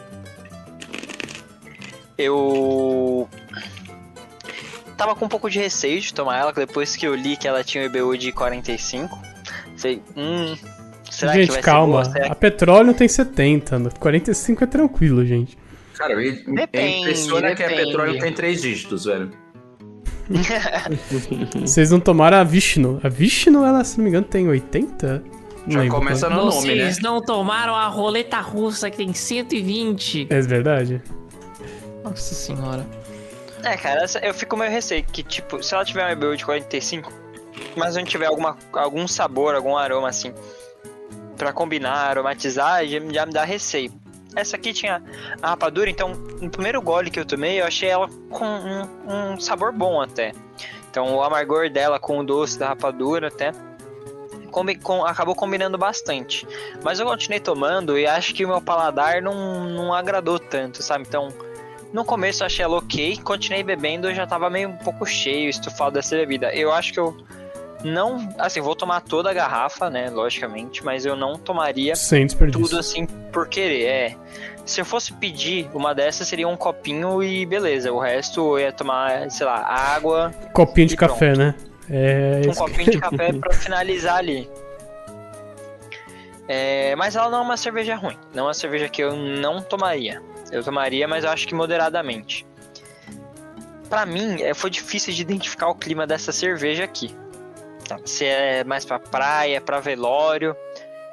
Eu 2.18 3.30
tava 4.98 5.16
com 5.16 5.26
um 5.26 5.30
pouco 5.30 5.50
de 5.50 5.60
receio 5.60 6.02
de 6.02 6.14
tomar 6.14 6.38
ela, 6.40 6.52
depois 6.52 6.96
que 6.96 7.08
eu 7.08 7.16
li 7.16 7.38
que 7.38 7.48
ela 7.48 7.64
tinha 7.64 7.84
o 7.84 7.86
IBU 7.86 8.18
de 8.18 8.32
45. 8.32 9.18
Falei, 9.78 10.02
hum, 10.16 10.58
será 11.12 11.32
que 11.34 11.40
gente, 11.40 11.52
vai 11.52 11.62
calma. 11.62 12.04
ser 12.06 12.12
boa? 12.12 12.22
Será 12.22 12.32
A 12.32 12.36
petróleo 12.36 12.94
tem 12.94 13.08
70, 13.08 13.80
no 13.80 13.94
45 14.00 14.64
é 14.64 14.68
tranquilo, 14.68 15.26
gente. 15.26 15.58
Cara, 15.96 16.16
me, 16.16 16.32
Depende, 16.32 17.00
impressiona 17.00 17.56
que 17.56 17.64
a 17.64 17.68
depende. 17.68 17.86
petróleo 17.88 18.20
tem 18.20 18.34
três 18.34 18.62
dígitos, 18.62 19.06
velho. 19.06 19.32
Vocês 21.62 21.92
não 21.92 22.00
tomaram 22.00 22.38
a 22.38 22.44
Vishnu. 22.44 23.00
A 23.04 23.10
Vishnu, 23.10 23.66
ela, 23.66 23.84
se 23.84 23.98
não 23.98 24.04
me 24.04 24.10
engano, 24.10 24.26
tem 24.26 24.48
80? 24.48 25.24
Não 25.66 25.72
Já 25.74 25.80
lembro 25.82 25.98
começa 25.98 26.30
no 26.30 26.46
nome, 26.46 26.76
né? 26.76 26.84
Vocês 26.84 27.00
não 27.02 27.22
tomaram 27.22 27.76
a 27.76 27.88
roleta 27.88 28.40
russa 28.40 28.90
que 28.90 28.98
tem 28.98 29.14
120. 29.14 30.28
É 30.30 30.42
verdade? 30.42 31.02
Nossa 32.04 32.34
senhora. 32.36 32.86
É, 33.64 33.76
cara, 33.76 34.06
eu 34.22 34.34
fico 34.34 34.56
meio 34.56 34.72
receio 34.72 35.04
que, 35.04 35.24
tipo, 35.24 35.62
se 35.62 35.74
ela 35.74 35.84
tiver 35.84 36.08
um 36.08 36.12
IBU 36.12 36.38
de 36.38 36.46
45, 36.46 37.12
mas 37.76 37.96
não 37.96 38.04
tiver 38.06 38.28
alguma, 38.28 38.56
algum 38.72 39.08
sabor, 39.08 39.56
algum 39.56 39.76
aroma 39.76 40.08
assim, 40.08 40.32
pra 41.38 41.54
combinar, 41.54 42.10
aromatizar, 42.10 42.86
já, 42.86 43.00
já 43.00 43.26
me 43.26 43.34
dá 43.34 43.44
receio. 43.44 43.92
Essa 44.36 44.56
aqui 44.56 44.74
tinha 44.74 45.02
a 45.42 45.50
rapadura, 45.50 45.90
então 45.90 46.10
no 46.42 46.50
primeiro 46.50 46.82
gole 46.82 47.10
que 47.10 47.20
eu 47.20 47.26
tomei, 47.26 47.62
eu 47.62 47.66
achei 47.66 47.90
ela 47.90 48.08
com 48.30 48.46
um, 48.46 49.34
um 49.34 49.40
sabor 49.40 49.72
bom 49.72 50.02
até. 50.02 50.34
Então 50.92 51.16
o 51.16 51.24
amargor 51.24 51.70
dela 51.70 52.00
com 52.00 52.20
o 52.20 52.24
doce 52.24 52.60
da 52.60 52.68
rapadura 52.70 53.28
até 53.30 53.52
combi- 54.52 54.76
com- 54.76 55.06
acabou 55.06 55.36
combinando 55.36 55.78
bastante. 55.78 56.48
Mas 56.84 57.00
eu 57.00 57.06
continuei 57.06 57.40
tomando 57.40 57.98
e 57.98 58.06
acho 58.06 58.34
que 58.34 58.46
o 58.46 58.48
meu 58.48 58.62
paladar 58.62 59.22
não, 59.22 59.64
não 59.64 59.94
agradou 59.94 60.38
tanto, 60.40 60.84
sabe? 60.84 61.06
Então 61.08 61.30
no 61.94 62.04
começo 62.04 62.44
eu 62.44 62.48
achei 62.48 62.64
ela 62.64 62.78
ok, 62.78 63.18
continuei 63.24 63.64
bebendo, 63.64 64.10
eu 64.10 64.14
já 64.14 64.28
tava 64.28 64.50
meio 64.50 64.70
um 64.70 64.78
pouco 64.78 65.06
cheio, 65.06 65.50
estufado 65.50 65.94
dessa 65.94 66.16
bebida. 66.16 66.54
Eu 66.54 66.72
acho 66.72 66.94
que 66.94 67.00
eu 67.00 67.18
não, 67.84 68.34
assim, 68.38 68.60
vou 68.60 68.76
tomar 68.76 69.02
toda 69.02 69.30
a 69.30 69.34
garrafa, 69.34 69.90
né, 69.90 70.10
logicamente, 70.10 70.84
mas 70.84 71.06
eu 71.06 71.16
não 71.16 71.38
tomaria 71.38 71.94
tudo 72.52 72.78
assim 72.78 73.06
por 73.32 73.48
querer, 73.48 73.86
é. 73.86 74.16
Se 74.66 74.82
eu 74.82 74.86
fosse 74.86 75.14
pedir 75.14 75.70
uma 75.74 75.96
dessas, 75.96 76.28
seria 76.28 76.48
um 76.48 76.58
copinho 76.58 77.24
e 77.24 77.46
beleza. 77.46 77.90
O 77.94 78.00
resto 78.00 78.58
eu 78.58 78.60
ia 78.60 78.72
tomar, 78.72 79.32
sei 79.32 79.46
lá, 79.46 79.66
água, 79.66 80.34
Copinho 80.52 80.88
de 80.88 80.96
E 80.96 80.98
café, 80.98 81.34
né? 81.38 81.56
É. 81.90 82.42
um 82.46 82.54
copinho 82.54 82.92
de 82.92 83.00
café 83.00 83.32
pra 83.40 83.54
finalizar 83.54 84.18
ali. 84.18 84.50
É, 86.50 86.96
mas 86.98 87.16
ela 87.16 87.30
não 87.30 87.40
é 87.40 87.42
uma 87.42 87.58
cerveja 87.58 87.96
ruim. 87.96 88.18
Não 88.34 88.44
é 88.44 88.48
uma 88.48 88.54
cerveja 88.54 88.90
que 88.90 89.02
eu 89.02 89.16
não 89.16 89.62
tomaria. 89.62 90.22
Eu 90.52 90.64
tomaria, 90.64 91.08
mas 91.08 91.24
eu 91.24 91.30
acho 91.30 91.48
que 91.48 91.56
moderadamente. 91.56 92.46
Pra 93.90 94.06
mim, 94.06 94.42
é, 94.42 94.54
foi 94.54 94.70
difícil 94.70 95.14
de 95.14 95.22
identificar 95.22 95.70
o 95.70 95.76
clima 95.76 96.06
dessa 96.06 96.34
cerveja 96.34 96.84
aqui. 96.84 97.16
Se 98.06 98.26
é 98.26 98.64
mais 98.64 98.86
pra 98.86 99.00
praia, 99.00 99.62
pra 99.62 99.80
velório. 99.80 100.56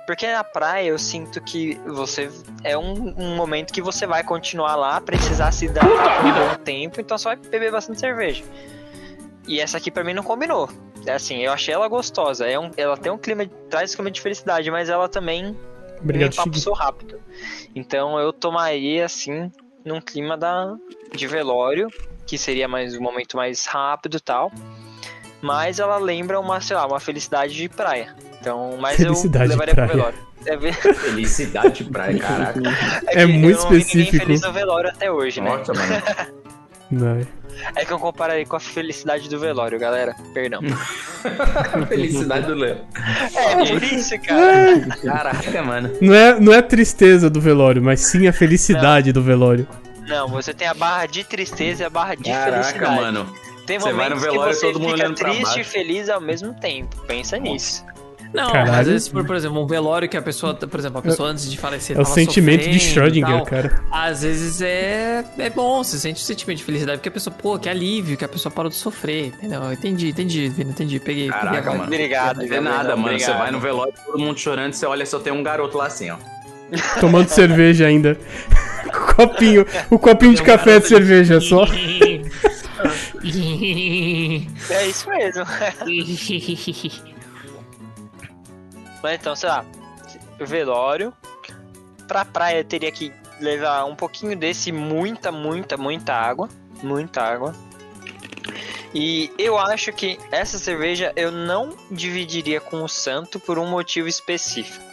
Porque 0.07 0.31
na 0.31 0.45
praia 0.45 0.89
eu 0.89 0.99
sinto 0.99 1.41
que 1.41 1.75
você 1.87 2.31
é 2.63 2.77
um, 2.77 3.15
um 3.17 3.37
momento 3.37 3.73
que 3.73 3.81
você 3.81 4.07
vai 4.07 4.23
continuar 4.23 4.77
lá, 4.77 5.01
precisar 5.01 5.51
se 5.51 5.67
por 5.69 5.83
um 5.83 6.33
bom 6.33 6.55
tempo, 6.63 7.01
então 7.01 7.17
você 7.17 7.25
vai 7.25 7.37
beber 7.37 7.73
bastante 7.73 8.01
cerveja. 8.01 8.45
E 9.49 9.61
essa 9.61 9.79
aqui 9.79 9.91
pra 9.91 10.05
mim 10.05 10.13
não 10.13 10.23
combinou. 10.23 10.69
É 11.07 11.13
Assim, 11.13 11.39
eu 11.43 11.53
achei 11.53 11.73
ela 11.73 11.89
gostosa. 11.89 12.47
É 12.47 12.59
um, 12.59 12.71
ela 12.77 12.97
tem 12.97 13.11
um 13.11 13.19
clima, 13.19 13.47
traz 13.71 13.93
um 13.93 13.97
clima 13.97 14.11
de 14.11 14.21
felicidade, 14.21 14.71
mas 14.71 14.89
ela 14.89 15.09
também 15.09 15.53
me 15.53 15.57
Obrigado, 16.01 16.35
rápido. 16.73 17.21
Então 17.75 18.19
eu 18.19 18.33
tomaria 18.33 19.05
assim, 19.05 19.51
num 19.85 20.01
clima 20.01 20.37
da, 20.37 20.75
de 21.15 21.27
velório, 21.27 21.89
que 22.27 22.39
seria 22.39 22.69
mais 22.69 22.95
um 22.95 23.01
momento 23.01 23.37
mais 23.37 23.67
rápido 23.67 24.17
e 24.17 24.21
tal. 24.21 24.51
Mas 25.45 25.79
ela 25.79 25.99
lembra 25.99 26.41
uma, 26.41 26.61
sei 26.61 26.75
lá, 26.77 26.87
uma 26.87 26.99
felicidade 27.01 27.55
de 27.55 27.69
praia. 27.69 28.15
Então, 28.41 28.77
mas 28.81 28.97
Felicidade 28.97 29.45
eu 29.45 29.51
levaria 29.51 29.75
praia. 29.75 29.89
pro 29.91 29.97
velório. 29.99 30.19
É, 30.47 30.57
ver- 30.57 30.75
Felicidade 30.97 31.85
praia, 31.85 32.19
caraca. 32.19 32.61
É 33.09 33.27
que 33.27 33.33
muito 33.33 33.59
eu 33.59 33.63
não 33.65 33.71
vi 33.71 33.77
ninguém 33.79 33.79
específico. 34.03 34.17
feliz 34.27 34.41
no 34.43 34.53
velório 34.53 34.91
até 34.91 35.11
hoje, 35.11 35.41
né? 35.41 35.51
Nossa, 35.57 35.73
mano. 35.75 36.03
Não. 36.91 37.27
É 37.77 37.85
que 37.85 37.93
eu 37.93 37.99
comparei 37.99 38.45
com 38.45 38.57
a 38.57 38.61
felicidade 38.61 39.29
do 39.29 39.39
velório, 39.39 39.79
galera. 39.79 40.15
Perdão. 40.35 40.61
Felicidade 41.89 42.47
do 42.47 42.55
Léo. 42.55 42.79
É, 43.35 43.57
por 43.73 43.83
isso, 43.83 44.19
cara. 44.21 44.81
Caraca, 45.03 45.63
mano. 45.63 45.91
Não 46.01 46.15
é, 46.15 46.39
não 46.41 46.53
é 46.53 46.59
a 46.59 46.63
tristeza 46.63 47.31
do 47.31 47.41
velório, 47.41 47.83
mas 47.83 48.01
sim 48.01 48.27
a 48.27 48.33
felicidade 48.33 49.13
do 49.13 49.23
velório. 49.23 49.67
Não, 50.07 50.29
você 50.29 50.53
tem 50.53 50.69
a 50.69 50.75
barra 50.75 51.07
de 51.07 51.25
tristeza 51.25 51.83
e 51.83 51.87
a 51.87 51.91
barra 51.91 52.15
de 52.15 52.25
Caraca, 52.31 52.63
felicidade. 52.65 52.95
mano. 52.97 53.35
Tem 53.67 53.79
Você 53.79 53.93
vai 53.93 54.09
no 54.09 54.17
momentos 54.17 54.23
velório 54.23 54.53
que 54.53 54.61
você 54.61 54.67
todo 54.67 54.81
mundo 54.81 54.93
fica 54.93 55.05
olhando 55.05 55.19
pra 55.19 55.31
triste 55.31 55.61
e 55.61 55.65
feliz 55.65 56.09
ao 56.09 56.21
mesmo 56.21 56.55
tempo. 56.55 56.97
Pensa 57.07 57.39
nisso. 57.39 57.85
Não, 58.35 58.51
Caralho. 58.51 58.81
às 58.81 58.87
vezes, 58.89 59.09
por, 59.09 59.25
por 59.25 59.37
exemplo, 59.37 59.63
um 59.63 59.67
velório 59.67 60.09
que 60.09 60.17
a 60.17 60.23
pessoa, 60.23 60.55
por 60.55 60.81
exemplo, 60.81 60.99
a 60.99 61.03
pessoa 61.03 61.29
antes 61.29 61.49
de 61.49 61.57
falecer 61.57 61.97
É 61.97 62.01
o 62.01 62.05
sentimento 62.05 62.69
de 62.69 62.81
Schrödinger, 62.81 63.45
cara. 63.45 63.81
Às 63.93 64.23
vezes 64.23 64.61
é, 64.61 65.25
é 65.39 65.51
bom, 65.51 65.85
você 65.85 65.97
sente 65.99 66.21
o 66.21 66.25
sentimento 66.25 66.59
de 66.59 66.65
felicidade, 66.65 66.99
porque 66.99 67.11
a 67.11 67.13
pessoa, 67.13 67.33
pô, 67.33 67.57
que 67.61 67.69
alívio, 67.69 68.17
que 68.17 68.25
a 68.25 68.29
pessoa 68.29 68.53
parou 68.53 68.69
de 68.69 68.75
sofrer, 68.75 69.29
entendeu? 69.29 69.63
Eu 69.63 69.73
Entendi, 69.73 70.09
entendi, 70.09 70.49
Vini, 70.49 70.71
entendi, 70.71 70.99
peguei. 70.99 71.29
peguei 71.29 71.31
Caraca, 71.31 71.59
agora. 71.59 71.79
mano. 71.79 71.85
Obrigado, 71.85 72.45
Não 72.45 72.57
é 72.57 72.61
nada, 72.61 72.97
mano. 72.97 73.21
Você 73.21 73.33
vai 73.33 73.53
no 73.53 73.61
velório, 73.61 73.95
todo 74.05 74.19
mundo 74.19 74.37
chorando, 74.37 74.73
você 74.73 74.85
olha, 74.85 75.07
só 75.07 75.21
tem 75.21 75.33
um 75.33 75.43
garoto 75.43 75.79
lá 75.79 75.87
assim, 75.87 76.11
ó. 76.11 76.17
Tomando 76.99 77.29
cerveja 77.29 77.87
ainda. 77.87 78.19
copinho, 79.15 79.65
o 79.89 79.99
copinho 79.99 80.35
de 80.35 80.43
café 80.43 80.81
de 80.81 80.89
cerveja 80.89 81.41
só. 81.41 81.67
É 84.71 84.87
isso 84.87 85.09
mesmo. 85.09 85.45
Mas 89.03 89.15
então, 89.15 89.35
sei 89.35 89.49
lá, 89.49 89.65
velório. 90.39 91.13
Pra 92.07 92.25
praia 92.25 92.59
eu 92.59 92.65
teria 92.65 92.93
que 92.93 93.13
levar 93.41 93.85
um 93.85 93.97
pouquinho 93.97 94.37
desse, 94.37 94.71
muita, 94.73 95.33
muita, 95.33 95.77
muita 95.77 96.15
água. 96.15 96.49
Muita 96.83 97.23
água. 97.23 97.55
E 98.95 99.33
eu 99.37 99.59
acho 99.59 99.93
que 99.93 100.19
essa 100.31 100.57
cerveja 100.59 101.13
eu 101.17 101.33
não 101.33 101.77
dividiria 101.91 102.61
com 102.61 102.85
o 102.85 102.89
Santo 102.89 103.41
por 103.41 103.59
um 103.59 103.67
motivo 103.67 104.07
específico. 104.07 104.85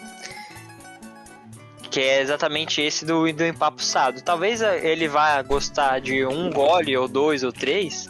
Que 1.92 2.00
é 2.00 2.22
exatamente 2.22 2.82
esse 2.82 3.06
do, 3.06 3.32
do 3.32 3.46
empapuçado. 3.46 4.22
Talvez 4.22 4.62
ele 4.62 5.08
vá 5.08 5.42
gostar 5.42 6.00
de 6.00 6.26
um 6.26 6.50
gole, 6.50 6.98
ou 6.98 7.08
dois, 7.08 7.44
ou 7.44 7.52
três. 7.52 8.10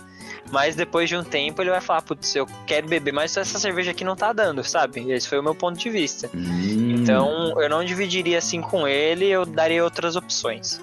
Mas 0.52 0.76
depois 0.76 1.08
de 1.08 1.16
um 1.16 1.24
tempo 1.24 1.62
ele 1.62 1.70
vai 1.70 1.80
falar, 1.80 2.02
putz, 2.02 2.36
eu 2.36 2.46
quero 2.68 2.88
beber, 2.88 3.14
mas 3.14 3.36
essa 3.38 3.58
cerveja 3.58 3.92
aqui 3.92 4.04
não 4.04 4.16
tá 4.16 4.34
dando, 4.34 4.64
sabe? 4.64 5.10
Esse 5.12 5.28
foi 5.28 5.40
o 5.40 5.44
meu 5.44 5.56
ponto 5.56 5.80
de 5.80 5.90
vista. 5.90 6.30
Hum. 6.34 6.96
Então 6.96 7.60
eu 7.60 7.70
não 7.70 7.84
dividiria 7.84 8.38
assim 8.38 8.62
com 8.62 8.88
ele, 8.88 9.26
eu 9.26 9.46
daria 9.46 9.84
outras 9.84 10.16
opções. 10.16 10.82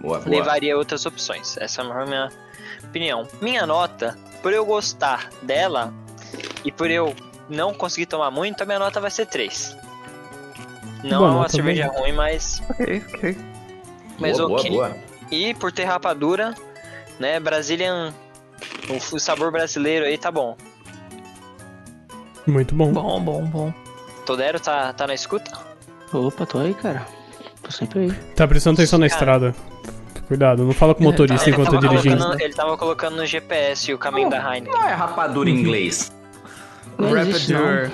boa, 0.00 0.18
boa. 0.18 0.30
Levaria 0.30 0.76
outras 0.76 1.04
opções. 1.04 1.56
Essa 1.58 1.82
é 1.82 1.84
a 1.84 2.06
minha 2.06 2.28
opinião. 2.82 3.28
Minha 3.42 3.66
nota, 3.66 4.16
por 4.42 4.52
eu 4.52 4.64
gostar 4.64 5.28
dela 5.42 5.92
e 6.64 6.72
por 6.72 6.90
eu 6.90 7.14
não 7.48 7.74
conseguir 7.74 8.06
tomar 8.06 8.30
muito, 8.30 8.62
a 8.62 8.66
minha 8.66 8.78
nota 8.78 9.00
vai 9.00 9.10
ser 9.10 9.26
3. 9.26 9.76
Não 11.04 11.18
Boa 11.18 11.30
é 11.30 11.34
uma 11.34 11.48
cerveja 11.48 11.86
boa 11.88 12.00
ruim, 12.00 12.12
mas. 12.12 12.62
Ok, 12.70 13.04
ok. 13.14 13.38
Mas 14.18 14.36
boa, 14.36 14.48
boa, 14.48 14.60
ok. 14.60 14.70
boa. 14.70 14.96
E 15.30 15.54
por 15.54 15.70
ter 15.70 15.84
rapadura, 15.84 16.54
né? 17.20 17.38
Brazilian. 17.38 18.12
O 18.88 19.18
sabor 19.18 19.50
brasileiro 19.52 20.06
aí 20.06 20.16
tá 20.16 20.30
bom. 20.30 20.56
Muito 22.46 22.74
bom. 22.74 22.92
Bom, 22.92 23.20
bom, 23.20 23.44
bom. 23.44 23.74
Todero 24.24 24.58
tá, 24.58 24.92
tá 24.92 25.06
na 25.06 25.14
escuta? 25.14 25.50
Opa, 26.12 26.46
tô 26.46 26.58
aí, 26.58 26.72
cara. 26.74 27.06
Tô 27.62 27.70
sempre 27.70 28.00
aí. 28.00 28.12
Tá 28.34 28.46
prestando 28.48 28.74
atenção 28.74 28.98
na 28.98 29.08
Cara. 29.08 29.18
estrada. 29.18 29.54
Cuidado, 30.26 30.64
não 30.64 30.72
fala 30.72 30.94
com 30.94 31.00
o 31.00 31.04
motorista 31.04 31.44
Ele 31.48 31.52
enquanto 31.52 31.70
tava, 31.70 31.80
tá 31.82 31.88
dirigindo. 31.88 32.16
colocando, 32.18 32.40
ele 32.42 32.54
tava 32.54 32.76
colocando 32.76 33.16
no 33.16 33.26
GPS 33.26 33.92
o 33.94 33.98
caminho 33.98 34.28
da 34.28 34.36
Heineken. 34.38 34.72
Não 34.74 34.88
é 34.88 34.92
rapadura 34.92 35.48
em 35.48 35.54
inglês. 35.58 36.12
Não 36.98 37.16
existe, 37.16 37.52
não. 37.52 37.60
Rapadura. 37.60 37.92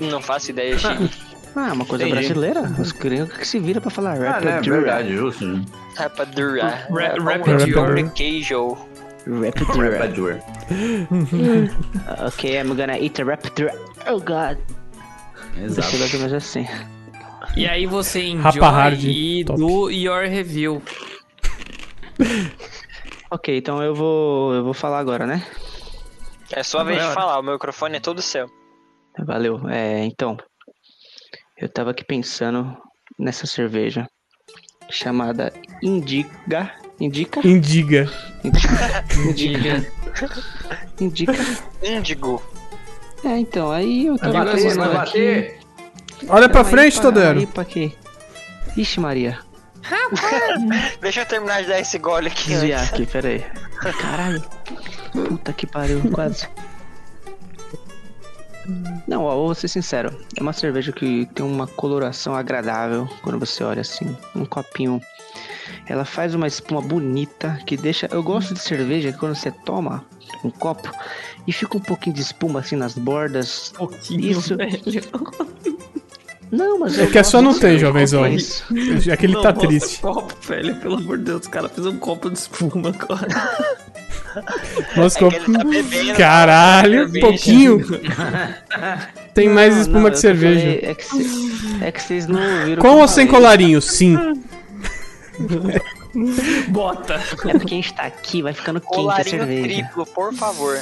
Não 0.00 0.22
faço 0.22 0.50
ideia, 0.50 0.78
Chico. 0.78 1.08
Ah, 1.54 1.72
uma 1.74 1.84
coisa 1.84 2.04
Entendi. 2.04 2.18
brasileira. 2.18 2.62
Os 2.80 2.92
gringos 2.92 3.36
que 3.36 3.46
se 3.46 3.58
vira 3.58 3.78
pra 3.78 3.90
falar 3.90 4.12
Ah, 4.12 4.38
rap. 4.38 4.44
né? 4.44 4.60
Verdade, 4.62 5.14
justo. 5.16 5.44
né? 5.44 5.62
Rapadura. 5.96 6.62
Ra- 6.64 7.02
É, 7.02 7.08
Rapadura. 7.18 7.38
como 7.74 7.94
de 8.14 8.42
Rapadura. 9.26 10.42
ok, 12.26 12.60
I'm 12.60 12.74
gonna 12.74 12.98
eat 12.98 13.20
a 13.20 13.24
rapadura. 13.24 13.74
Oh 14.08 14.18
god. 14.18 14.58
Deixa 15.54 15.96
eu 15.96 16.04
Exato. 16.04 16.18
mais 16.18 16.32
assim. 16.32 16.66
E 17.56 17.66
aí 17.66 17.86
você 17.86 18.22
enjoy 18.22 18.52
e 19.04 19.44
top. 19.44 19.58
do 19.58 19.90
your 19.90 20.28
review. 20.28 20.82
Ok, 23.32 23.56
então 23.56 23.82
eu 23.82 23.94
vou. 23.94 24.52
Eu 24.52 24.62
vou 24.62 24.74
falar 24.74 24.98
agora, 24.98 25.26
né? 25.26 25.42
É 26.50 26.62
sua 26.62 26.84
vez 26.84 27.02
de 27.02 27.14
falar, 27.14 27.38
o 27.38 27.42
meu 27.42 27.54
microfone 27.54 27.96
é 27.96 28.00
todo 28.00 28.20
seu. 28.20 28.46
Valeu. 29.18 29.66
É, 29.70 30.04
então. 30.04 30.36
Eu 31.56 31.66
tava 31.66 31.92
aqui 31.92 32.04
pensando 32.04 32.76
nessa 33.18 33.46
cerveja 33.46 34.06
chamada 34.90 35.50
Indica. 35.82 36.74
Indica? 37.00 37.46
Indiga. 37.46 38.08
Indica. 38.44 39.86
Indica. 41.00 41.32
Índigo. 41.82 42.42
É, 43.24 43.38
então, 43.38 43.70
aí 43.70 44.06
eu 44.06 44.16
Vai 44.16 44.32
bater, 44.32 44.54
pensando 44.62 44.76
vai 44.78 44.88
aqui. 44.88 44.96
bater. 44.96 45.58
Olha 46.28 46.48
pra 46.48 46.64
frente, 46.64 47.00
Todero. 47.00 47.40
Aí 47.40 47.46
pra 47.46 47.64
quê? 47.64 47.92
Ixi, 48.76 49.00
Maria. 49.00 49.38
Deixa 51.00 51.20
eu 51.22 51.26
terminar 51.26 51.62
de 51.62 51.68
dar 51.68 51.80
esse 51.80 51.98
gole 51.98 52.28
aqui 52.28 52.48
Desviar 52.50 52.80
antes. 52.80 52.92
aqui, 52.94 53.06
pera 53.06 53.28
aí. 53.28 53.44
Caralho. 54.00 54.42
Puta 55.12 55.52
que 55.52 55.66
pariu, 55.66 56.00
quase. 56.12 56.46
Não, 59.08 59.24
ó, 59.24 59.34
vou 59.34 59.54
ser 59.54 59.66
sincero. 59.68 60.16
É 60.38 60.42
uma 60.42 60.52
cerveja 60.52 60.92
que 60.92 61.26
tem 61.34 61.44
uma 61.44 61.66
coloração 61.66 62.34
agradável 62.34 63.08
quando 63.22 63.38
você 63.38 63.64
olha 63.64 63.80
assim. 63.80 64.16
Um 64.36 64.44
copinho. 64.44 65.00
Ela 65.86 66.04
faz 66.04 66.34
uma 66.34 66.46
espuma 66.46 66.80
bonita 66.80 67.58
que 67.66 67.76
deixa. 67.76 68.08
Eu 68.10 68.22
gosto 68.22 68.54
de 68.54 68.60
cerveja 68.60 69.12
que 69.12 69.18
quando 69.18 69.34
você 69.34 69.50
toma 69.50 70.04
um 70.44 70.50
copo 70.50 70.90
e 71.46 71.52
fica 71.52 71.76
um 71.76 71.80
pouquinho 71.80 72.14
de 72.16 72.22
espuma 72.22 72.60
assim 72.60 72.76
nas 72.76 72.94
bordas. 72.94 73.72
Pouquinho, 73.76 74.30
Isso. 74.30 74.56
velho. 74.56 74.80
Não, 76.50 76.78
mas 76.78 76.98
É 76.98 77.06
que 77.06 77.18
é 77.18 77.22
só 77.22 77.40
gosto 77.40 77.52
não 77.54 77.58
tem, 77.60 77.78
jovenzão. 77.78 78.26
isso. 78.28 78.62
É 79.10 79.16
que 79.16 79.24
ele 79.24 79.32
Não, 79.32 79.40
tá 79.42 79.52
mostra 79.52 79.68
triste. 79.68 80.00
copo, 80.00 80.34
velho. 80.46 80.74
Pelo 80.76 80.96
amor 80.96 81.16
de 81.18 81.24
Deus, 81.24 81.46
o 81.46 81.50
cara 81.50 81.68
fez 81.68 81.86
um 81.86 81.96
copo 81.98 82.28
de 82.28 82.38
espuma 82.38 82.90
agora. 82.90 83.26
Nossa, 84.96 85.24
É 85.24 85.28
que 85.30 85.36
ele 85.36 85.58
tá 85.58 85.64
bebendo. 85.64 86.14
Caralho, 86.14 86.98
cerveja. 87.10 87.26
pouquinho. 87.26 87.80
Tem 89.34 89.48
mais 89.48 89.74
Não, 89.74 89.80
espuma 89.82 90.00
não, 90.00 90.10
que 90.10 90.16
eu 90.16 90.20
cerveja. 90.20 90.60
falei- 90.60 90.80
É 90.90 90.94
que, 90.94 91.04
cê- 91.04 91.84
é 91.84 91.92
que 91.92 92.02
vocês 92.02 92.26
não 92.26 92.40
ouviram. 92.58 92.80
o 92.82 92.84
Com 92.84 92.94
que 92.96 93.00
ou 93.02 93.08
sem 93.08 93.26
colarinho? 93.26 93.80
Sim. 93.80 94.16
Bota. 96.68 97.14
É 97.14 97.52
porque 97.52 97.74
a 97.74 97.76
gente 97.76 97.94
tá 97.94 98.02
aqui, 98.04 98.42
vai 98.42 98.52
ficando 98.52 98.80
quente 98.80 99.20
a 99.20 99.24
cerveja. 99.24 99.62
triplo, 99.82 100.06
por 100.06 100.34
favor. 100.34 100.78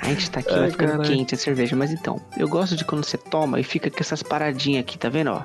A 0.00 0.06
gente 0.08 0.30
tá 0.30 0.40
aqui, 0.40 0.50
vai 0.52 0.64
Ai, 0.64 0.70
ficando 0.70 0.90
caralho. 0.92 1.08
quente 1.08 1.34
a 1.34 1.38
cerveja. 1.38 1.74
Mas 1.76 1.90
então, 1.92 2.20
eu 2.36 2.48
gosto 2.48 2.76
de 2.76 2.84
quando 2.84 3.04
você 3.04 3.16
toma 3.16 3.58
e 3.60 3.64
fica 3.64 3.90
com 3.90 3.98
essas 4.00 4.22
paradinhas 4.22 4.80
aqui, 4.82 4.98
tá 4.98 5.08
vendo, 5.08 5.30
ó? 5.30 5.42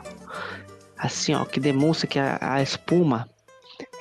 Assim, 0.97 1.33
ó, 1.33 1.45
que 1.45 1.59
demonstra 1.59 2.07
que 2.07 2.19
a, 2.19 2.37
a 2.41 2.61
espuma, 2.61 3.29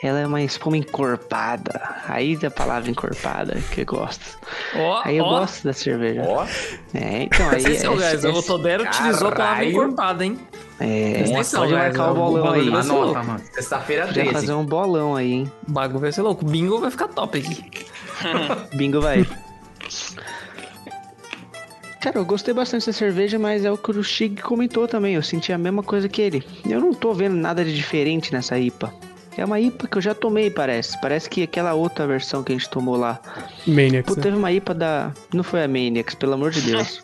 ela 0.03 0.21
é 0.21 0.27
uma 0.27 0.43
espuma 0.43 0.77
encorpada. 0.77 1.81
Aí 2.07 2.37
da 2.37 2.51
palavra 2.51 2.91
encorpada 2.91 3.57
que 3.73 3.81
eu 3.83 3.87
gosto. 3.87 4.39
Ó, 4.77 5.03
Aí 5.05 5.17
eu 5.19 5.25
ó. 5.25 5.41
gosto 5.41 5.65
da 5.65 5.73
cerveja. 5.73 6.23
Ó, 6.27 6.45
É, 6.95 7.25
então 7.25 7.49
aí... 7.51 7.65
Esse 7.65 7.87
é 7.87 7.91
o 7.91 8.01
é- 8.01 8.15
é- 8.15 8.29
O 8.29 8.43
Todero 8.43 8.85
utilizou 8.85 9.29
a 9.29 9.33
palavra 9.33 9.65
encorpada, 9.65 10.25
hein? 10.25 10.39
É, 10.81 11.23
atenção, 11.23 11.63
pode 11.63 11.73
marcar 11.75 12.09
o 12.09 12.11
o 12.13 12.15
bolão 12.15 12.53
aí. 12.53 12.71
vai 12.71 12.81
Anota, 12.81 13.23
mano. 13.25 13.41
Sexta-feira 13.53 14.07
Podia 14.07 14.23
13. 14.23 14.41
fazer 14.41 14.53
um 14.55 14.65
bolão 14.65 15.17
aí, 15.17 15.33
hein? 15.33 15.53
O 15.69 15.73
bagulho 15.73 15.99
vai 16.01 16.13
ser 16.13 16.23
louco. 16.23 16.45
O 16.45 16.49
bingo 16.49 16.79
vai 16.79 16.91
ficar 16.91 17.09
top 17.09 17.39
aqui. 17.39 17.65
Bingo 18.77 19.01
vai. 19.01 19.27
Cara, 22.01 22.19
eu 22.19 22.25
gostei 22.25 22.55
bastante 22.55 22.87
dessa 22.87 22.97
cerveja, 22.97 23.39
mas 23.41 23.65
é 23.65 23.71
o 23.73 23.77
que 23.77 23.91
o 23.91 24.03
Chig 24.05 24.41
comentou 24.41 24.87
também. 24.87 25.17
Eu 25.17 25.23
senti 25.23 25.53
a 25.53 25.59
mesma 25.59 25.83
coisa 25.83 26.09
que 26.09 26.23
ele. 26.23 26.45
Eu 26.69 26.81
não 26.81 26.95
tô 26.95 27.13
vendo 27.13 27.35
nada 27.35 27.65
de 27.65 27.75
diferente 27.75 28.33
nessa 28.33 28.57
IPA. 28.59 28.93
É 29.39 29.45
uma 29.45 29.61
IPA 29.61 29.87
que 29.87 29.99
eu 29.99 30.03
já 30.03 30.15
tomei, 30.17 30.51
parece. 30.51 31.01
Parece 31.01 31.31
que 31.31 31.45
aquela 31.45 31.73
outra 31.73 32.09
versão 32.09 32.43
que 32.43 32.51
a 32.51 32.57
gente 32.57 32.69
tomou 32.69 32.97
lá. 32.97 33.21
Maniacs. 33.65 34.13
Pô, 34.13 34.17
né? 34.17 34.23
teve 34.25 34.37
uma 34.37 34.51
IPA 34.51 34.75
da. 34.75 35.13
Não 35.33 35.45
foi 35.45 35.63
a 35.63 35.69
Maniacs, 35.69 36.17
pelo 36.17 36.33
amor 36.33 36.51
de 36.51 36.61
Deus. 36.61 37.01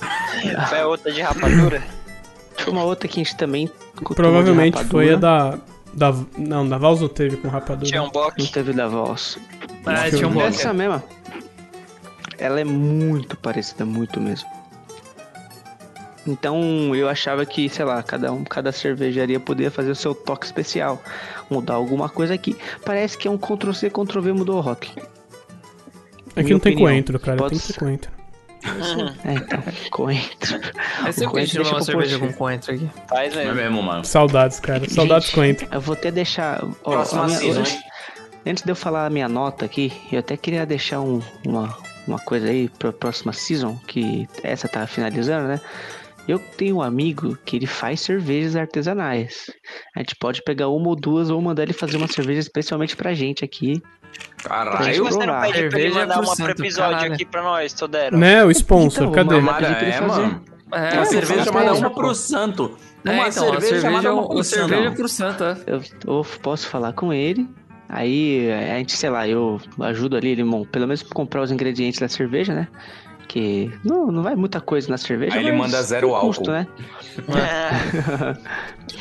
Foi 0.68 0.78
a 0.78 0.86
outra 0.86 1.10
de 1.12 1.20
rapadura. 1.20 1.82
Foi 2.56 2.72
uma 2.72 2.84
outra 2.84 3.08
que 3.08 3.20
a 3.20 3.24
gente 3.24 3.36
também. 3.36 3.66
tomou 3.66 4.10
de 4.10 4.14
Provavelmente 4.14 4.84
foi 4.84 5.12
a 5.12 5.16
da. 5.16 5.58
da 5.92 6.14
não, 6.38 6.66
da 6.68 6.78
Vals 6.78 7.00
não 7.00 7.08
teve 7.08 7.36
com 7.36 7.48
rapadura. 7.48 7.84
Tinha 7.84 8.02
um 8.02 8.04
Não 8.04 8.12
bock. 8.12 8.46
teve 8.52 8.72
da 8.72 8.86
voz. 8.86 9.36
Ah, 9.84 10.08
tinha 10.08 10.28
um 10.28 10.30
Bom, 10.30 10.42
Essa 10.42 10.72
mesma. 10.72 11.02
Ela 12.38 12.60
é 12.60 12.64
muito 12.64 13.36
parecida, 13.36 13.84
muito 13.84 14.20
mesmo. 14.20 14.48
Então 16.28 16.94
eu 16.94 17.08
achava 17.08 17.46
que, 17.46 17.68
sei 17.70 17.84
lá, 17.84 18.02
cada 18.02 18.30
um, 18.32 18.44
cada 18.44 18.70
cervejaria 18.70 19.40
poderia 19.40 19.70
fazer 19.70 19.90
o 19.90 19.94
seu 19.94 20.14
toque 20.14 20.44
especial, 20.44 21.02
mudar 21.48 21.74
alguma 21.74 22.08
coisa 22.08 22.34
aqui. 22.34 22.54
Parece 22.84 23.16
que 23.16 23.26
é 23.26 23.30
um 23.30 23.38
Ctrl 23.38 23.72
C, 23.72 23.88
Ctrl 23.88 24.20
V 24.20 24.32
mudou 24.34 24.58
o 24.58 24.60
rótulo. 24.60 24.92
É 26.36 26.40
que 26.40 26.44
minha 26.44 26.52
não 26.54 26.60
tem 26.60 26.72
opinião. 26.74 26.78
coentro, 26.92 27.18
cara. 27.18 27.38
Pode 27.38 27.50
Tem 27.52 27.60
que 27.60 27.72
ter 27.72 27.78
coentro. 27.78 28.10
É, 29.24 29.34
então, 29.34 29.62
coentro. 29.90 30.60
É 31.06 31.12
sempre 31.12 31.32
que 31.32 31.38
a 31.40 31.44
gente 31.46 31.70
uma 31.72 31.82
cerveja 31.82 32.18
com 32.18 32.32
coentro 32.32 32.74
aqui. 32.74 32.90
Faz 33.08 33.32
É 33.34 33.44
mesmo. 33.44 33.54
mesmo, 33.54 33.82
mano. 33.82 34.04
Saudades, 34.04 34.60
cara. 34.60 34.88
Saudades 34.90 35.26
Gente, 35.28 35.34
coentro. 35.34 35.68
Eu 35.72 35.80
vou 35.80 35.94
até 35.94 36.10
deixar. 36.10 36.62
Ó, 36.84 36.90
Próxima 36.90 37.26
minha- 37.26 37.38
season, 37.38 37.60
antes, 37.60 37.72
hein? 37.72 37.80
antes 38.46 38.64
de 38.64 38.70
eu 38.70 38.76
falar 38.76 39.06
a 39.06 39.10
minha 39.10 39.28
nota 39.28 39.64
aqui, 39.64 39.92
eu 40.12 40.18
até 40.18 40.36
queria 40.36 40.66
deixar 40.66 41.00
um- 41.00 41.22
uma, 41.46 41.74
uma 42.06 42.18
coisa 42.18 42.48
aí 42.48 42.68
pra 42.68 42.92
próxima 42.92 43.32
season, 43.32 43.78
que 43.86 44.28
essa 44.42 44.66
tá 44.68 44.86
finalizando, 44.88 45.46
né? 45.48 45.60
Eu 46.28 46.38
tenho 46.38 46.76
um 46.76 46.82
amigo 46.82 47.36
que 47.44 47.56
ele 47.56 47.66
faz 47.66 48.00
cervejas 48.02 48.54
artesanais. 48.54 49.50
A 49.96 50.00
gente 50.00 50.14
pode 50.16 50.42
pegar 50.42 50.68
uma 50.68 50.88
ou 50.88 50.94
duas 50.94 51.30
ou 51.30 51.40
mandar 51.40 51.62
ele 51.62 51.72
fazer 51.72 51.96
uma 51.96 52.06
cerveja 52.06 52.40
especialmente 52.40 52.94
pra 52.94 53.14
gente 53.14 53.44
aqui. 53.44 53.82
Caralho. 54.42 55.04
você 55.04 55.26
não 55.26 55.40
pede 55.40 55.52
pra 55.52 55.58
ele 55.58 55.70
Cerveja 55.70 56.00
mandar 56.00 56.14
uma 56.20 56.26
pro 56.26 56.36
santo, 56.36 56.50
episódio 56.62 56.96
caralho. 56.96 57.14
aqui 57.14 57.24
pra 57.24 57.42
nós, 57.42 57.72
Todero? 57.72 58.18
Né, 58.18 58.44
o 58.44 58.50
sponsor, 58.50 59.04
Então, 59.08 59.12
cadê? 59.12 59.36
é, 59.36 60.00
mano. 60.00 60.44
É, 60.70 60.94
Uma 60.96 61.04
cerveja 61.06 61.44
chamada 61.44 61.72
uma 61.74 61.90
pro 61.90 62.14
santo. 62.14 62.76
É, 63.04 63.10
Uma 63.10 63.28
então, 63.28 63.52
a 63.54 63.60
cerveja 63.60 63.80
chamada 63.80 64.14
uma 64.14 64.22
cerveja, 64.22 64.28
pro 64.28 64.38
a 64.38 64.44
cerveja 64.44 64.82
santo. 64.84 64.96
pro 64.96 65.08
santo, 65.08 65.44
é. 65.44 65.56
Eu, 65.66 65.82
eu 66.06 66.26
posso 66.42 66.68
falar 66.68 66.92
com 66.92 67.10
ele. 67.12 67.48
Aí 67.88 68.52
a 68.52 68.76
gente, 68.78 68.94
sei 68.94 69.08
lá, 69.08 69.26
eu 69.26 69.58
ajudo 69.80 70.14
ali, 70.16 70.28
ele, 70.28 70.44
pelo 70.70 70.86
menos 70.86 71.02
comprar 71.02 71.40
os 71.40 71.50
ingredientes 71.50 71.98
da 71.98 72.08
cerveja, 72.08 72.54
né? 72.54 72.68
Que 73.28 73.70
não, 73.84 74.10
não 74.10 74.22
vai 74.22 74.34
muita 74.34 74.58
coisa 74.60 74.88
na 74.88 74.96
cerveja. 74.96 75.36
Aí 75.36 75.46
ele 75.46 75.52
manda 75.56 75.80
zero 75.82 76.08
tem 76.10 76.20
custo, 76.20 76.50
álcool. 76.50 76.52
né? 76.52 76.66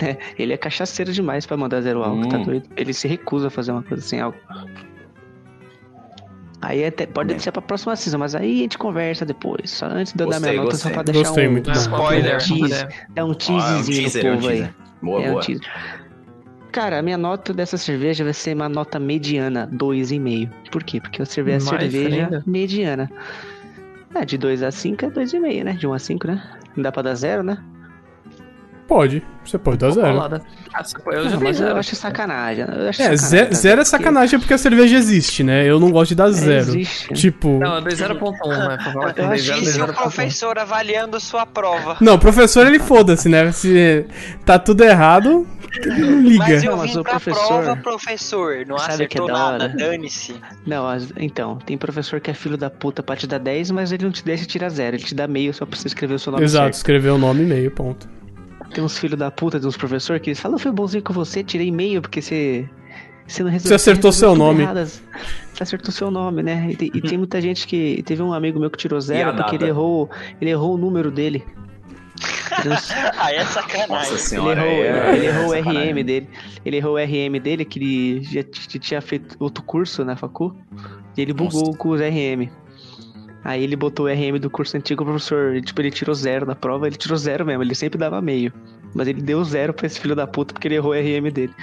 É, 0.01 0.17
ele 0.37 0.53
é 0.53 0.57
cachaceiro 0.57 1.11
demais 1.11 1.45
pra 1.45 1.55
mandar 1.57 1.81
zero 1.81 2.03
álcool, 2.03 2.27
tá 2.27 2.37
Hum. 2.37 2.43
doido? 2.43 2.69
Ele 2.75 2.93
se 2.93 3.07
recusa 3.07 3.47
a 3.47 3.49
fazer 3.49 3.71
uma 3.71 3.81
coisa 3.81 4.03
sem 4.03 4.19
álcool. 4.19 4.37
Aí 6.61 6.85
até 6.85 7.05
pode 7.05 7.29
Bem. 7.29 7.39
ser 7.39 7.51
pra 7.51 7.61
próxima 7.61 7.95
season, 7.95 8.17
mas 8.17 8.35
aí 8.35 8.59
a 8.59 8.61
gente 8.63 8.77
conversa 8.77 9.25
depois. 9.25 9.71
Só 9.71 9.85
antes 9.85 10.13
de 10.13 10.21
eu 10.23 10.27
dar 10.29 10.35
Gostei, 10.35 10.51
minha 10.51 10.61
nota, 10.63 10.71
gostei. 10.73 10.89
só 10.91 10.93
pra 10.93 11.03
deixar 11.03 11.19
Gostei 11.29 11.47
um, 11.47 11.51
muito. 11.51 11.69
É, 11.69 11.73
bom. 11.73 11.79
Spoiler. 11.79 12.35
um 12.35 12.39
tease, 12.39 12.73
É. 12.83 12.87
é 13.15 13.23
um 13.23 13.27
Ah, 13.27 13.29
é 13.29 13.31
um 13.31 13.33
teaser, 13.35 14.21
do 14.21 14.27
é 14.27 14.31
um 14.31 14.35
povo 14.35 14.47
aí. 14.49 14.69
Boa, 15.01 15.23
É 15.23 15.27
um 15.29 15.31
boa. 15.31 15.41
teaser. 15.43 15.65
Cara, 16.71 16.99
a 16.99 17.01
minha 17.01 17.17
nota 17.17 17.53
dessa 17.53 17.77
cerveja 17.77 18.23
vai 18.23 18.33
ser 18.33 18.55
uma 18.55 18.67
nota 18.69 18.99
mediana, 18.99 19.67
2,5. 19.71 20.49
Por 20.71 20.83
quê? 20.83 20.99
Porque 20.99 21.21
eu 21.21 21.25
servi 21.25 21.51
a 21.51 21.53
Mais 21.53 21.63
cerveja 21.63 22.23
ainda? 22.25 22.43
mediana. 22.45 23.09
Ah, 24.13 24.23
de 24.23 24.37
2 24.37 24.63
a 24.63 24.71
5 24.71 25.05
é 25.05 25.09
2,5, 25.09 25.63
né? 25.63 25.73
De 25.73 25.87
1 25.87 25.93
a 25.93 25.99
5, 25.99 26.27
né? 26.27 26.59
Não 26.75 26.83
dá 26.83 26.91
pra 26.91 27.01
dar 27.01 27.15
zero, 27.15 27.43
né? 27.43 27.57
Pode. 28.87 29.21
Você 29.43 29.57
pode 29.57 29.77
dar 29.77 29.91
zero. 29.91 30.19
Ah, 30.21 30.41
Eu 31.07 31.23
já 31.23 31.29
Não, 31.31 31.37
dei 31.37 31.47
mas 31.47 31.59
eu 31.59 31.67
zero. 31.67 31.79
acho 31.79 31.95
sacanagem. 31.95 32.63
Eu 32.65 32.89
acho 32.89 33.01
É, 33.01 33.17
sacanagem, 33.17 33.53
ze- 33.53 33.61
zero 33.61 33.73
é 33.81 33.83
Porque 33.83 33.85
sacanagem 33.89 34.39
porque 34.39 34.53
a 34.53 34.57
cerveja 34.57 34.95
existe, 34.97 35.43
né? 35.43 35.65
Eu 35.69 35.79
não 35.79 35.91
gosto 35.91 36.09
de 36.09 36.15
dar 36.15 36.29
zero. 36.31 36.69
Existe. 36.69 37.13
Tipo. 37.13 37.59
Não, 37.59 37.75
eu 37.75 37.81
dei 37.81 37.95
0.1, 37.95 38.49
né? 38.67 38.77
Pra 38.81 38.91
falar 38.93 39.13
que 39.13 39.21
eu 39.21 39.27
acho 39.27 39.43
zero, 39.43 39.59
que 39.59 39.65
se 39.65 39.81
o 39.81 39.85
0.1. 39.87 39.93
professor 39.93 40.57
avaliando 40.59 41.19
sua 41.19 41.45
prova? 41.45 41.97
Não, 42.01 42.15
o 42.15 42.19
professor 42.19 42.65
ele 42.67 42.79
foda-se, 42.79 43.27
né? 43.29 43.51
Se 43.51 44.05
tá 44.45 44.57
tudo 44.59 44.83
errado, 44.83 45.45
não 45.85 46.21
liga. 46.21 46.39
Mas 46.45 46.63
eu 46.63 46.71
Não, 46.71 46.77
mas 46.77 46.91
vim 46.93 46.99
o 46.99 47.03
pra 47.03 47.11
professor- 47.13 47.47
prova, 47.63 47.75
professor. 47.77 48.65
Não 48.65 48.77
Sabe 48.77 49.03
o 49.05 49.07
que 49.07 49.17
é 49.17 49.21
acertou 49.21 49.27
da 49.27 49.33
nada, 49.33 49.69
dane-se. 49.69 50.35
Não, 50.65 50.85
então, 51.17 51.57
tem 51.65 51.77
professor 51.77 52.19
que 52.19 52.31
é 52.31 52.33
filho 52.33 52.57
da 52.57 52.69
puta 52.69 53.01
pra 53.03 53.15
te 53.15 53.27
dar 53.27 53.37
10, 53.37 53.71
mas 53.71 53.91
ele 53.91 54.03
não 54.05 54.11
te 54.11 54.23
deixa 54.23 54.45
tirar 54.45 54.69
zero. 54.69 54.95
Ele 54.97 55.03
te 55.03 55.15
dá 55.15 55.27
meio 55.27 55.53
só 55.53 55.65
pra 55.65 55.77
você 55.77 55.87
escrever 55.87 56.15
o 56.15 56.19
seu 56.19 56.31
nome 56.31 56.43
Exato, 56.43 56.65
certo. 56.65 56.73
escreveu 56.75 57.15
o 57.15 57.17
nome 57.17 57.43
e 57.43 57.45
meio, 57.45 57.71
ponto. 57.71 58.07
Tem 58.77 58.83
uns 58.83 58.95
filhos 58.99 59.17
da 59.17 59.31
puta 59.31 59.59
de 59.59 59.65
uns 59.65 59.75
professores 59.75 60.21
que 60.21 60.29
eles 60.29 60.39
falam, 60.39 60.55
eu 60.55 60.59
fui 60.59 60.71
bonzinho 60.71 61.01
com 61.03 61.11
você, 61.11 61.43
tirei 61.43 61.71
meio 61.71 61.99
porque 61.99 62.21
você. 62.21 62.69
Você 63.27 63.41
não 63.41 63.49
resolveu. 63.49 63.69
Você 63.69 63.73
acertou 63.89 64.11
resolveu 64.11 64.35
seu 64.35 64.35
nome. 64.35 64.61
errado. 64.61 64.87
Você 65.51 65.63
acertou 65.63 65.91
seu 65.91 66.11
nome, 66.11 66.43
né? 66.43 66.67
E 66.69 66.75
tem, 66.75 66.91
e 66.93 67.01
tem 67.01 67.17
muita 67.17 67.41
gente 67.41 67.65
que. 67.65 68.03
Teve 68.03 68.21
um 68.21 68.31
amigo 68.31 68.59
meu 68.59 68.69
que 68.69 68.77
tirou 68.77 69.01
zero 69.01 69.33
porque 69.35 69.55
ele 69.55 69.65
errou. 69.65 70.07
Ele 70.39 70.51
errou 70.51 70.75
o 70.75 70.77
número 70.77 71.09
dele. 71.09 71.43
Ele, 72.59 72.69
não- 72.69 72.77
Aí 73.19 73.35
é 73.35 73.39
Nossa 73.39 73.53
sacanagem. 73.61 74.11
ele 74.11 74.19
senhora. 74.19 74.61
errou, 74.63 74.83
é- 74.85 75.15
ele 75.15 75.25
errou 75.25 75.47
o 75.49 75.53
é 75.55 75.57
sacanagem. 75.57 75.91
RM 75.93 76.05
dele. 76.05 76.29
Ele 76.63 76.77
errou 76.77 76.93
o 76.93 76.97
RM 76.99 77.39
dele, 77.41 77.65
que 77.65 77.79
ele 77.79 78.23
já 78.25 78.43
tinha 78.79 79.01
feito 79.01 79.35
outro 79.39 79.63
curso 79.63 80.05
na 80.05 80.15
facu. 80.15 80.55
E 81.17 81.21
ele 81.21 81.33
bugou 81.33 81.75
com 81.75 81.89
os 81.89 81.99
RM. 81.99 82.47
Aí 83.47 83.63
ele 83.63 83.77
botou 83.77 84.07
o 84.07 84.09
RM 84.09 84.37
do 84.41 84.49
curso 84.49 84.75
antigo, 84.75 85.03
o 85.03 85.05
professor, 85.05 85.53
ele, 85.53 85.61
tipo, 85.61 85.79
ele 85.79 85.89
tirou 85.89 86.13
zero 86.13 86.45
na 86.45 86.53
prova, 86.53 86.85
ele 86.85 86.97
tirou 86.97 87.17
zero 87.17 87.45
mesmo, 87.45 87.63
ele 87.63 87.73
sempre 87.73 87.97
dava 87.97 88.21
meio. 88.21 88.51
Mas 88.93 89.07
ele 89.07 89.21
deu 89.21 89.41
zero 89.45 89.73
pra 89.73 89.87
esse 89.87 89.97
filho 90.01 90.13
da 90.13 90.27
puta 90.27 90.53
porque 90.53 90.67
ele 90.67 90.75
errou 90.75 90.91
o 90.91 90.93
RM 90.93 91.31
dele. 91.31 91.53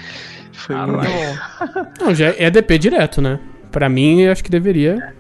Foi 0.50 0.74
Caralho. 0.74 0.98
muito 0.98 1.10
bom. 1.12 1.86
Não, 2.00 2.14
já 2.14 2.34
é 2.38 2.50
DP 2.50 2.78
direto, 2.78 3.20
né? 3.20 3.38
Pra 3.70 3.86
mim, 3.90 4.22
eu 4.22 4.32
acho 4.32 4.42
que 4.42 4.50
deveria. 4.50 5.14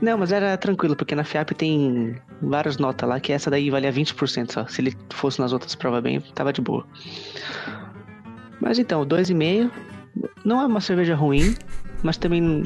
Não, 0.00 0.16
mas 0.16 0.30
era 0.30 0.56
tranquilo, 0.56 0.94
porque 0.94 1.16
na 1.16 1.24
FIAP 1.24 1.50
tem 1.50 2.14
várias 2.40 2.76
notas 2.76 3.08
lá, 3.08 3.18
que 3.18 3.32
essa 3.32 3.50
daí 3.50 3.68
valia 3.68 3.92
20% 3.92 4.52
só. 4.52 4.64
Se 4.68 4.80
ele 4.80 4.96
fosse 5.10 5.40
nas 5.40 5.52
outras 5.52 5.74
provas 5.74 6.00
bem, 6.04 6.20
tava 6.36 6.52
de 6.52 6.60
boa. 6.60 6.86
Mas 8.60 8.78
então, 8.78 9.04
2,5 9.04 9.72
não 10.44 10.60
é 10.60 10.66
uma 10.66 10.80
cerveja 10.80 11.16
ruim, 11.16 11.56
mas 12.00 12.16
também. 12.16 12.62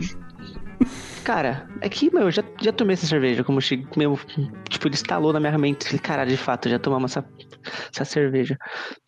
Cara, 1.25 1.69
é 1.81 1.89
que, 1.89 2.13
meu, 2.13 2.25
eu 2.25 2.31
já, 2.33 2.43
já 2.61 2.73
tomei 2.73 2.95
essa 2.95 3.07
cerveja, 3.07 3.45
como 3.45 3.61
che- 3.61 3.87
meu, 3.97 4.19
tipo, 4.69 4.89
ele 4.89 4.95
instalou 4.95 5.33
na 5.33 5.39
minha 5.41 5.57
mente. 5.57 5.85
Falei, 5.85 6.01
Caralho, 6.01 6.31
de 6.31 6.37
fato, 6.37 6.69
já 6.69 6.79
tomamos 6.79 7.13
essa, 7.17 7.25
essa 7.95 8.05
cerveja. 8.05 8.59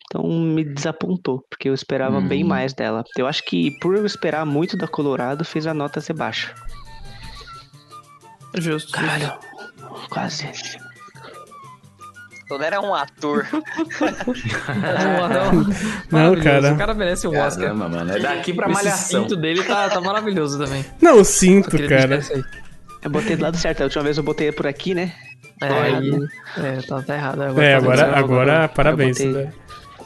Então 0.05 0.23
me 0.29 0.63
desapontou, 0.63 1.43
porque 1.49 1.67
eu 1.67 1.73
esperava 1.73 2.21
bem 2.21 2.43
Hum. 2.43 2.47
mais 2.47 2.73
dela. 2.73 3.03
Eu 3.17 3.27
acho 3.27 3.43
que 3.43 3.71
por 3.79 3.95
eu 3.95 4.05
esperar 4.05 4.45
muito 4.45 4.77
da 4.77 4.87
Colorado, 4.87 5.43
fez 5.43 5.67
a 5.67 5.73
nota 5.73 5.99
ser 5.99 6.13
baixa. 6.13 6.53
Justo. 8.53 8.93
Caralho, 8.93 9.33
quase. 10.09 10.47
Todero 12.47 12.75
é 12.75 12.79
um 12.79 12.93
ator. 12.93 13.47
Não, 16.11 16.35
cara. 16.41 16.73
O 16.73 16.77
cara 16.77 16.93
merece 16.93 17.27
um 17.27 17.37
Oscar. 17.37 17.65
Caramba, 17.67 17.89
mano. 17.89 18.11
É 18.11 18.19
daqui 18.19 18.53
pra 18.53 18.65
Esse 18.67 18.73
malhação. 18.75 19.21
cinto 19.23 19.35
dele 19.35 19.63
tá, 19.63 19.89
tá 19.89 19.99
maravilhoso 20.01 20.57
também. 20.57 20.85
Não, 21.01 21.23
sinto, 21.23 21.71
Queria 21.71 21.89
cara. 21.89 22.19
Eu 23.01 23.09
botei 23.09 23.35
do 23.35 23.43
lado 23.43 23.57
certo, 23.57 23.81
a 23.81 23.83
última 23.85 24.03
vez 24.03 24.17
eu 24.17 24.23
botei 24.23 24.51
por 24.51 24.65
aqui, 24.67 24.93
né? 24.95 25.11
É, 25.61 25.67
Tá 25.67 25.83
aí, 25.83 25.91
errado, 26.07 26.27
é, 26.57 26.81
tá, 26.81 27.01
tá 27.01 27.15
errado. 27.15 27.43
É, 27.43 27.47
tá 27.47 27.53
vendo? 27.53 27.75
agora, 27.75 28.17
agora 28.17 28.67
parabéns. 28.67 29.17
Botei- 29.17 29.33
né? 29.33 29.53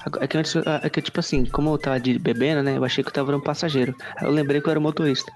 Agora- 0.05 0.23
É 0.25 0.27
que, 0.27 0.37
antes, 0.37 0.55
é 0.55 0.89
que, 0.89 1.01
tipo 1.01 1.19
assim, 1.19 1.45
como 1.45 1.73
eu 1.73 1.77
tava 1.77 1.99
de 1.99 2.17
bebendo, 2.19 2.61
né? 2.63 2.77
Eu 2.77 2.83
achei 2.85 3.03
que 3.03 3.09
eu 3.09 3.13
tava 3.13 3.35
um 3.35 3.39
passageiro. 3.39 3.95
Aí 4.17 4.25
eu 4.27 4.31
lembrei 4.31 4.59
que 4.61 4.67
eu 4.67 4.71
era 4.71 4.79
o 4.79 4.83
motorista. 4.83 5.31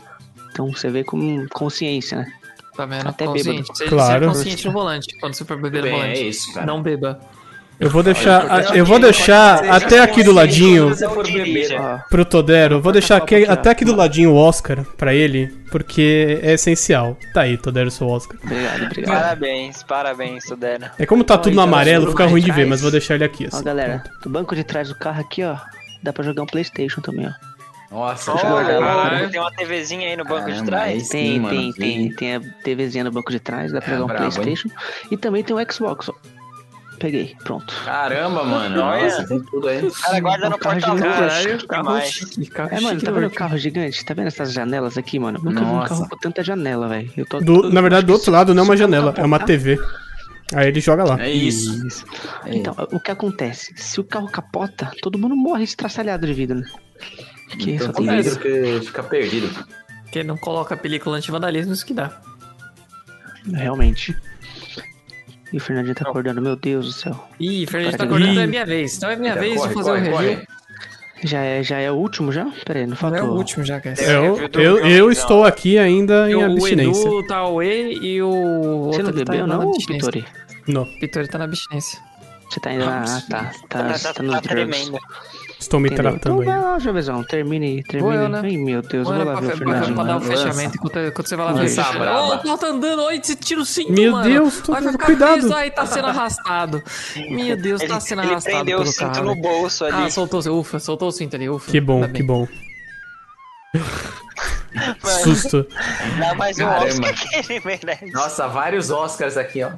Então 0.52 0.72
você 0.72 0.90
vê 0.90 1.04
com 1.04 1.46
consciência, 1.50 2.20
né? 2.20 2.32
Tá 2.76 2.86
vendo? 2.86 3.08
Até 3.08 3.26
consciente. 3.26 3.78
Seja, 3.78 3.90
Claro. 3.90 4.26
seja 4.26 4.28
consciente 4.38 4.66
no 4.68 4.72
volante, 4.74 5.16
quando 5.20 5.34
você 5.36 5.46
for 5.46 5.58
beber 5.62 5.78
no 5.78 5.84
Bem, 5.84 5.92
volante. 5.94 6.20
é 6.20 6.24
isso, 6.24 6.54
cara. 6.54 6.66
Não 6.66 6.82
beba. 6.82 7.20
Eu 7.80 7.90
vou 7.90 8.04
deixar, 8.04 8.76
eu 8.76 8.86
vou 8.86 9.00
deixar 9.00 9.66
até 9.66 10.00
aqui 10.00 10.24
do 10.24 10.32
ladinho 10.32 10.94
Se 10.94 11.00
você 11.06 11.10
for 11.14 11.26
beber, 11.26 11.76
Ó, 11.80 11.98
pro 12.08 12.24
Todero. 12.24 12.76
Eu 12.76 12.82
vou 12.82 12.94
deixar 12.94 13.18
aqui, 13.18 13.46
ó. 13.50 13.52
até 13.52 13.72
aqui 13.72 13.84
do 13.84 13.96
ladinho 13.96 14.32
o 14.32 14.36
Oscar 14.36 14.86
pra 14.96 15.14
ele, 15.14 15.48
porque 15.72 16.40
é 16.44 16.54
essencial. 16.54 17.18
Tá 17.34 17.42
aí, 17.42 17.58
Todero, 17.58 17.90
seu 17.92 18.08
Oscar. 18.08 18.38
obrigado, 18.44 18.84
obrigado. 18.86 19.22
Parabéns, 19.22 19.84
parabéns, 19.84 20.46
Todero. 20.46 20.86
É 21.00 21.06
como 21.06 21.24
tá 21.24 21.34
Ó, 21.34 21.38
tudo 21.38 21.48
no 21.48 21.54
então, 21.54 21.64
amarelo, 21.64 22.10
fica 22.12 22.26
ruim 22.28 22.42
de 22.42 22.52
ver, 22.52 22.68
mas 22.68 22.80
vou 22.80 22.92
deixar 22.92 23.16
ele 23.16 23.24
aqui. 23.26 23.46
Ó, 23.52 23.56
Assim. 23.56 23.64
galera, 23.66 24.04
do 24.22 24.30
banco 24.30 24.56
de 24.56 24.64
trás 24.64 24.88
do 24.90 24.96
carro 24.96 25.20
aqui, 25.22 25.44
ó. 25.44 25.58
Dá 26.02 26.14
pra 26.14 26.24
jogar 26.24 26.44
um 26.44 26.48
Playstation 26.48 27.02
também, 27.02 27.28
ó. 27.28 27.53
Nossa, 27.94 28.32
Olha, 28.34 28.66
cara. 28.66 28.80
caralho. 28.80 29.30
tem 29.30 29.40
uma 29.40 29.52
TVzinha 29.52 30.08
aí 30.10 30.16
no 30.18 30.26
banco 30.26 30.52
de 30.52 30.64
trás? 30.64 30.92
aí 30.92 31.00
sim, 31.02 31.10
Tem, 31.12 31.40
mano. 31.40 31.56
tem, 31.58 31.74
tem. 31.74 32.16
Tem 32.16 32.36
a 32.36 32.40
TVzinha 32.40 33.04
no 33.04 33.12
banco 33.12 33.32
de 33.32 33.40
trás, 33.40 33.72
dá 33.72 33.80
pra 33.82 33.94
É, 33.94 33.98
jogar 33.98 34.14
um 34.14 34.26
hein? 34.26 34.32
Playstation. 34.32 34.70
E 35.12 35.16
também 35.18 35.44
tem 35.44 35.56
um 35.56 35.72
Xbox, 35.72 36.10
ó. 36.10 36.14
Peguei, 37.00 37.36
pronto. 37.44 37.74
Caramba, 37.86 38.44
mano. 38.44 38.82
Olha. 38.82 39.04
Nossa, 39.04 39.28
tem 39.28 39.40
tudo 39.44 39.68
aí. 39.68 39.86
O 39.86 39.92
cara 39.92 40.20
guarda 40.22 40.50
no 40.50 40.56
Um 40.56 40.60
carro 40.60 40.76
chique 40.80 41.68
carro 41.68 41.84
demais. 41.84 42.10
chique, 42.10 42.46
carro 42.48 42.70
É, 42.72 42.80
mano, 42.80 43.02
tá 43.02 43.12
do 43.12 43.16
vendo 43.20 43.28
o 43.28 43.36
carro 43.36 43.58
gigante? 43.58 44.06
Tá 44.06 44.14
vendo 44.14 44.28
essas 44.28 44.54
janelas 44.54 44.98
aqui, 44.98 45.20
mano? 45.20 45.40
Nunca 45.44 45.60
vi 45.60 45.66
um 45.66 45.76
Nossa. 45.76 45.90
carro 45.90 46.10
com 46.10 46.18
tanta 46.18 46.44
janela, 46.44 46.88
velho. 46.88 47.12
Eu 47.18 47.26
na 47.72 47.82
verdade, 47.82 48.06
do 48.08 48.14
outro 48.14 48.32
lado 48.32 48.54
não 48.56 48.64
é 48.64 48.66
uma 48.66 48.74
o 48.74 48.78
janela, 48.78 49.14
é 49.18 49.24
uma 49.24 49.40
TV. 49.40 49.78
Aí 50.56 50.68
ele 50.68 50.80
joga 50.80 51.04
lá. 51.04 51.22
É 51.22 51.30
isso. 51.32 52.06
É 52.46 52.56
Então, 52.56 52.76
o 52.92 53.00
que 53.00 53.12
acontece? 53.12 53.74
Se 53.76 54.00
o 54.00 54.04
carro 54.04 54.30
capota, 54.30 54.92
todo 55.02 55.18
mundo 55.18 55.36
morre 55.36 55.64
estraçalhado 55.64 56.26
de 56.26 56.34
vida, 56.34 56.56
né? 56.56 56.64
Porque 57.56 57.72
Então, 57.72 57.88
só 57.88 57.94
tem 57.94 58.08
vidro. 58.08 58.24
vidro 58.24 58.40
que 58.80 58.86
fica 58.88 59.04
perdido. 59.04 59.66
Quem 60.12 60.24
não 60.24 60.38
coloca 60.38 60.76
película 60.78 61.18
anti-vandalismo, 61.18 61.74
isso 61.74 61.86
que 61.86 61.94
dá. 61.94 62.22
Realmente. 63.52 64.16
E 65.52 65.58
o 65.58 65.60
Fernandinho 65.60 65.96
tá 65.96 66.08
acordando, 66.10 66.42
meu 66.42 66.56
Deus 66.56 66.86
do 66.88 66.92
céu. 66.94 67.28
Ih, 67.40 67.66
Fernando 67.68 67.92
tá 67.92 67.98
Para- 67.98 68.06
acordando, 68.08 68.34
Ih. 68.40 68.44
é 68.44 68.48
minha 68.48 68.66
vez. 68.66 68.98
Então 68.98 69.10
é 69.10 69.16
minha 69.16 69.32
Eita, 69.34 69.42
vez 69.42 69.56
corre, 69.56 69.68
de 69.70 69.74
fazer 69.76 69.90
corre, 69.90 70.02
o 70.10 70.18
review. 70.18 70.36
corre. 70.38 70.48
Já 71.26 71.40
é, 71.42 71.64
já 71.64 71.78
é 71.80 71.90
o 71.90 71.94
último 71.96 72.32
já? 72.34 72.46
Pera 72.66 72.80
aí, 72.80 72.86
não 72.86 72.90
Não 72.92 72.98
faltou. 72.98 73.20
é 73.20 73.24
o 73.24 73.32
último 73.34 73.64
já, 73.64 73.80
cara. 73.80 73.96
É, 74.02 74.18
Eu, 74.18 74.38
eu, 74.54 74.78
eu 74.80 74.80
então. 74.98 75.12
estou 75.12 75.46
aqui 75.46 75.78
ainda 75.78 76.30
em 76.30 76.36
o 76.36 76.44
abstinência. 76.46 77.08
Edu 77.08 77.26
tá 77.28 77.38
away 77.38 77.94
e 78.02 78.22
o 78.22 78.30
Você 78.92 79.02
outro 79.02 79.04
não 79.04 79.12
tá 79.26 79.32
bebeu, 79.32 79.48
na 79.48 79.58
não. 79.58 79.72
Pitori? 79.72 80.26
Não, 80.68 80.82
O 80.84 81.00
Pitori 81.00 81.28
tá 81.30 81.38
na 81.38 81.46
abstinência. 81.46 82.00
Você 82.50 82.60
tá 82.60 82.70
ainda. 82.72 82.88
Ah, 82.90 83.22
tá. 83.30 83.44
Tá, 83.70 83.84
Tá, 83.84 84.00
tá, 84.00 84.14
tá, 84.14 84.24
nos 84.24 84.34
tá 84.36 84.42
drugs. 84.42 84.48
tremendo. 84.50 85.00
Estou 85.64 85.80
me 85.80 85.90
Entendeu? 85.90 86.12
tratando 86.12 86.42
Então 86.44 86.54
vai 86.54 86.62
lá, 86.62 86.80
Jovenzão, 86.80 87.24
termine, 87.24 87.84
termine. 87.84 88.16
eu, 88.16 88.30
né? 88.30 88.42
Ai, 88.44 88.58
meu 88.58 88.82
Deus, 88.82 89.08
Olha 89.08 89.20
eu 89.22 89.26
vou 89.26 89.34
pra, 89.34 89.34
lá 89.34 89.40
ver 89.42 89.54
o 89.54 89.58
Fernandinho. 89.58 89.96
pra 89.96 90.04
dar 90.04 90.18
o 90.18 90.22
fechamento 90.22 90.76
enquanto, 90.78 91.00
enquanto 91.00 91.28
você 91.28 91.36
vai 91.36 91.46
lá 91.46 91.54
ver. 91.54 92.10
Ô, 92.10 92.36
o 92.36 92.38
pau 92.44 92.58
tá 92.58 92.68
andando, 92.68 93.02
oi, 93.04 93.20
você 93.24 93.36
tira 93.36 93.62
o 93.62 93.66
cinto, 93.66 93.92
Meu 93.92 94.12
mano. 94.12 94.24
Deus, 94.30 94.62
tô- 94.62 94.72
Vai 94.74 94.82
ficar 94.82 95.06
cuidado. 95.06 95.32
preso, 95.40 95.54
aí 95.54 95.72
tá 95.72 95.86
sendo 95.86 96.08
arrastado. 96.08 96.84
Meu 97.30 97.58
Deus, 97.58 97.82
Ele, 97.82 97.92
tá 97.94 98.00
sendo 98.00 98.22
ele 98.22 98.32
arrastado 98.32 98.56
prendeu 98.58 98.80
o 98.82 98.86
cinto 98.86 99.12
carro. 99.12 99.26
no 99.26 99.36
bolso 99.36 99.86
ali. 99.86 100.06
Ah, 100.06 100.10
soltou, 100.10 100.40
ufa, 100.60 100.80
soltou 100.80 101.08
o 101.08 101.12
cinto 101.12 101.36
ali, 101.36 101.50
ufa. 101.50 101.72
Que 101.72 101.80
bom, 101.82 102.08
que 102.10 102.24
bom. 102.24 102.48
Susto. 105.24 105.66
Dá 106.20 106.34
mais 106.36 106.58
um 106.60 106.64
Caramba. 106.66 106.86
Oscar 107.10 107.14
que 107.14 107.36
ele 107.54 107.62
merece. 107.64 108.12
Nossa, 108.12 108.48
vários 108.48 108.90
Oscars 108.90 109.38
aqui, 109.38 109.64
ó. 109.64 109.70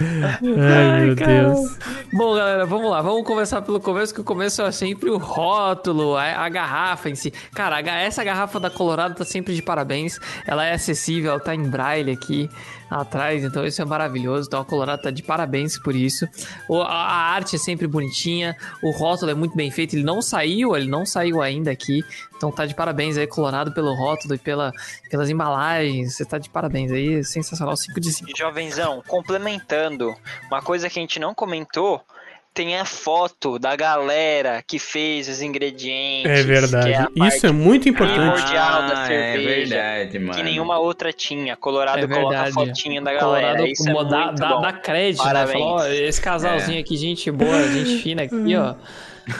Ai, 0.00 1.06
meu 1.06 1.16
cara. 1.16 1.50
Deus. 1.50 1.78
Bom, 2.12 2.34
galera, 2.34 2.66
vamos 2.66 2.90
lá. 2.90 3.00
Vamos 3.02 3.24
começar 3.26 3.62
pelo 3.62 3.80
começo, 3.80 4.14
que 4.14 4.20
o 4.20 4.24
começo 4.24 4.62
é 4.62 4.72
sempre 4.72 5.10
o 5.10 5.16
rótulo, 5.18 6.16
a, 6.16 6.24
a 6.44 6.48
garrafa 6.48 7.08
em 7.10 7.14
si. 7.14 7.32
Cara, 7.54 7.76
a 7.76 7.98
essa 8.00 8.22
garrafa 8.24 8.58
da 8.58 8.70
Colorado 8.70 9.14
tá 9.14 9.24
sempre 9.24 9.54
de 9.54 9.62
parabéns. 9.62 10.18
Ela 10.46 10.64
é 10.66 10.74
acessível, 10.74 11.30
ela 11.32 11.40
tá 11.40 11.54
em 11.54 11.62
braille 11.62 12.10
aqui 12.12 12.50
atrás, 12.90 13.44
então 13.44 13.64
isso 13.64 13.80
é 13.80 13.84
maravilhoso. 13.84 14.48
Então 14.48 14.60
a 14.60 14.64
Colorado 14.64 15.02
tá 15.02 15.10
de 15.10 15.22
parabéns 15.22 15.78
por 15.78 15.94
isso. 15.94 16.26
O- 16.68 16.82
a, 16.82 16.88
a 16.88 17.32
arte 17.34 17.54
é 17.56 17.58
sempre 17.58 17.86
bonitinha, 17.86 18.56
o 18.82 18.90
rótulo 18.90 19.30
é 19.30 19.34
muito 19.34 19.54
bem 19.56 19.70
feito. 19.70 19.94
Ele 19.94 20.02
não 20.02 20.20
saiu, 20.20 20.76
ele 20.76 20.88
não 20.88 21.06
saiu 21.06 21.40
ainda 21.40 21.70
aqui. 21.70 22.02
Então 22.36 22.50
tá 22.50 22.64
de 22.64 22.74
parabéns 22.74 23.18
aí, 23.18 23.26
Colorado, 23.26 23.70
pelo 23.72 23.94
rótulo 23.94 24.34
e 24.34 24.38
pela, 24.38 24.72
pelas 25.10 25.28
embalagens. 25.28 26.14
Você 26.16 26.24
tá 26.24 26.38
de 26.38 26.48
parabéns 26.48 26.90
aí, 26.90 27.22
sensacional, 27.22 27.76
5 27.76 28.00
de 28.00 28.12
5. 28.12 28.30
E, 28.30 28.38
Jovenzão, 28.38 29.02
complementando, 29.06 29.69
uma 30.50 30.62
coisa 30.62 30.88
que 30.88 30.98
a 30.98 31.02
gente 31.02 31.18
não 31.18 31.34
comentou, 31.34 32.00
tem 32.52 32.76
a 32.76 32.84
foto 32.84 33.58
da 33.60 33.76
galera 33.76 34.60
que 34.66 34.78
fez 34.78 35.28
os 35.28 35.40
ingredientes. 35.40 36.30
É 36.30 36.42
verdade. 36.42 37.08
que 37.12 37.22
é 37.22 37.28
Isso 37.28 37.46
é 37.46 37.52
muito 37.52 37.88
importante. 37.88 38.18
primordial 38.18 38.82
da 38.88 39.02
Ah, 39.04 39.06
cerveja. 39.06 39.76
É 39.76 39.98
verdade, 40.04 40.18
mano. 40.18 40.34
Que 40.34 40.42
nenhuma 40.42 40.78
outra 40.78 41.12
tinha. 41.12 41.56
Colorado 41.56 42.04
É 42.04 42.08
coloca 42.08 42.40
a 42.42 42.50
fotinha 42.52 43.00
da 43.00 43.12
galera. 43.14 43.56
Colorado 43.56 43.66
Isso 43.66 43.88
é 43.88 43.92
dá, 43.92 44.26
muito 44.26 44.40
dá, 44.40 44.48
bom. 44.48 44.60
dá 44.62 44.72
crédito, 44.72 45.22
Parabéns. 45.22 45.54
né? 45.54 45.60
Falou, 45.64 45.78
ó, 45.78 45.86
esse 45.86 46.20
casalzinho 46.20 46.80
aqui, 46.80 46.96
gente 46.96 47.30
boa, 47.30 47.62
gente 47.68 47.98
fina 48.02 48.22
aqui, 48.22 48.56
ó. 48.56 48.74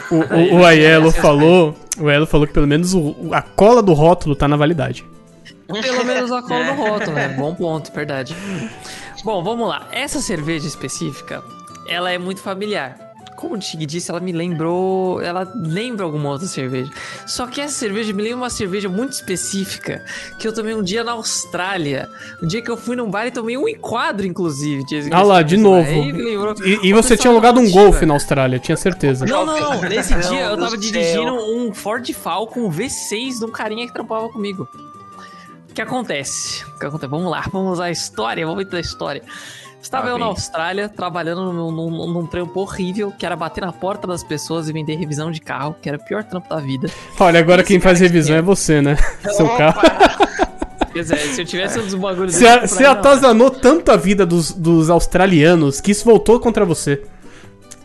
O, 0.09 0.15
o, 0.15 0.61
o 0.61 0.65
Aiello 0.65 1.11
falou. 1.11 1.75
O 1.99 2.07
Aiello 2.09 2.27
falou 2.27 2.47
que 2.47 2.53
pelo 2.53 2.67
menos 2.67 2.95
o- 2.95 3.17
a 3.33 3.43
cola 3.43 3.83
do 3.83 3.93
rótulo 3.93 4.37
tá 4.37 4.47
na 4.47 4.57
validade. 4.57 5.05
Pelo 5.67 6.05
menos 6.05 6.31
a 6.31 6.43
cola 6.43 6.63
no 6.65 6.75
rótulo, 6.83 7.13
né? 7.17 7.29
Bom 7.31 7.55
ponto, 7.57 7.93
verdade. 7.93 8.37
Bom, 9.25 9.43
vamos 9.43 9.69
lá. 9.69 9.87
Essa 9.93 10.21
cerveja 10.21 10.67
específica, 10.67 11.43
ela 11.87 12.11
é 12.11 12.19
muito 12.19 12.41
familiar. 12.41 12.97
Como 13.37 13.55
o 13.55 13.59
Tig 13.59 13.87
disse, 13.87 14.11
ela 14.11 14.21
me 14.21 14.33
lembrou. 14.33 15.19
Ela 15.23 15.51
lembra 15.57 16.05
alguma 16.05 16.29
outra 16.29 16.47
cerveja. 16.47 16.91
Só 17.27 17.47
que 17.47 17.59
essa 17.59 17.73
cerveja 17.75 18.13
me 18.13 18.23
lembra 18.23 18.37
uma 18.39 18.51
cerveja 18.51 18.87
muito 18.87 19.13
específica 19.13 20.05
que 20.39 20.47
eu 20.47 20.53
tomei 20.55 20.75
um 20.75 20.83
dia 20.83 21.03
na 21.03 21.13
Austrália. 21.13 22.11
Um 22.43 22.47
dia 22.47 22.61
que 22.61 22.71
eu 22.71 22.77
fui 22.77 22.97
num 22.97 23.11
bar 23.11 23.27
e 23.27 23.31
tomei 23.31 23.57
um 23.57 23.67
enquadro, 23.67 24.27
inclusive. 24.27 24.85
de- 24.85 25.09
Ah 25.11 25.23
lá, 25.23 25.41
de 25.43 25.57
novo. 25.57 25.89
lembrou- 25.91 26.55
E, 26.63 26.89
e 26.89 26.93
você 26.93 27.17
tinha 27.17 27.31
alugado 27.31 27.61
um 27.61 27.71
golfe 27.71 28.05
na 28.05 28.13
Austrália, 28.13 28.59
tinha 28.59 28.77
certeza. 28.77 29.25
Não, 29.25 29.47
não, 29.47 29.59
não. 29.59 29.81
Nesse 29.89 30.15
dia 30.29 30.41
eu 30.43 30.59
tava 30.59 30.77
do 30.77 30.77
dirigindo 30.77 31.23
céu. 31.41 31.57
um 31.57 31.73
Ford 31.73 32.13
Falcon 32.13 32.71
V6 32.71 33.39
de 33.39 33.45
um 33.47 33.51
carinha 33.51 33.87
que 33.87 33.93
trampava 33.93 34.29
comigo. 34.29 34.69
O 35.71 35.73
que 35.73 35.81
acontece? 35.83 36.65
O 36.65 36.79
que 36.79 36.87
acontece? 36.87 37.11
Vamos 37.11 37.31
lá, 37.31 37.45
vamos 37.53 37.81
a 37.81 37.91
história, 37.91 38.45
vamos 38.47 38.63
entrar 38.65 38.79
a 38.79 38.81
história. 38.81 39.23
Estava 39.81 40.05
Tá 40.05 40.11
eu 40.11 40.19
na 40.19 40.27
bem. 40.27 40.35
Austrália, 40.35 40.89
trabalhando 40.89 41.53
num, 41.53 41.71
num, 41.71 42.13
num 42.13 42.27
trampo 42.27 42.61
horrível, 42.61 43.13
que 43.13 43.25
era 43.25 43.35
bater 43.35 43.63
na 43.63 43.73
porta 43.73 44.07
das 44.07 44.23
pessoas 44.23 44.69
e 44.69 44.73
vender 44.73 44.97
revisão 44.97 45.31
de 45.31 45.41
carro, 45.41 45.75
que 45.81 45.89
era 45.89 45.97
o 45.97 46.05
pior 46.05 46.23
trampo 46.25 46.49
da 46.49 46.57
vida. 46.61 46.89
Olha, 47.19 47.41
agora 47.41 47.63
quem 47.63 47.81
faz 47.81 47.99
que 47.99 48.05
revisão 48.05 48.37
é 48.37 48.43
você, 48.43 48.83
né? 48.83 48.97
Seu 49.33 49.49
carro. 49.57 49.81
Quer 50.93 51.05
se 51.05 51.41
eu 51.41 51.45
tivesse 51.47 51.79
dos 51.79 51.95
bagulhos 51.95 52.35
Você, 52.35 52.45
mim, 52.45 52.83
não. 52.83 52.91
atazanou 52.91 53.49
tanto 53.49 53.93
a 53.93 53.97
vida 53.97 54.27
dos, 54.27 54.51
dos 54.53 54.91
australianos 54.91 55.81
que 55.81 55.93
isso 55.93 56.05
voltou 56.05 56.41
contra 56.41 56.65
você. 56.65 57.01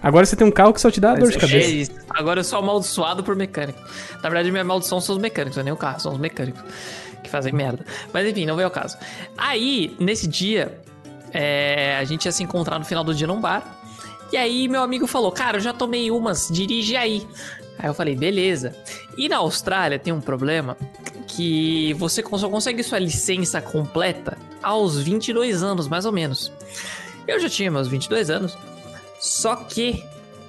Agora 0.02 0.26
você 0.26 0.36
tem 0.36 0.46
um 0.46 0.52
carro 0.52 0.74
que 0.74 0.82
só 0.82 0.90
te 0.90 1.00
dá 1.00 1.14
dor 1.14 1.30
de 1.30 1.38
É 1.38 1.40
cabeça. 1.40 1.70
isso. 1.70 1.92
Agora 2.10 2.40
eu 2.40 2.44
sou 2.44 2.58
amaldiçoado 2.60 3.24
por 3.24 3.36
mecânico. 3.36 3.80
Na 4.24 4.30
verdade, 4.30 4.52
minha 4.52 4.64
maldição 4.64 5.00
são 5.00 5.16
os 5.16 5.22
mecânicos, 5.22 5.56
não 5.56 5.62
é 5.62 5.66
nem 5.66 5.74
o 5.74 5.78
carro, 5.78 6.00
são 6.00 6.14
os 6.14 6.18
mecânicos 6.20 6.62
que 7.26 7.30
fazem 7.30 7.52
merda. 7.52 7.86
Mas 8.14 8.28
enfim, 8.28 8.46
não 8.46 8.56
veio 8.56 8.68
ao 8.68 8.72
caso. 8.72 8.98
Aí, 9.38 9.96
nesse 10.00 10.28
dia, 10.28 10.80
é, 11.34 11.98
a 11.98 12.04
gente 12.06 12.26
ia 12.26 12.32
se 12.32 12.44
encontrar 12.44 12.80
no 12.80 12.86
final 12.86 13.04
do 13.04 13.14
dia 13.14 13.28
num 13.28 13.42
bar. 13.42 13.80
E 14.32 14.38
aí, 14.38 14.68
meu 14.68 14.82
amigo 14.82 15.06
falou: 15.06 15.32
Cara, 15.32 15.58
eu 15.58 15.62
já 15.62 15.74
tomei 15.74 16.10
umas, 16.10 16.48
dirige 16.50 16.96
aí. 16.96 17.28
Aí 17.78 17.90
eu 17.90 17.94
falei: 17.94 18.16
Beleza. 18.16 18.74
E 19.18 19.28
na 19.28 19.38
Austrália 19.38 20.00
tem 20.00 20.14
um 20.14 20.22
problema 20.22 20.78
que 21.28 21.94
você 21.96 22.24
só 22.24 22.50
consegue 22.50 22.82
sua 22.84 23.00
licença 23.00 23.62
completa 23.62 24.38
aos 24.64 24.98
22 24.98 25.62
anos, 25.62 25.88
mais 25.88 26.06
ou 26.06 26.12
menos. 26.12 26.52
Eu 27.28 27.40
já 27.40 27.50
tinha 27.50 27.70
meus 27.70 27.88
22 27.88 28.30
anos. 28.30 28.58
Só 29.20 29.56
que 29.56 30.04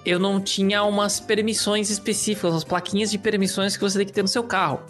eu 0.04 0.18
não 0.18 0.40
tinha 0.40 0.84
umas 0.84 1.18
permissões 1.18 1.90
específicas, 1.90 2.52
umas 2.52 2.64
plaquinhas 2.64 3.10
de 3.10 3.18
permissões 3.18 3.76
que 3.76 3.82
você 3.82 3.98
tem 3.98 4.06
que 4.06 4.12
ter 4.12 4.22
no 4.22 4.28
seu 4.28 4.44
carro 4.44 4.80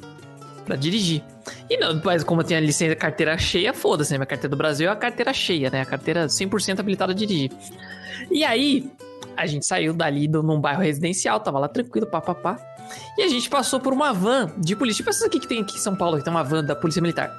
pra 0.67 0.77
dirigir. 0.77 1.23
E 1.71 1.79
não, 1.79 2.01
mas 2.05 2.23
como 2.23 2.45
tenho 2.45 2.59
a 2.59 2.63
licença 2.63 2.95
carteira 2.95 3.39
cheia, 3.39 3.73
foda-se, 3.73 4.13
né? 4.13 4.19
Minha 4.19 4.27
carteira 4.27 4.51
do 4.51 4.57
Brasil 4.57 4.89
é 4.89 4.93
a 4.93 4.97
carteira 4.97 5.33
cheia, 5.33 5.71
né? 5.71 5.81
A 5.81 5.87
carteira 5.87 6.27
100% 6.27 6.81
habilitada 6.81 7.13
a 7.13 7.15
dirigir. 7.15 7.51
E 8.31 8.45
aí, 8.45 8.91
a 9.37 9.47
gente 9.47 9.65
saiu 9.65 9.93
dali 9.93 10.29
num 10.29 10.61
bairro 10.61 10.83
residencial, 10.83 11.41
tava 11.41 11.59
lá 11.59 11.69
tranquilo, 11.69 12.07
papapá. 12.07 12.59
E 13.19 13.23
a 13.23 13.29
gente 13.29 13.49
passou 13.49 13.81
por 13.81 13.93
uma 13.93 14.13
van 14.13 14.53
de 14.59 14.77
polícia. 14.77 14.99
Tipo 14.99 15.11
essa 15.11 15.27
aqui 15.27 15.41
que 15.41 15.47
tem 15.47 15.61
aqui 15.61 15.77
em 15.77 15.81
São 15.81 15.97
Paulo, 15.97 16.19
que 16.19 16.25
tem 16.25 16.33
uma 16.33 16.45
van 16.45 16.65
da 16.65 16.75
Polícia 16.75 17.03
Militar. 17.03 17.31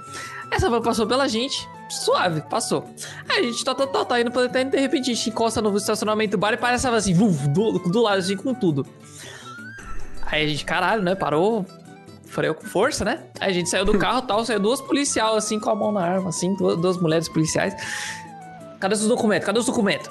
Essa 0.52 0.70
van 0.70 0.82
passou 0.82 1.08
pela 1.08 1.28
gente, 1.28 1.68
suave, 1.90 2.42
passou. 2.42 2.86
Aí 3.30 3.40
a 3.40 3.44
gente 3.44 3.64
tá, 3.64 3.74
tá, 3.74 3.88
tá, 3.88 4.06
tá 4.06 4.22
indo 4.22 4.32
tá 4.32 4.62
indo, 4.62 4.72
de 4.72 4.78
repente 4.78 5.12
a 5.12 5.14
gente 5.14 5.30
encosta 5.30 5.62
no 5.62 5.76
estacionamento 5.76 6.32
do 6.32 6.38
bar 6.38 6.54
e 6.54 6.58
parece 6.58 6.88
assim, 6.88 7.14
vuf, 7.14 7.48
do, 7.50 7.80
do 7.80 8.02
lado, 8.02 8.20
assim, 8.20 8.36
com 8.36 8.54
tudo. 8.54 8.86
Aí 10.26 10.46
a 10.46 10.48
gente, 10.48 10.66
caralho, 10.66 11.02
né? 11.02 11.16
Parou, 11.16 11.66
freou 12.38 12.54
com 12.54 12.68
força, 12.68 13.04
né? 13.04 13.24
Aí 13.40 13.50
a 13.50 13.54
gente 13.54 13.68
saiu 13.68 13.84
do 13.84 13.98
carro 13.98 14.20
e 14.20 14.28
tal, 14.28 14.46
saiu 14.46 14.60
duas 14.60 14.80
policial 14.80 15.36
assim, 15.36 15.60
com 15.60 15.72
a 15.72 15.76
mão 15.76 15.92
na 15.92 16.02
arma, 16.02 16.30
assim, 16.30 16.54
duas, 16.54 16.78
duas 16.78 16.98
mulheres 16.98 17.28
policiais. 17.28 17.74
Cadê 18.80 18.94
os 18.94 19.08
documentos? 19.08 19.44
Cadê 19.44 19.58
os 19.58 19.66
documentos? 19.66 20.08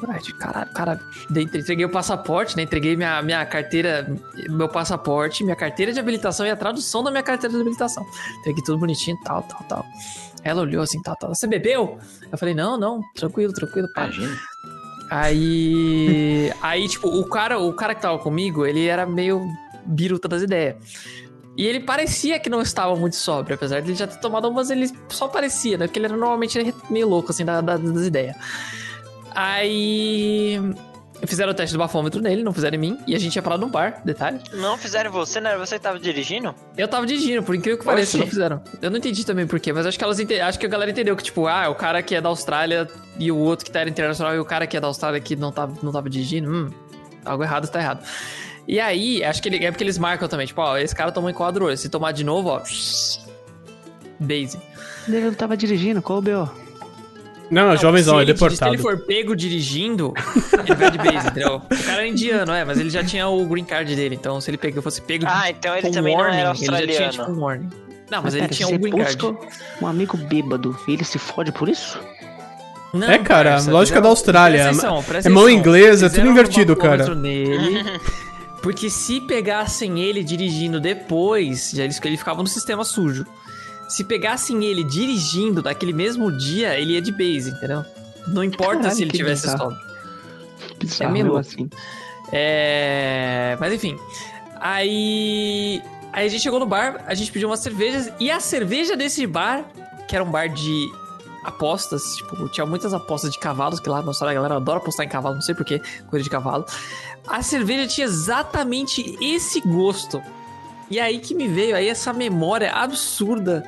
Caralho. 0.74 1.00
Daí 1.30 1.44
Entreguei 1.44 1.84
o 1.84 1.88
passaporte, 1.88 2.56
né? 2.56 2.64
Entreguei 2.64 2.96
minha, 2.96 3.22
minha 3.22 3.46
carteira, 3.46 4.12
meu 4.50 4.68
passaporte, 4.68 5.44
minha 5.44 5.54
carteira 5.54 5.92
de 5.92 6.00
habilitação 6.00 6.44
e 6.44 6.50
a 6.50 6.56
tradução 6.56 7.04
da 7.04 7.12
minha 7.12 7.22
carteira 7.22 7.54
de 7.54 7.60
habilitação. 7.60 8.04
Entreguei 8.40 8.64
tudo 8.64 8.76
bonitinho, 8.76 9.16
tal, 9.22 9.44
tal, 9.44 9.62
tal. 9.68 9.86
Ela 10.42 10.62
olhou 10.62 10.82
assim, 10.82 11.00
tal, 11.02 11.14
tal. 11.14 11.32
Você 11.32 11.46
bebeu? 11.46 11.96
Eu 12.32 12.36
falei, 12.36 12.56
não, 12.56 12.76
não, 12.76 13.02
tranquilo, 13.14 13.52
tranquilo, 13.52 13.86
pá. 13.94 14.06
Imagina. 14.06 14.36
Aí. 15.08 16.52
aí, 16.60 16.88
tipo, 16.88 17.06
o 17.06 17.24
cara, 17.28 17.60
o 17.60 17.72
cara 17.72 17.94
que 17.94 18.02
tava 18.02 18.18
comigo, 18.18 18.66
ele 18.66 18.84
era 18.84 19.06
meio 19.06 19.46
biruta 19.84 20.26
das 20.26 20.42
ideias. 20.42 20.74
E 21.56 21.66
ele 21.66 21.80
parecia 21.80 22.38
que 22.38 22.50
não 22.50 22.60
estava 22.60 22.94
muito 22.94 23.16
sóbrio, 23.16 23.54
apesar 23.54 23.80
de 23.80 23.88
ele 23.90 23.96
já 23.96 24.06
ter 24.06 24.18
tomado 24.20 24.48
umas, 24.48 24.68
ele 24.70 24.90
só 25.08 25.26
parecia, 25.26 25.78
né? 25.78 25.86
Porque 25.86 25.98
ele 25.98 26.06
era 26.06 26.16
normalmente 26.16 26.74
meio 26.90 27.08
louco, 27.08 27.30
assim, 27.30 27.44
da- 27.44 27.60
da- 27.62 27.76
das 27.78 28.06
ideias. 28.06 28.36
Aí. 29.34 30.58
Fizeram 31.26 31.52
o 31.52 31.54
teste 31.54 31.72
do 31.72 31.78
bafômetro 31.78 32.20
nele, 32.20 32.42
não 32.42 32.52
fizeram 32.52 32.76
em 32.76 32.78
mim. 32.78 32.98
E 33.06 33.14
a 33.14 33.18
gente 33.18 33.34
ia 33.36 33.42
parar 33.42 33.56
num 33.56 33.70
bar, 33.70 34.02
detalhe. 34.04 34.38
Não 34.52 34.76
fizeram 34.76 35.08
em 35.08 35.12
você, 35.12 35.40
não 35.40 35.48
era 35.48 35.58
você 35.58 35.76
que 35.76 35.80
tava 35.82 35.98
dirigindo? 35.98 36.54
Eu 36.76 36.86
tava 36.86 37.06
dirigindo, 37.06 37.42
por 37.42 37.54
incrível 37.54 37.78
que 37.78 37.86
pareça, 37.86 38.18
não 38.18 38.26
fizeram. 38.26 38.62
Eu 38.82 38.90
não 38.90 38.98
entendi 38.98 39.24
também 39.24 39.46
por 39.46 39.58
quê, 39.58 39.72
mas 39.72 39.86
acho 39.86 39.96
que 39.96 40.04
elas 40.04 40.20
ente- 40.20 40.38
acho 40.38 40.58
que 40.58 40.66
a 40.66 40.68
galera 40.68 40.90
entendeu 40.90 41.16
que, 41.16 41.22
tipo, 41.22 41.46
ah, 41.46 41.70
o 41.70 41.74
cara 41.74 42.02
que 42.02 42.14
é 42.14 42.20
da 42.20 42.28
Austrália 42.28 42.86
e 43.18 43.32
o 43.32 43.36
outro 43.38 43.64
que 43.64 43.70
tá 43.70 43.80
era 43.80 43.88
internacional 43.88 44.34
e 44.34 44.38
o 44.38 44.44
cara 44.44 44.66
que 44.66 44.76
é 44.76 44.80
da 44.80 44.88
Austrália 44.88 45.18
que 45.18 45.34
não 45.34 45.50
tava, 45.50 45.74
não 45.82 45.90
tava 45.90 46.10
dirigindo, 46.10 46.50
hum, 46.52 46.70
algo 47.24 47.42
errado 47.42 47.66
tá 47.68 47.80
errado. 47.80 48.04
E 48.68 48.80
aí, 48.80 49.22
acho 49.22 49.40
que 49.42 49.48
ele, 49.48 49.64
é 49.64 49.70
porque 49.70 49.84
eles 49.84 49.96
marcam 49.98 50.28
também, 50.28 50.46
tipo, 50.46 50.60
ó, 50.60 50.76
esse 50.76 50.94
cara 50.94 51.12
tomou 51.12 51.30
em 51.30 51.34
quadro 51.34 51.66
hoje. 51.66 51.82
Se 51.82 51.88
tomar 51.88 52.12
de 52.12 52.24
novo, 52.24 52.48
ó. 52.48 52.62
Base. 54.18 54.58
Ele 55.08 55.20
não 55.20 55.34
tava 55.34 55.56
dirigindo, 55.56 56.02
qual 56.02 56.18
o 56.18 56.22
B.O.? 56.22 56.48
Não, 57.48 57.68
Não, 57.68 57.76
jovenzão, 57.76 58.16
se 58.16 58.22
é 58.22 58.24
deportado. 58.24 58.70
Se 58.72 58.76
ele 58.76 58.82
for 58.82 58.98
pego 59.06 59.36
dirigindo, 59.36 60.12
ele 60.58 60.74
vai 60.74 60.90
de 60.90 60.98
base, 60.98 61.28
entendeu? 61.28 61.62
O 61.70 61.84
cara 61.84 62.02
é 62.04 62.08
indiano, 62.08 62.52
é, 62.52 62.64
mas 62.64 62.80
ele 62.80 62.90
já 62.90 63.04
tinha 63.04 63.28
o 63.28 63.46
green 63.46 63.64
card 63.64 63.94
dele, 63.94 64.16
então 64.16 64.40
se 64.40 64.50
ele 64.50 64.58
pegou, 64.58 64.82
fosse 64.82 65.00
pego 65.00 65.24
Ah, 65.28 65.48
então 65.48 65.76
ele 65.76 65.90
também 65.90 66.16
não 66.16 66.22
warning, 66.24 66.38
era 66.40 66.50
ele 66.50 66.56
já 66.58 66.64
tinha 66.64 66.72
australiano. 67.06 67.12
tipo 67.12 67.30
um 67.30 67.44
warning. 67.44 67.70
Não, 68.10 68.22
mas 68.22 68.34
ele 68.34 68.48
pera, 68.48 68.54
tinha 68.54 68.68
um 68.68 68.78
green 68.78 68.96
card. 68.96 69.38
um 69.80 69.86
amigo 69.86 70.16
bêbado 70.16 70.76
e 70.88 70.92
ele 70.94 71.04
se 71.04 71.20
fode 71.20 71.52
por 71.52 71.68
isso? 71.68 72.00
Não, 72.92 73.08
É, 73.08 73.18
cara, 73.18 73.50
parça, 73.52 73.70
lógica 73.70 74.00
da 74.00 74.08
Austrália, 74.08 74.64
presta 74.64 74.86
atenção, 74.86 75.02
presta 75.04 75.28
é 75.30 75.32
mão 75.32 75.48
inglesa, 75.48 76.06
é 76.06 76.08
tudo 76.08 76.26
invertido, 76.28 76.74
cara. 76.74 77.14
Nele, 77.14 77.84
porque 78.66 78.90
se 78.90 79.20
pegassem 79.20 80.00
ele 80.00 80.24
dirigindo 80.24 80.80
depois, 80.80 81.70
já 81.70 81.84
eles, 81.84 82.00
ele 82.02 82.16
ficava 82.16 82.42
no 82.42 82.48
sistema 82.48 82.82
sujo. 82.82 83.24
Se 83.88 84.02
pegassem 84.02 84.64
ele 84.64 84.82
dirigindo 84.82 85.62
daquele 85.62 85.92
mesmo 85.92 86.36
dia, 86.36 86.76
ele 86.76 86.94
ia 86.94 87.00
de 87.00 87.12
base, 87.12 87.50
entendeu? 87.50 87.84
Não 88.26 88.42
importa 88.42 88.78
Caralho, 88.78 88.96
se 88.96 89.02
ele 89.02 89.12
tivesse. 89.12 89.46
Bizarro, 90.80 91.12
meio 91.12 91.26
mesmo 91.26 91.38
assim. 91.38 91.70
É. 92.32 93.56
Mas 93.60 93.72
enfim. 93.72 93.96
Aí. 94.58 95.80
Aí 96.12 96.26
a 96.26 96.28
gente 96.28 96.42
chegou 96.42 96.58
no 96.58 96.66
bar, 96.66 97.04
a 97.06 97.14
gente 97.14 97.30
pediu 97.30 97.48
umas 97.48 97.60
cervejas. 97.60 98.12
E 98.18 98.32
a 98.32 98.40
cerveja 98.40 98.96
desse 98.96 99.24
bar, 99.28 99.64
que 100.08 100.16
era 100.16 100.24
um 100.24 100.30
bar 100.32 100.48
de 100.48 100.90
apostas, 101.46 102.16
tipo, 102.16 102.48
tinha 102.48 102.66
muitas 102.66 102.92
apostas 102.92 103.32
de 103.32 103.38
cavalos, 103.38 103.80
que 103.80 103.88
lá 103.88 104.02
na 104.02 104.08
Austrália 104.08 104.32
a 104.32 104.42
galera 104.42 104.56
adora 104.56 104.78
apostar 104.78 105.06
em 105.06 105.08
cavalo, 105.08 105.36
não 105.36 105.42
sei 105.42 105.54
porquê, 105.54 105.80
coisa 106.08 106.22
de 106.22 106.30
cavalo. 106.30 106.66
A 107.26 107.42
cerveja 107.42 107.86
tinha 107.86 108.06
exatamente 108.06 109.16
esse 109.20 109.60
gosto. 109.60 110.22
E 110.90 111.00
aí 111.00 111.18
que 111.18 111.34
me 111.34 111.48
veio 111.48 111.74
aí 111.74 111.88
essa 111.88 112.12
memória 112.12 112.72
absurda 112.72 113.64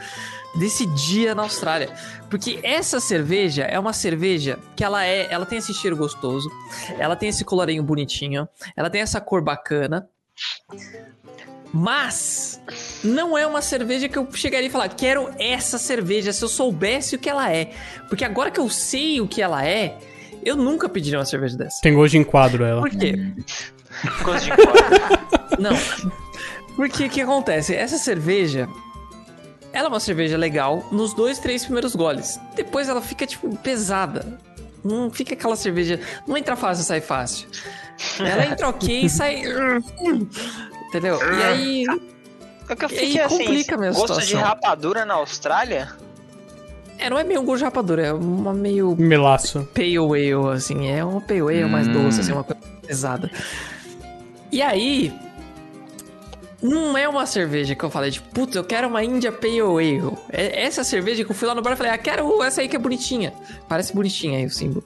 desse 0.55 0.87
dia 0.87 1.35
na 1.35 1.43
Austrália. 1.43 1.93
Porque 2.29 2.61
essa 2.63 3.01
cerveja 3.01 3.65
é 3.65 3.79
uma 3.79 3.93
cerveja 3.93 4.59
que 4.77 4.85
ela 4.85 5.05
é, 5.05 5.33
ela 5.33 5.47
tem 5.47 5.59
esse 5.59 5.73
cheiro 5.73 5.97
gostoso, 5.97 6.51
ela 6.99 7.17
tem 7.17 7.29
esse 7.29 7.45
colorinho 7.45 7.83
bonitinho, 7.83 8.49
ela 8.77 8.91
tem 8.91 9.01
essa 9.01 9.21
cor 9.21 9.43
bacana. 9.43 10.09
Mas 11.73 12.61
não 13.05 13.37
é 13.37 13.47
uma 13.47 13.61
cerveja 13.61 14.09
que 14.09 14.19
eu 14.19 14.27
chegaria 14.33 14.69
e 14.69 14.71
falar, 14.71 14.89
quero 14.89 15.31
essa 15.39 15.79
cerveja 15.79 16.33
se 16.33 16.43
eu 16.43 16.49
soubesse 16.49 17.17
o 17.17 17.19
que 17.19 17.29
ela 17.29 17.53
é. 17.53 17.73
Porque 18.09 18.25
agora 18.25 18.51
que 18.51 18.61
eu 18.61 18.69
sei 18.71 19.21
o 19.21 19.29
que 19.29 19.43
ela 19.43 19.67
é, 19.67 19.99
eu 20.45 20.57
nunca 20.57 20.89
pediria 20.89 21.19
uma 21.19 21.25
cerveja 21.25 21.57
dessa. 21.57 21.81
Tem 21.83 21.95
gosto 21.95 22.13
de 22.13 22.19
enquadro 22.19 22.65
ela. 22.65 22.81
Por 22.81 22.91
quê? 22.91 23.15
Gosto 24.23 24.45
de 24.45 24.51
cor. 24.53 25.59
Não. 25.59 25.73
Porque 26.77 27.07
o 27.07 27.11
que 27.11 27.21
acontece? 27.21 27.75
Essa 27.75 27.99
cerveja. 27.99 28.69
Ela 29.73 29.87
é 29.87 29.89
uma 29.89 30.01
cerveja 30.01 30.37
legal 30.37 30.87
nos 30.93 31.13
dois, 31.13 31.39
três 31.39 31.65
primeiros 31.65 31.97
goles. 31.97 32.41
Depois 32.55 32.89
ela 32.89 33.03
fica, 33.03 33.27
tipo, 33.27 33.57
pesada. 33.59 34.39
Não 34.85 35.11
fica 35.11 35.35
aquela 35.35 35.57
cerveja. 35.57 36.01
Não 36.27 36.37
entra 36.37 36.55
fácil, 36.55 36.85
sai 36.85 37.01
fácil. 37.01 37.49
Ela 38.21 38.47
entra 38.47 38.69
ok 38.69 39.05
e 39.05 39.11
sai. 39.11 39.43
Entendeu? 40.89 41.19
E 41.19 41.43
aí. 41.43 41.87
É 42.69 42.77
que 42.77 42.85
eu 42.85 42.91
E 42.91 42.93
aí 42.93 43.07
fiquei 43.07 43.21
assim, 43.23 43.39
complica 43.39 43.75
a 43.75 43.79
minha 43.79 43.93
gosto 43.93 44.19
de 44.19 44.27
situação. 44.27 44.49
rapadura 44.49 45.05
na 45.05 45.15
Austrália? 45.15 45.89
É, 46.99 47.09
não 47.09 47.19
é 47.19 47.25
meio 47.25 47.41
um 47.41 47.45
gosto 47.45 47.59
de 47.59 47.65
rapadura, 47.65 48.07
é 48.09 48.13
uma 48.13 48.53
meio 48.53 48.95
Melaço. 48.99 49.67
pale 49.73 49.97
ale, 49.97 50.35
assim. 50.55 50.89
É 50.89 51.05
uma 51.05 51.21
pale 51.21 51.41
ale 51.41 51.65
mais 51.67 51.87
doce, 51.89 52.21
assim, 52.21 52.33
uma 52.33 52.45
coisa 52.45 52.61
pesada. 52.87 53.31
E 54.51 54.61
aí. 54.61 55.13
Não 56.61 56.99
é 56.99 57.09
uma 57.09 57.25
cerveja 57.25 57.77
que 57.77 57.85
eu 57.85 57.89
falei, 57.89 58.11
tipo, 58.11 58.29
putz, 58.31 58.57
eu 58.57 58.65
quero 58.65 58.89
uma 58.89 59.05
India 59.05 59.31
Pale 59.31 59.61
Ale. 59.61 60.13
É 60.29 60.65
essa 60.65 60.83
cerveja 60.83 61.25
que 61.25 61.31
eu 61.31 61.35
fui 61.37 61.47
lá 61.47 61.55
no 61.55 61.63
bar 61.63 61.75
e 61.75 61.77
falei, 61.77 61.93
ah, 61.93 61.99
quero 61.99 62.43
essa 62.43 62.61
aí 62.61 62.69
que 62.69 62.75
é 62.75 62.79
bonitinha. 62.81 63.33
Parece 63.69 63.95
bonitinha 63.95 64.39
aí 64.39 64.45
o 64.45 64.51
símbolo. 64.51 64.85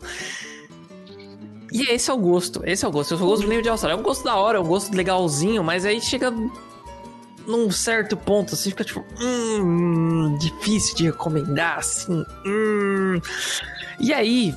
E 1.73 1.91
esse 1.91 2.11
é 2.11 2.15
o 2.15 2.19
gosto, 2.19 2.63
esse 2.67 2.85
é 2.85 2.89
o 2.89 2.91
gosto. 2.91 3.15
Eu 3.15 3.19
sou 3.19 3.27
gosto 3.27 3.47
do 3.47 3.63
de 3.63 3.69
Austrália. 3.69 3.97
É 3.97 3.99
um 3.99 4.03
gosto 4.03 4.23
da 4.23 4.37
hora, 4.37 4.59
é 4.59 4.61
um 4.61 4.67
gosto 4.67 4.95
legalzinho, 4.95 5.65
mas 5.65 5.87
aí 5.87 6.01
chega 6.01 6.31
num 7.47 7.71
certo 7.71 8.17
ponto, 8.17 8.55
assim, 8.55 8.71
fica 8.71 8.85
tipo, 8.85 9.05
hum, 9.21 10.37
difícil 10.39 10.95
de 10.95 11.05
recomendar, 11.05 11.79
assim, 11.79 12.25
hum. 12.47 13.21
E 13.99 14.13
aí, 14.13 14.55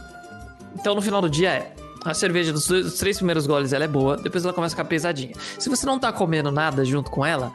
então 0.76 0.94
no 0.94 1.02
final 1.02 1.22
do 1.22 1.30
dia 1.30 1.50
é, 1.50 1.76
a 2.04 2.14
cerveja 2.14 2.54
dos, 2.54 2.68
dois- 2.68 2.86
dos 2.86 2.94
três 3.00 3.18
primeiros 3.18 3.48
goles 3.48 3.74
ela 3.74 3.86
é 3.86 3.88
boa, 3.88 4.18
depois 4.18 4.44
ela 4.44 4.54
começa 4.54 4.76
a 4.76 4.78
ficar 4.78 4.88
pesadinha. 4.88 5.34
Se 5.58 5.70
você 5.70 5.86
não 5.86 5.98
tá 5.98 6.12
comendo 6.14 6.52
nada 6.52 6.86
junto 6.86 7.10
com 7.10 7.26
ela, 7.26 7.54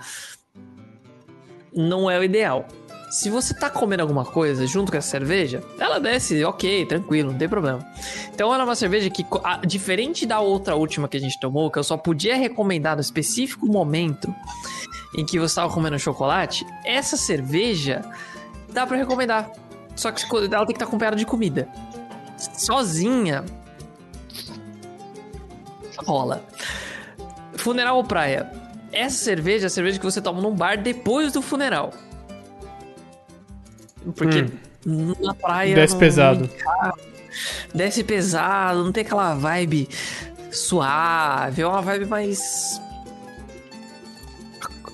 não 1.72 2.11
é 2.11 2.18
o 2.18 2.24
ideal. 2.24 2.66
Se 3.11 3.28
você 3.28 3.52
tá 3.52 3.68
comendo 3.68 4.02
alguma 4.02 4.24
coisa 4.24 4.64
junto 4.68 4.92
com 4.92 4.98
essa 4.98 5.11
cerveja, 5.11 5.64
ela 5.80 5.98
desce, 5.98 6.44
ok, 6.44 6.86
tranquilo, 6.86 7.32
não 7.32 7.38
tem 7.38 7.48
problema. 7.48 7.84
Então 8.32 8.54
ela 8.54 8.62
é 8.62 8.64
uma 8.64 8.76
cerveja 8.76 9.11
que, 9.11 9.26
diferente 9.66 10.24
da 10.24 10.38
outra 10.38 10.76
última 10.76 11.08
que 11.08 11.16
a 11.16 11.20
gente 11.20 11.38
tomou, 11.40 11.70
que 11.72 11.78
eu 11.78 11.82
só 11.82 11.96
podia 11.96 12.36
recomendar 12.36 12.94
no 12.94 13.00
específico 13.00 13.66
momento 13.66 14.32
em 15.16 15.26
que 15.26 15.40
você 15.40 15.56
tava 15.56 15.72
comendo 15.74 15.98
chocolate, 15.98 16.64
essa 16.84 17.16
cerveja 17.16 18.02
dá 18.72 18.86
pra 18.86 18.96
recomendar. 18.96 19.50
Só 19.96 20.12
que 20.12 20.24
ela 20.32 20.48
tem 20.48 20.66
que 20.66 20.72
estar 20.74 20.84
acompanhada 20.84 21.16
de 21.16 21.26
comida. 21.26 21.68
Sozinha. 22.36 23.44
Rola. 25.98 26.44
Funeral 27.56 27.96
ou 27.96 28.04
praia? 28.04 28.50
Essa 28.92 29.24
cerveja 29.24 29.66
é 29.66 29.68
a 29.68 29.70
cerveja 29.70 29.98
que 29.98 30.04
você 30.04 30.20
toma 30.20 30.40
num 30.40 30.54
bar 30.54 30.80
depois 30.80 31.32
do 31.32 31.42
funeral. 31.42 31.92
Porque 34.16 34.46
na 35.20 35.34
praia. 35.34 35.74
Desce 35.74 35.94
não- 35.94 36.01
pesado. 36.01 36.51
Desce 37.74 38.03
pesado, 38.05 38.84
não 38.84 38.92
tem 38.92 39.03
aquela 39.05 39.34
vibe 39.34 39.88
suave, 40.51 41.62
é 41.62 41.66
uma 41.66 41.80
vibe 41.82 42.07
mais. 42.07 42.80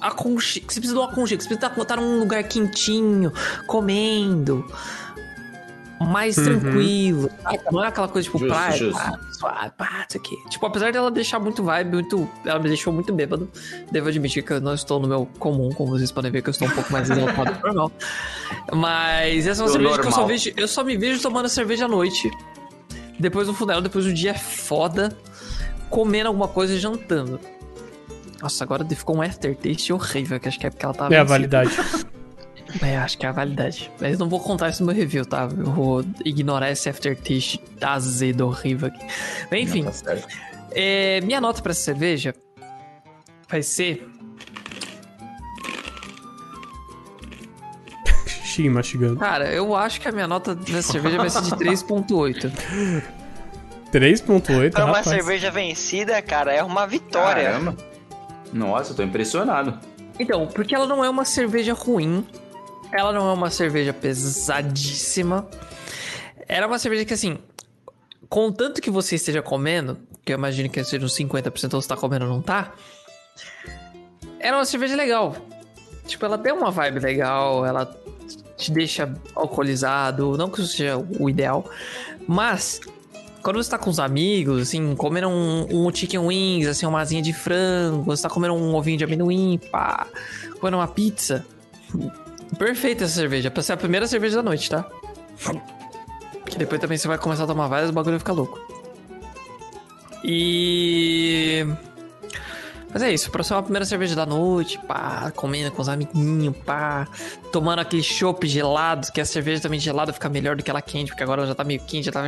Aconchego. 0.01 0.67
Você 0.71 0.81
precisa 0.81 0.95
de 0.95 1.01
um 1.01 1.05
aconchego, 1.05 1.43
você 1.43 1.49
precisa 1.49 1.83
estar 1.83 1.97
num 1.97 2.19
lugar 2.19 2.45
quentinho, 2.45 3.33
comendo. 3.67 4.65
Mais 6.01 6.37
Uhum. 6.37 6.45
tranquilo. 6.45 7.31
saca? 7.43 7.71
Não 7.73 7.83
é 7.85 7.89
aquela 7.89 8.09
coisa 8.09 8.27
tipo 8.27 8.39
Justo, 8.39 8.53
praia, 8.55 8.77
justo. 8.77 8.99
pá, 9.03 9.19
suave, 9.33 9.71
pá, 9.79 10.07
isso 10.09 10.19
aqui. 10.19 10.37
Tipo, 10.51 10.67
apesar 10.67 10.93
dela 10.93 11.11
deixar 11.11 11.39
muito 11.39 11.63
vibe, 11.65 11.93
muito. 11.95 12.29
Ela 12.45 12.59
me 12.59 12.69
deixou 12.69 12.93
muito 12.93 13.13
bêbado. 13.15 13.51
Devo 13.91 14.09
admitir 14.09 14.43
que 14.43 14.53
eu 14.53 14.61
não 14.61 14.75
estou 14.75 15.01
no 15.01 15.09
meu 15.09 15.27
comum, 15.39 15.71
como 15.71 15.91
vocês 15.93 16.13
podem 16.13 16.31
ver, 16.31 16.43
que 16.43 16.49
eu 16.49 16.53
estou 16.53 16.69
um 16.69 16.71
pouco 16.71 16.93
mais 16.93 17.09
exaltado 17.09 17.53
do 17.53 17.59
que 17.59 17.63
normal. 17.67 17.91
Mas 18.75 19.47
essa 19.47 19.63
é 19.63 19.65
uma 19.65 19.71
cerveja 19.73 19.99
que 20.01 20.07
eu 20.07 20.13
só 20.13 20.27
vejo. 20.27 20.53
Eu 20.57 20.69
só 20.69 20.85
me 20.85 20.97
vejo 20.97 21.23
tomando 21.23 21.49
cerveja 21.49 21.87
à 21.87 21.89
noite. 21.89 22.31
Depois 23.19 23.47
do 23.47 23.55
funeral, 23.55 23.81
depois 23.81 24.05
do 24.05 24.13
dia 24.13 24.35
foda, 24.35 25.17
comendo 25.89 26.29
alguma 26.29 26.49
coisa 26.49 26.75
e 26.75 26.79
jantando. 26.79 27.41
Nossa, 28.43 28.63
agora 28.65 28.85
ficou 28.85 29.17
um 29.17 29.23
aftertaste 29.23 29.93
horrível, 29.95 30.39
que 30.39 30.47
acho 30.49 30.61
que 30.61 30.67
é 30.67 30.71
porque 30.71 30.85
ela 30.85 30.95
tava. 30.95 31.15
É 31.15 31.19
a 31.19 31.25
vencida. 31.25 31.59
validade. 31.65 32.07
É, 32.83 32.97
acho 32.97 33.19
que 33.19 33.27
é 33.27 33.29
a 33.29 33.33
validade. 33.33 33.91
Mas 34.01 34.15
eu 34.15 34.19
não 34.19 34.29
vou 34.29 34.41
contar 34.41 34.71
isso 34.71 34.83
no 34.83 34.87
meu 34.93 34.97
review, 34.97 35.25
tá? 35.25 35.49
Eu 35.57 35.71
vou 35.73 36.05
ignorar 36.25 36.71
esse 36.71 36.89
aftertaste 36.89 37.61
azedo 37.81 38.47
horrível 38.47 38.89
aqui. 38.89 39.05
Mas, 39.51 39.61
enfim, 39.61 39.83
Não, 39.85 39.93
tá 39.93 40.17
é, 40.73 41.21
minha 41.23 41.41
nota 41.41 41.63
pra 41.63 41.73
essa 41.73 41.81
cerveja 41.81 42.35
vai 43.49 43.63
ser. 43.63 44.07
Xixi 48.27 48.69
mastigando. 48.69 49.17
Cara, 49.19 49.51
eu 49.53 49.75
acho 49.75 50.01
que 50.01 50.09
a 50.09 50.13
minha 50.13 50.27
nota 50.29 50.55
dessa 50.55 50.93
cerveja 50.93 51.17
vai 51.19 51.31
ser 51.31 51.43
de 51.43 51.51
3,8. 51.53 52.53
3.8, 53.93 54.73
Pra 54.73 54.85
uma 54.85 54.99
rapaz. 54.99 55.07
cerveja 55.07 55.51
vencida, 55.51 56.21
cara, 56.21 56.53
é 56.53 56.63
uma 56.63 56.87
vitória. 56.87 57.45
Caramba. 57.45 57.77
Nossa, 58.53 58.93
eu 58.93 58.97
tô 58.97 59.03
impressionado. 59.03 59.79
Então, 60.19 60.47
porque 60.47 60.75
ela 60.75 60.87
não 60.87 61.05
é 61.05 61.11
uma 61.11 61.25
cerveja 61.25 61.73
ruim, 61.73 62.27
ela 62.93 63.13
não 63.13 63.29
é 63.29 63.33
uma 63.33 63.51
cerveja 63.51 63.93
pesadíssima. 63.93 65.49
Era 66.49 66.67
uma 66.67 66.79
cerveja 66.79 67.05
que, 67.05 67.15
assim, 67.15 67.39
contanto 68.29 68.81
que 68.81 68.91
você 68.91 69.17
esteja 69.17 69.43
comendo, 69.43 69.99
que 70.25 70.33
eu 70.33 70.39
imagino 70.39 70.69
que 70.69 70.83
seja 70.85 71.05
uns 71.05 71.17
50% 71.17 71.75
ou 71.75 71.83
você 71.83 71.89
tá 71.89 71.97
comendo 71.97 72.25
ou 72.25 72.31
não 72.31 72.43
tá, 72.43 72.73
era 74.39 74.57
uma 74.57 74.65
cerveja 74.65 74.95
legal. 74.95 75.37
Tipo, 76.07 76.25
ela 76.25 76.39
tem 76.39 76.53
uma 76.53 76.71
vibe 76.71 77.01
legal, 77.01 77.67
ela 77.67 77.97
te 78.57 78.71
deixa 78.71 79.13
alcoolizado, 79.35 80.37
não 80.37 80.49
que 80.49 80.61
isso 80.61 80.77
seja 80.77 80.97
o 80.97 81.29
ideal, 81.29 81.69
mas 82.27 82.81
quando 83.43 83.63
você 83.63 83.71
tá 83.71 83.79
com 83.79 83.91
os 83.91 84.01
amigos, 84.01 84.63
assim, 84.63 84.97
comendo 84.97 85.29
um, 85.29 85.87
um 85.87 85.95
chicken 85.95 86.21
wings, 86.21 86.67
assim, 86.67 86.87
uma 86.87 87.01
asinha 87.01 87.23
de 87.23 87.33
frango, 87.33 88.03
você 88.05 88.23
tá 88.23 88.29
comendo 88.29 88.55
um 88.55 88.75
ovinho 88.75 88.99
de 88.99 89.05
amendoim, 89.05 89.61
pá, 89.71 90.07
comendo 90.59 90.79
uma 90.79 90.89
pizza. 90.89 91.45
Perfeita 92.59 93.05
essa 93.05 93.15
cerveja, 93.15 93.51
pra 93.51 93.63
ser 93.63 93.73
a 93.73 93.77
primeira 93.77 94.07
cerveja 94.07 94.37
da 94.37 94.43
noite, 94.43 94.71
tá? 94.71 94.89
Que 96.47 96.59
depois 96.59 96.81
também 96.81 96.97
você 96.97 97.09
vai 97.09 97.19
começar 97.19 97.45
a 97.45 97.47
tomar 97.47 97.69
várias, 97.69 97.91
o 97.91 97.93
bagulho 97.93 98.13
vai 98.13 98.19
ficar 98.19 98.33
louco. 98.33 98.59
E. 100.25 101.67
Mas 102.93 103.03
é 103.03 103.13
isso, 103.13 103.31
pra 103.31 103.43
ser 103.43 103.53
uma 103.55 103.63
primeira 103.63 103.85
cerveja 103.85 104.15
da 104.17 104.25
noite, 104.25 104.79
pá, 104.79 105.31
comendo 105.37 105.71
com 105.71 105.83
os 105.83 105.89
amiguinhos, 105.89 106.57
pá, 106.65 107.07
tomando 107.53 107.81
aquele 107.81 108.03
chopp 108.03 108.47
gelado, 108.49 109.13
que 109.13 109.21
a 109.21 109.25
cerveja 109.25 109.61
também 109.61 109.79
gelada 109.79 110.13
fica 110.15 110.29
melhor 110.31 110.57
do 110.57 110.63
que 110.63 110.71
ela 110.71 110.81
quente, 110.81 111.11
porque 111.11 111.23
agora 111.23 111.43
ela 111.43 111.49
já 111.49 111.55
tá 111.55 111.63
meio 111.63 111.81
quente, 111.81 112.07
já 112.07 112.13
tá. 112.13 112.23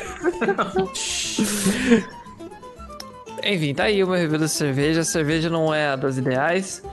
Enfim, 3.43 3.73
tá 3.73 3.85
aí 3.85 4.03
o 4.03 4.07
meu 4.07 4.17
review 4.17 4.39
da 4.39 4.47
cerveja. 4.47 5.01
A 5.01 5.05
cerveja 5.05 5.49
não 5.49 5.73
é 5.73 5.87
a 5.87 5.95
das 5.95 6.17
ideais. 6.17 6.83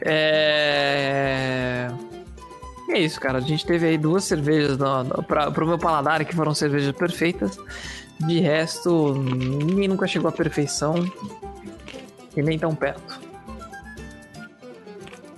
É. 0.00 1.88
E 2.88 2.92
é 2.92 2.98
isso, 3.00 3.20
cara. 3.20 3.38
A 3.38 3.40
gente 3.40 3.64
teve 3.64 3.86
aí 3.86 3.98
duas 3.98 4.24
cervejas 4.24 4.76
no, 4.78 5.04
no, 5.04 5.22
pra, 5.22 5.50
pro 5.50 5.66
meu 5.66 5.78
paladar 5.78 6.24
que 6.24 6.34
foram 6.34 6.54
cervejas 6.54 6.92
perfeitas. 6.92 7.58
De 8.18 8.40
resto, 8.40 9.14
ninguém 9.14 9.86
nunca 9.88 10.06
chegou 10.06 10.28
à 10.28 10.32
perfeição. 10.32 10.94
E 12.36 12.42
nem 12.42 12.58
tão 12.58 12.74
perto. 12.74 13.27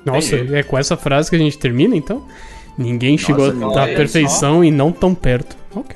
Nossa, 0.05 0.37
Entendi. 0.37 0.55
é 0.55 0.63
com 0.63 0.79
essa 0.79 0.97
frase 0.97 1.29
que 1.31 1.37
a 1.37 1.39
gente 1.39 1.59
termina, 1.59 1.95
então? 1.97 2.27
Ninguém 2.79 3.19
chegou 3.19 3.47
à 3.79 3.89
é 3.89 3.95
perfeição 3.95 4.65
e 4.65 4.71
não 4.71 4.91
tão 4.93 5.15
perto. 5.15 5.57
Ok. 5.75 5.95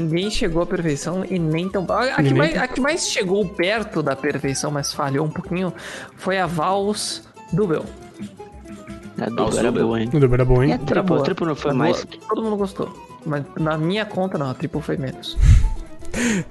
Ninguém 0.00 0.28
chegou 0.30 0.62
à 0.62 0.66
perfeição 0.66 1.24
e 1.28 1.38
nem 1.38 1.68
tão. 1.68 1.86
A, 1.88 2.14
a, 2.16 2.22
que, 2.22 2.34
mais, 2.34 2.52
tão- 2.52 2.62
a 2.62 2.68
que 2.68 2.80
mais 2.80 3.08
chegou 3.08 3.46
perto 3.46 4.02
da 4.02 4.16
perfeição, 4.16 4.70
mas 4.72 4.92
falhou 4.92 5.24
um 5.24 5.30
pouquinho, 5.30 5.72
foi 6.16 6.38
a 6.38 6.46
Vals 6.46 7.22
Dubel. 7.52 7.84
A 9.20 9.26
dupla 9.26 9.60
era 9.60 9.70
meu. 9.70 9.86
boa, 9.86 10.00
hein? 10.00 10.10
Era 10.12 10.42
a 10.42 10.64
hein? 10.64 10.80
Era 10.90 11.02
boa. 11.02 11.20
A 11.20 11.22
tripla 11.22 11.46
não 11.46 11.54
foi 11.54 11.72
mais? 11.72 12.04
boa. 12.04 12.20
Todo 12.28 12.42
mundo 12.42 12.56
gostou. 12.56 12.92
Mas 13.24 13.44
na 13.56 13.78
minha 13.78 14.04
conta 14.04 14.36
não, 14.36 14.50
a 14.50 14.54
triple 14.54 14.82
foi 14.82 14.96
menos. 14.96 15.38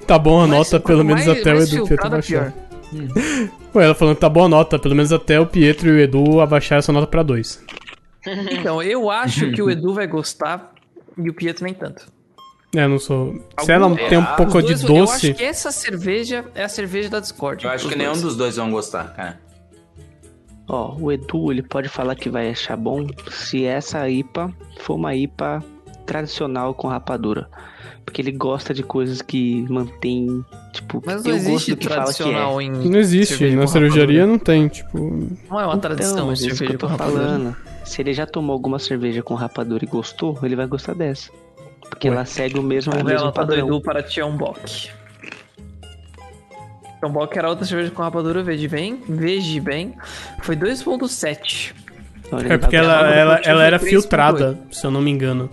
Tá 0.07 0.18
bom 0.18 0.39
a 0.41 0.47
Mas 0.47 0.57
nota, 0.57 0.80
pelo 0.80 1.03
menos 1.03 1.26
mais- 1.26 1.39
até 1.39 1.53
o 1.53 1.61
Edu 1.61 1.86
Pietro 1.88 2.09
baixar. 2.09 2.51
pior. 2.51 2.53
Ué, 3.75 3.85
ela 3.85 3.95
falando 3.95 4.15
que 4.15 4.21
tá 4.21 4.29
boa 4.29 4.47
nota, 4.47 4.77
pelo 4.79 4.95
menos 4.95 5.11
até 5.11 5.39
o 5.39 5.45
Pietro 5.45 5.89
e 5.89 5.91
o 5.91 5.99
Edu 5.99 6.39
abaixar 6.41 6.79
essa 6.79 6.91
nota 6.91 7.07
pra 7.07 7.23
2. 7.23 7.63
Então, 8.51 8.81
eu 8.81 9.09
acho 9.09 9.51
que 9.51 9.61
o 9.61 9.69
Edu 9.69 9.93
vai 9.93 10.07
gostar 10.07 10.73
e 11.17 11.29
o 11.29 11.33
Pietro 11.33 11.65
nem 11.65 11.73
tanto. 11.73 12.05
É, 12.75 12.87
não 12.87 12.97
sou. 12.97 13.35
Se 13.61 13.71
ela 13.71 13.85
Algum- 13.85 13.95
tem 14.09 14.17
um 14.17 14.23
É, 14.23 14.35
pouco 14.35 14.57
Os 14.57 14.65
de 14.65 14.73
dois- 14.73 14.83
Eu 14.83 14.87
doce. 15.05 15.27
acho 15.29 15.33
que 15.37 15.43
essa 15.43 15.71
cerveja 15.71 16.45
é 16.55 16.63
a 16.63 16.69
cerveja 16.69 17.09
da 17.09 17.19
Discord. 17.19 17.65
Eu 17.65 17.71
acho 17.71 17.87
que 17.87 17.95
nenhum 17.95 18.11
dois. 18.13 18.21
dos 18.23 18.35
dois 18.37 18.55
vão 18.55 18.71
gostar, 18.71 19.13
cara. 19.13 19.39
Ó, 20.67 20.95
o 20.97 21.11
Edu, 21.11 21.51
ele 21.51 21.61
pode 21.61 21.89
falar 21.89 22.15
que 22.15 22.29
vai 22.29 22.49
achar 22.49 22.77
bom 22.77 23.05
se 23.29 23.65
essa 23.65 24.09
IPA 24.09 24.51
for 24.79 24.95
uma 24.95 25.13
IPA 25.13 25.63
tradicional 26.05 26.73
com 26.73 26.87
rapadura. 26.87 27.47
Porque 28.05 28.21
ele 28.21 28.31
gosta 28.31 28.73
de 28.73 28.83
coisas 28.83 29.21
que 29.21 29.65
mantém, 29.69 30.43
tipo, 30.73 31.01
Mas 31.05 31.23
tem 31.23 31.31
não 31.31 31.39
o 31.39 31.43
gosto 31.43 31.53
existe 31.53 31.71
do 31.71 31.77
que 31.77 31.87
fala 31.87 32.03
que 32.03 32.09
é. 32.09 32.13
tradicional 32.25 32.61
em. 32.61 32.69
Não 32.71 32.99
existe, 32.99 33.55
na 33.55 33.67
cervejaria 33.67 34.27
não 34.27 34.37
tem, 34.37 34.67
tipo. 34.67 35.27
Não 35.49 35.59
é 35.59 35.65
uma 35.65 35.77
tradição 35.77 36.13
Então, 36.13 36.27
mas 36.27 36.43
é 36.43 36.47
isso 36.47 36.51
que 36.51 36.57
cerveja 36.57 36.85
eu 36.85 36.89
tô 36.89 36.97
falando. 36.97 37.55
Se 37.85 38.01
ele 38.01 38.13
já 38.13 38.25
tomou 38.25 38.53
alguma 38.53 38.77
cerveja 38.79 39.21
com 39.23 39.33
rapadura 39.33 39.83
e 39.83 39.87
gostou, 39.87 40.37
ele 40.43 40.55
vai 40.55 40.67
gostar 40.67 40.93
dessa. 40.93 41.31
Porque 41.89 42.09
Ué. 42.09 42.15
ela 42.15 42.25
segue 42.25 42.59
o 42.59 42.63
mesmo, 42.63 42.93
o 42.93 43.03
mesmo 43.03 43.27
do 43.27 43.33
padrão. 43.33 43.67
Edu 43.67 43.81
para 43.81 44.01
Tiambok. 44.03 44.89
Tiambok 46.99 47.37
era 47.37 47.49
outra 47.49 47.65
cerveja 47.65 47.91
com 47.91 48.01
rapadura, 48.01 48.41
veja 48.43 48.67
bem. 48.67 49.01
Veja 49.07 49.61
bem. 49.61 49.93
Foi 50.41 50.55
2.7. 50.55 51.73
Olha, 52.31 52.47
É 52.47 52.49
ele 52.51 52.57
porque 52.57 52.75
ela, 52.75 53.09
ela, 53.13 53.35
vou 53.35 53.43
ela 53.45 53.63
era 53.63 53.79
filtrada, 53.79 54.59
se 54.71 54.85
eu 54.85 54.91
não 54.91 55.01
me 55.01 55.11
engano. 55.11 55.49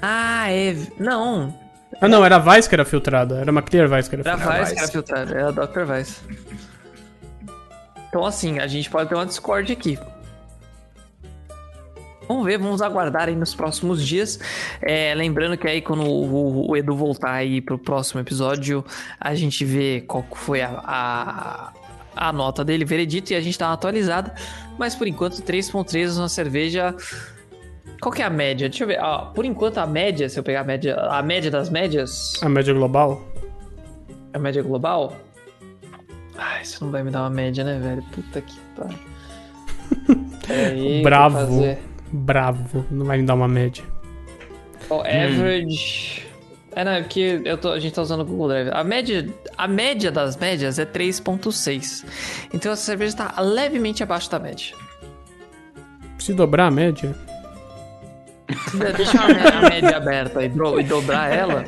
Ah, 0.00 0.50
é. 0.50 0.76
Não. 0.98 1.52
Ah, 2.00 2.08
não, 2.08 2.24
era 2.24 2.36
a 2.36 2.38
Vice 2.38 2.68
que 2.68 2.74
era 2.74 2.84
filtrada. 2.84 3.38
Era 3.38 3.50
uma 3.50 3.62
Clear 3.62 3.88
Vice 3.88 4.08
que 4.08 4.16
era 4.16 4.22
Era 4.22 4.34
a 4.34 4.38
filtrada. 4.38 4.64
Vice 4.64 4.74
que 4.74 4.80
era 4.80 4.88
filtrada. 4.88 5.34
Era 5.34 5.48
a 5.48 5.50
Dr. 5.50 5.84
Vice. 5.84 6.20
Então, 8.08 8.24
assim, 8.24 8.58
a 8.58 8.66
gente 8.66 8.88
pode 8.88 9.08
ter 9.08 9.14
uma 9.14 9.26
Discord 9.26 9.72
aqui. 9.72 9.98
Vamos 12.28 12.44
ver, 12.44 12.58
vamos 12.58 12.82
aguardar 12.82 13.28
aí 13.28 13.36
nos 13.36 13.54
próximos 13.54 14.04
dias. 14.04 14.38
É, 14.82 15.14
lembrando 15.14 15.56
que 15.56 15.66
aí 15.68 15.80
quando 15.80 16.02
o, 16.02 16.70
o 16.70 16.76
Edu 16.76 16.96
voltar 16.96 17.32
aí 17.32 17.60
pro 17.60 17.78
próximo 17.78 18.20
episódio, 18.20 18.84
a 19.20 19.34
gente 19.34 19.64
vê 19.64 20.02
qual 20.06 20.26
foi 20.34 20.60
a, 20.60 20.80
a, 20.84 21.72
a 22.16 22.32
nota 22.32 22.64
dele, 22.64 22.84
veredito, 22.84 23.32
e 23.32 23.36
a 23.36 23.40
gente 23.40 23.58
dá 23.58 23.68
uma 23.68 23.74
atualizada. 23.74 24.34
Mas 24.76 24.94
por 24.94 25.06
enquanto, 25.06 25.40
3.3 25.42 26.16
uma 26.18 26.28
cerveja. 26.28 26.94
Qual 28.00 28.12
que 28.12 28.22
é 28.22 28.24
a 28.24 28.30
média? 28.30 28.68
Deixa 28.68 28.84
eu 28.84 28.88
ver. 28.88 29.00
Ó, 29.00 29.26
por 29.26 29.44
enquanto, 29.44 29.78
a 29.78 29.86
média, 29.86 30.28
se 30.28 30.38
eu 30.38 30.42
pegar 30.42 30.60
a 30.60 30.64
média, 30.64 30.96
a 30.96 31.22
média 31.22 31.50
das 31.50 31.70
médias, 31.70 32.34
A 32.42 32.48
média 32.48 32.72
global? 32.74 33.22
a 34.32 34.38
média 34.38 34.62
global? 34.62 35.16
Ai, 36.36 36.64
você 36.64 36.84
não 36.84 36.90
vai 36.90 37.02
me 37.02 37.10
dar 37.10 37.22
uma 37.22 37.30
média, 37.30 37.64
né, 37.64 37.78
velho? 37.78 38.02
Puta 38.12 38.40
que 38.42 38.58
pariu. 38.76 38.98
Bravo. 41.02 41.76
Bravo. 42.12 42.84
Não 42.90 43.06
vai 43.06 43.18
me 43.18 43.24
dar 43.24 43.34
uma 43.34 43.48
média. 43.48 43.82
Ó, 44.90 45.00
average. 45.00 46.26
É, 46.72 46.84
não, 46.84 46.92
é 46.92 47.00
porque 47.00 47.40
eu 47.44 47.56
tô, 47.56 47.72
a 47.72 47.80
gente 47.80 47.94
tá 47.94 48.02
usando 48.02 48.20
o 48.20 48.24
Google 48.26 48.48
Drive. 48.48 48.68
A 48.70 48.84
média, 48.84 49.26
a 49.56 49.66
média 49.66 50.12
das 50.12 50.36
médias 50.36 50.78
é 50.78 50.84
3.6. 50.84 52.04
Então 52.52 52.70
essa 52.70 52.82
cerveja 52.82 53.16
tá 53.16 53.40
levemente 53.40 54.02
abaixo 54.02 54.30
da 54.30 54.38
média. 54.38 54.76
Se 56.18 56.34
dobrar 56.34 56.66
a 56.66 56.70
média. 56.70 57.14
Deixa 58.96 59.20
a 59.20 59.26
média, 59.28 59.58
a 59.58 59.60
média 59.70 59.96
aberta 59.96 60.44
e, 60.44 60.48
do- 60.48 60.80
e 60.80 60.84
dobrar 60.84 61.32
ela. 61.32 61.64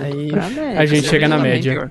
Aí. 0.00 0.30
Média. 0.32 0.80
A 0.80 0.86
gente 0.86 1.08
chega 1.08 1.28
na 1.28 1.38
média. 1.38 1.90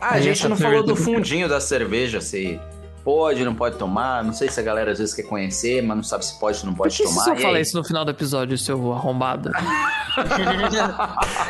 Ah, 0.00 0.14
a 0.14 0.20
gente 0.20 0.46
não 0.48 0.56
falou 0.56 0.82
do 0.82 0.94
fundinho 0.96 1.48
da 1.48 1.60
cerveja, 1.60 2.20
se 2.20 2.58
pode, 3.04 3.44
não 3.44 3.54
pode 3.54 3.76
tomar. 3.76 4.22
Não 4.24 4.32
sei 4.32 4.48
se 4.48 4.58
a 4.60 4.62
galera 4.62 4.92
às 4.92 4.98
vezes 4.98 5.14
quer 5.14 5.22
conhecer, 5.24 5.82
mas 5.82 5.96
não 5.96 6.02
sabe 6.04 6.24
se 6.24 6.38
pode 6.38 6.58
ou 6.60 6.66
não 6.66 6.72
Por 6.72 6.84
pode 6.84 6.96
que 6.96 7.02
você 7.04 7.08
tomar. 7.08 7.24
só 7.24 7.34
E 7.34 7.40
fala 7.42 7.56
aí? 7.56 7.62
isso 7.62 7.76
no 7.76 7.84
final 7.84 8.04
do 8.04 8.10
episódio, 8.10 8.56
seu 8.58 8.92
arrombado? 8.92 9.50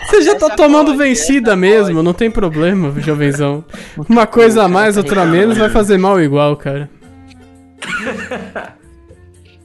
Você 0.09 0.23
já 0.23 0.35
tá 0.37 0.51
tomando 0.57 0.97
vencida 0.97 1.55
mesmo, 1.57 2.03
não 2.03 2.13
tem 2.15 2.31
problema, 2.31 2.93
jovenzão. 3.01 3.65
Uma 4.09 4.27
coisa 4.27 4.65
a 4.65 4.69
mais, 4.69 4.97
outra 4.97 5.23
a 5.23 5.27
menos, 5.27 5.57
vai 5.59 5.69
fazer 5.71 5.99
mal 5.99 6.21
igual, 6.21 6.57
cara. 6.57 6.89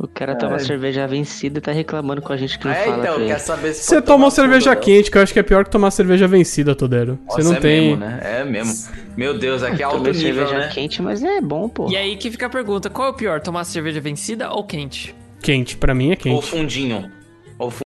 O 0.04 0.08
cara 0.10 0.36
toma 0.36 0.60
cerveja 0.60 1.08
vencida 1.08 1.60
e 1.60 1.62
tá 1.62 1.72
reclamando 1.72 2.22
com 2.22 2.34
a 2.34 2.36
gente 2.36 2.60
que 2.60 2.66
não 2.66 2.74
É, 2.74 2.84
fala 2.84 2.98
então, 2.98 3.26
quer 3.26 3.40
saber 3.40 3.74
se 3.74 3.86
Você 3.86 4.02
tomou 4.02 4.30
cerveja 4.30 4.72
ou 4.72 4.76
quente, 4.76 5.10
que 5.10 5.18
eu 5.18 5.22
acho 5.22 5.32
que 5.32 5.40
é 5.40 5.44
pior 5.44 5.64
que 5.64 5.72
tomar 5.72 5.92
cerveja 5.92 6.28
vencida, 6.28 6.76
Todero. 6.76 7.18
Você 7.30 7.42
não 7.42 7.54
é 7.54 7.60
tem. 7.62 7.82
Mesmo, 7.92 7.96
né? 8.06 8.20
É 8.22 8.44
mesmo. 8.44 8.92
Meu 9.16 9.34
Deus, 9.40 9.64
aqui 9.64 9.82
é 9.82 9.86
alto 9.86 10.00
nível, 10.00 10.14
cerveja 10.14 10.60
né? 10.60 10.70
quente, 10.74 11.02
mas 11.02 11.24
é 11.24 11.40
bom, 11.40 11.70
pô. 11.70 11.90
E 11.90 11.96
aí 11.96 12.18
que 12.18 12.30
fica 12.30 12.48
a 12.48 12.50
pergunta: 12.50 12.90
qual 12.90 13.08
é 13.08 13.12
o 13.12 13.14
pior, 13.14 13.40
tomar 13.40 13.64
cerveja 13.64 14.02
vencida 14.02 14.52
ou 14.52 14.66
quente? 14.66 15.16
Quente, 15.42 15.78
pra 15.78 15.96
mim 15.96 16.08
é 16.10 16.12
Ou 16.12 16.18
quente. 16.18 16.48
fundinho. 16.48 17.10
Ou 17.58 17.72